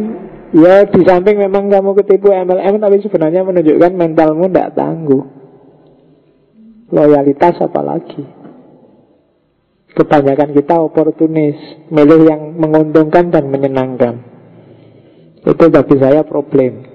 [0.52, 5.24] Ya di samping memang kamu ketipu MLM Tapi sebenarnya menunjukkan mentalmu ndak tangguh.
[6.92, 8.22] Loyalitas apalagi?
[9.94, 11.56] Kebanyakan kita oportunis
[11.88, 14.20] Milih yang menguntungkan dan menyenangkan.
[15.44, 16.94] Itu bagi saya problem.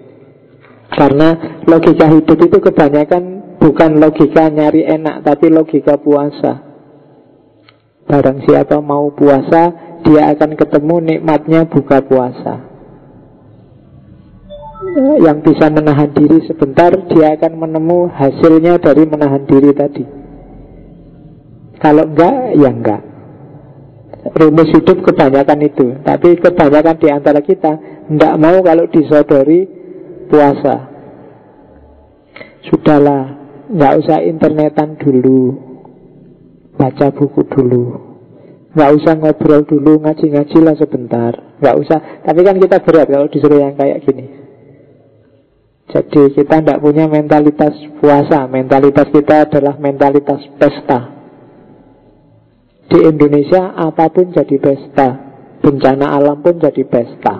[0.89, 6.63] Karena logika hidup itu kebanyakan Bukan logika nyari enak Tapi logika puasa
[8.07, 9.75] Barang siapa mau puasa
[10.07, 12.71] Dia akan ketemu nikmatnya buka puasa
[15.19, 20.03] yang bisa menahan diri sebentar Dia akan menemu hasilnya dari menahan diri tadi
[21.79, 23.01] kalau enggak, ya enggak.
[24.35, 25.95] Rumus hidup kebanyakan itu.
[26.03, 29.63] Tapi kebanyakan di antara kita enggak mau kalau disodori
[30.27, 30.91] puasa.
[32.67, 33.38] Sudahlah,
[33.69, 35.55] enggak usah internetan dulu.
[36.75, 37.83] Baca buku dulu.
[38.73, 41.33] Enggak usah ngobrol dulu, ngaji-ngaji lah sebentar.
[41.61, 41.99] Enggak usah.
[42.25, 44.39] Tapi kan kita berat kalau disuruh yang kayak gini.
[45.89, 51.17] Jadi kita tidak punya mentalitas puasa Mentalitas kita adalah mentalitas pesta
[52.89, 55.09] di Indonesia apa pun jadi pesta
[55.61, 57.35] Bencana alam pun jadi pesta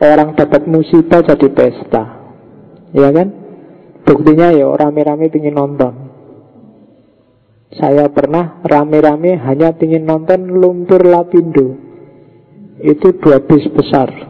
[0.00, 2.04] Orang dapat musibah jadi pesta
[2.96, 3.41] Ya kan?
[4.12, 6.12] Buktinya ya rame-rame ingin nonton.
[7.72, 11.80] Saya pernah rame-rame hanya ingin nonton Lumpur Lapindo.
[12.76, 14.12] Itu dua bis besar.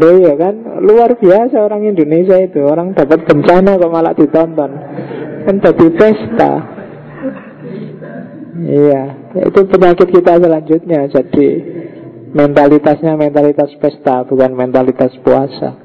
[0.00, 0.80] Loh ya kan?
[0.80, 2.64] Luar biasa orang Indonesia itu.
[2.64, 4.70] Orang dapat bencana kok malah ditonton.
[5.44, 6.52] Kan jadi pesta.
[8.64, 9.02] Iya.
[9.44, 11.04] Itu penyakit kita selanjutnya.
[11.12, 11.48] Jadi
[12.32, 15.83] mentalitasnya mentalitas pesta Bukan mentalitas puasa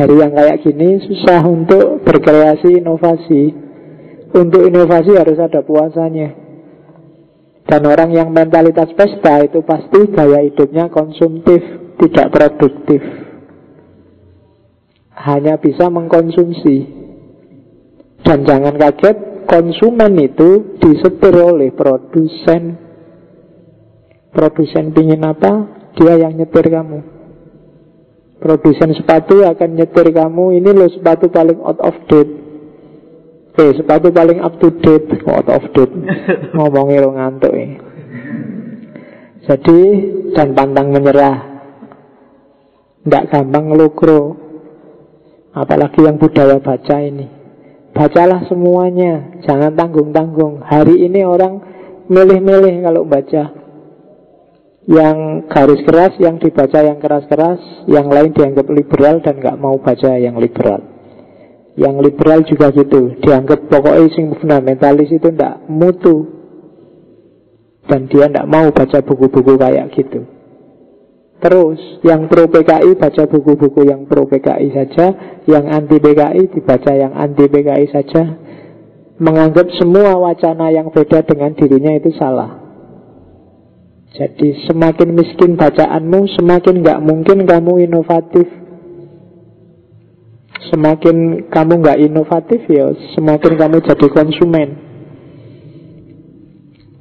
[0.00, 3.42] Dari yang kayak gini Susah untuk berkreasi inovasi.
[4.32, 6.32] Untuk inovasi harus ada puasanya.
[7.68, 11.60] Dan orang yang mentalitas pesta Itu pasti gaya hidupnya konsumtif
[12.00, 13.04] Tidak produktif.
[15.20, 16.96] Hanya bisa mengkonsumsi.
[18.24, 22.80] Dan jangan kaget, konsumen itu disetir oleh produsen.
[24.32, 27.19] Produsen pingin apa, dia yang nyetir kamu.
[28.40, 32.32] Produsen sepatu akan nyetir kamu, ini loh sepatu paling out of date.
[33.60, 35.92] Eh, sepatu paling up to date, out of date.
[36.56, 37.76] Ngomongin lo ngantuk ini.
[39.44, 39.80] Jadi,
[40.32, 41.36] dan pantang menyerah.
[43.04, 44.20] Tidak gampang ngelukro.
[45.52, 47.28] Apalagi yang budaya baca ini.
[47.92, 50.64] Bacalah semuanya, jangan tanggung-tanggung.
[50.64, 51.60] Hari ini orang
[52.08, 53.59] milih-milih kalau baca.
[54.88, 60.16] Yang garis keras, yang dibaca yang keras-keras Yang lain dianggap liberal dan nggak mau baca
[60.16, 60.80] yang liberal.
[61.76, 66.40] Yang liberal juga gitu Dianggap pokoknya sing fundamentalis itu ndak mutu.
[67.84, 70.24] Dan dia ndak mau baca buku-buku kayak gitu.
[71.40, 75.06] Terus yang pro PKI baca buku-buku yang pro PKI saja
[75.44, 78.22] Yang anti PKI dibaca yang anti PKI saja.
[79.20, 82.59] Menganggap semua wacana yang beda dengan dirinya itu salah
[84.10, 88.48] jadi semakin miskin bacaanmu, semakin nggak mungkin kamu inovatif.
[90.74, 94.68] Semakin kamu nggak inovatif ya, semakin kamu jadi konsumen.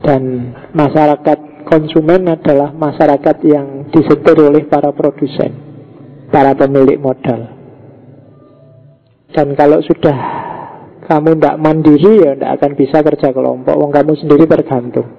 [0.06, 5.52] Dan masyarakat konsumen adalah masyarakat yang disetir oleh para produsen,
[6.30, 7.57] para pemilik modal.
[9.34, 10.18] Dan kalau sudah
[11.10, 15.19] kamu tidak mandiri ya tidak akan bisa kerja kelompok, wong kamu sendiri tergantung.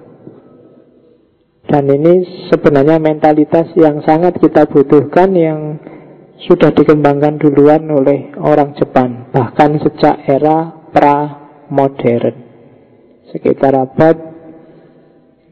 [1.71, 5.79] Dan ini sebenarnya mentalitas yang sangat kita butuhkan yang
[6.43, 9.31] sudah dikembangkan duluan oleh orang Jepang.
[9.31, 12.35] Bahkan sejak era pra-modern.
[13.31, 14.19] Sekitar abad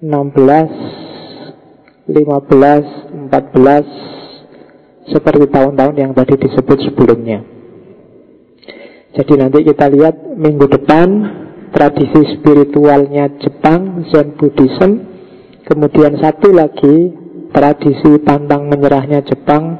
[0.03, 7.47] 16 15 14 seperti tahun-tahun yang tadi disebut sebelumnya.
[9.15, 11.07] Jadi nanti kita lihat minggu depan
[11.71, 15.09] tradisi spiritualnya Jepang Zen Buddhism
[15.69, 17.13] Kemudian satu lagi
[17.53, 19.77] tradisi pantang menyerahnya Jepang,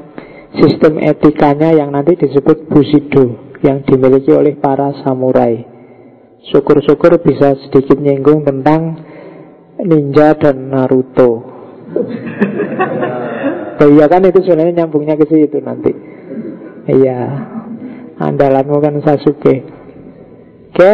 [0.62, 5.66] sistem etikanya yang nanti disebut Bushido yang dimiliki oleh para samurai.
[6.54, 9.02] Syukur-syukur bisa sedikit nyinggung tentang
[9.82, 11.32] ninja dan Naruto.
[13.80, 15.88] Oh iya kan itu sebenarnya nyambungnya ke situ nanti.
[16.84, 17.20] Iya,
[18.20, 19.64] andalanmu kan Sasuke.
[20.76, 20.92] Oke,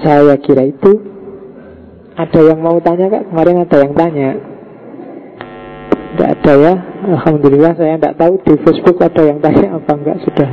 [0.00, 1.09] saya kira itu
[2.18, 3.22] ada yang mau tanya kak?
[3.30, 4.30] Kemarin ada yang tanya.
[6.10, 6.74] Tidak ada ya?
[7.06, 10.50] Alhamdulillah saya tidak tahu di Facebook ada yang tanya apa enggak Sudah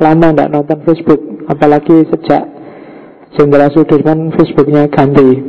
[0.00, 1.20] lama tidak nonton Facebook.
[1.44, 2.44] Apalagi sejak
[3.34, 5.42] Jenderal Sudirman Facebooknya ganti.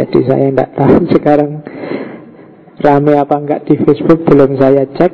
[0.00, 1.50] Jadi saya tidak tahu sekarang
[2.80, 4.24] Rame apa enggak di Facebook.
[4.24, 5.12] Belum saya cek.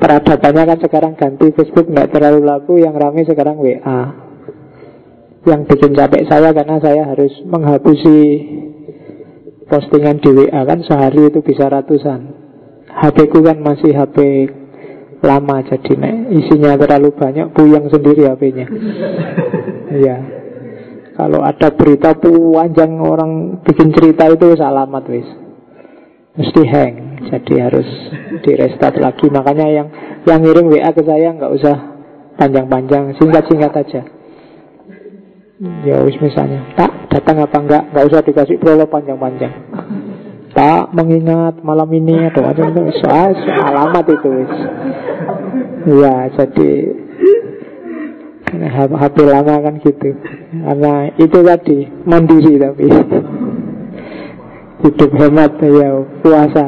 [0.00, 2.80] Peradabannya kan sekarang ganti Facebook Nggak terlalu laku.
[2.80, 4.23] Yang rame sekarang WA
[5.44, 8.16] yang bikin capek saya karena saya harus menghapusi
[9.68, 12.20] postingan di WA kan sehari itu bisa ratusan.
[12.88, 14.48] HP ku kan masih HP
[15.24, 18.66] lama jadi nek isinya terlalu banyak puyeng sendiri HP-nya.
[19.94, 20.18] Iya.
[21.14, 25.28] Kalau ada berita panjang orang bikin cerita itu alamat wis.
[26.34, 26.94] Mesti hang,
[27.30, 27.86] jadi harus
[28.42, 29.30] di restart lagi.
[29.30, 29.88] Makanya yang
[30.26, 31.76] yang ngirim WA ke saya nggak usah
[32.34, 34.02] panjang-panjang, singkat-singkat aja.
[35.84, 36.60] Ya wis misalnya.
[36.76, 37.82] Tak datang apa enggak?
[37.88, 39.52] Enggak usah dikasih prolog panjang-panjang.
[40.54, 42.82] Tak mengingat malam ini Atau macam itu.
[43.00, 44.54] Soal alamat itu wis.
[45.84, 46.70] Ya jadi
[48.54, 50.10] HP lama kan gitu.
[50.52, 52.86] Karena itu tadi Mandiri tapi.
[54.84, 56.66] Hidup hemat ya Puasa.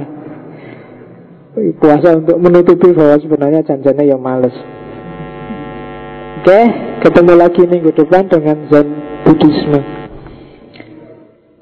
[1.81, 4.53] Puasa untuk menutupi bahwa sebenarnya janjinya yang males
[6.37, 6.61] Oke,
[7.01, 8.89] ketemu lagi minggu depan dengan Zen
[9.25, 9.81] Buddhisme.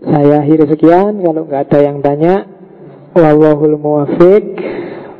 [0.02, 2.44] Saya akhiri sekian, kalau nggak ada yang tanya,
[3.14, 4.44] wallahul muwafiq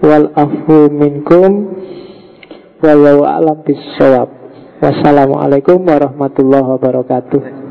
[0.03, 1.71] wal afu minkum
[2.83, 4.29] wallahu a'lam bisawab.
[4.83, 7.64] Wassalamualaikum warahmatullahi wabarakatuh.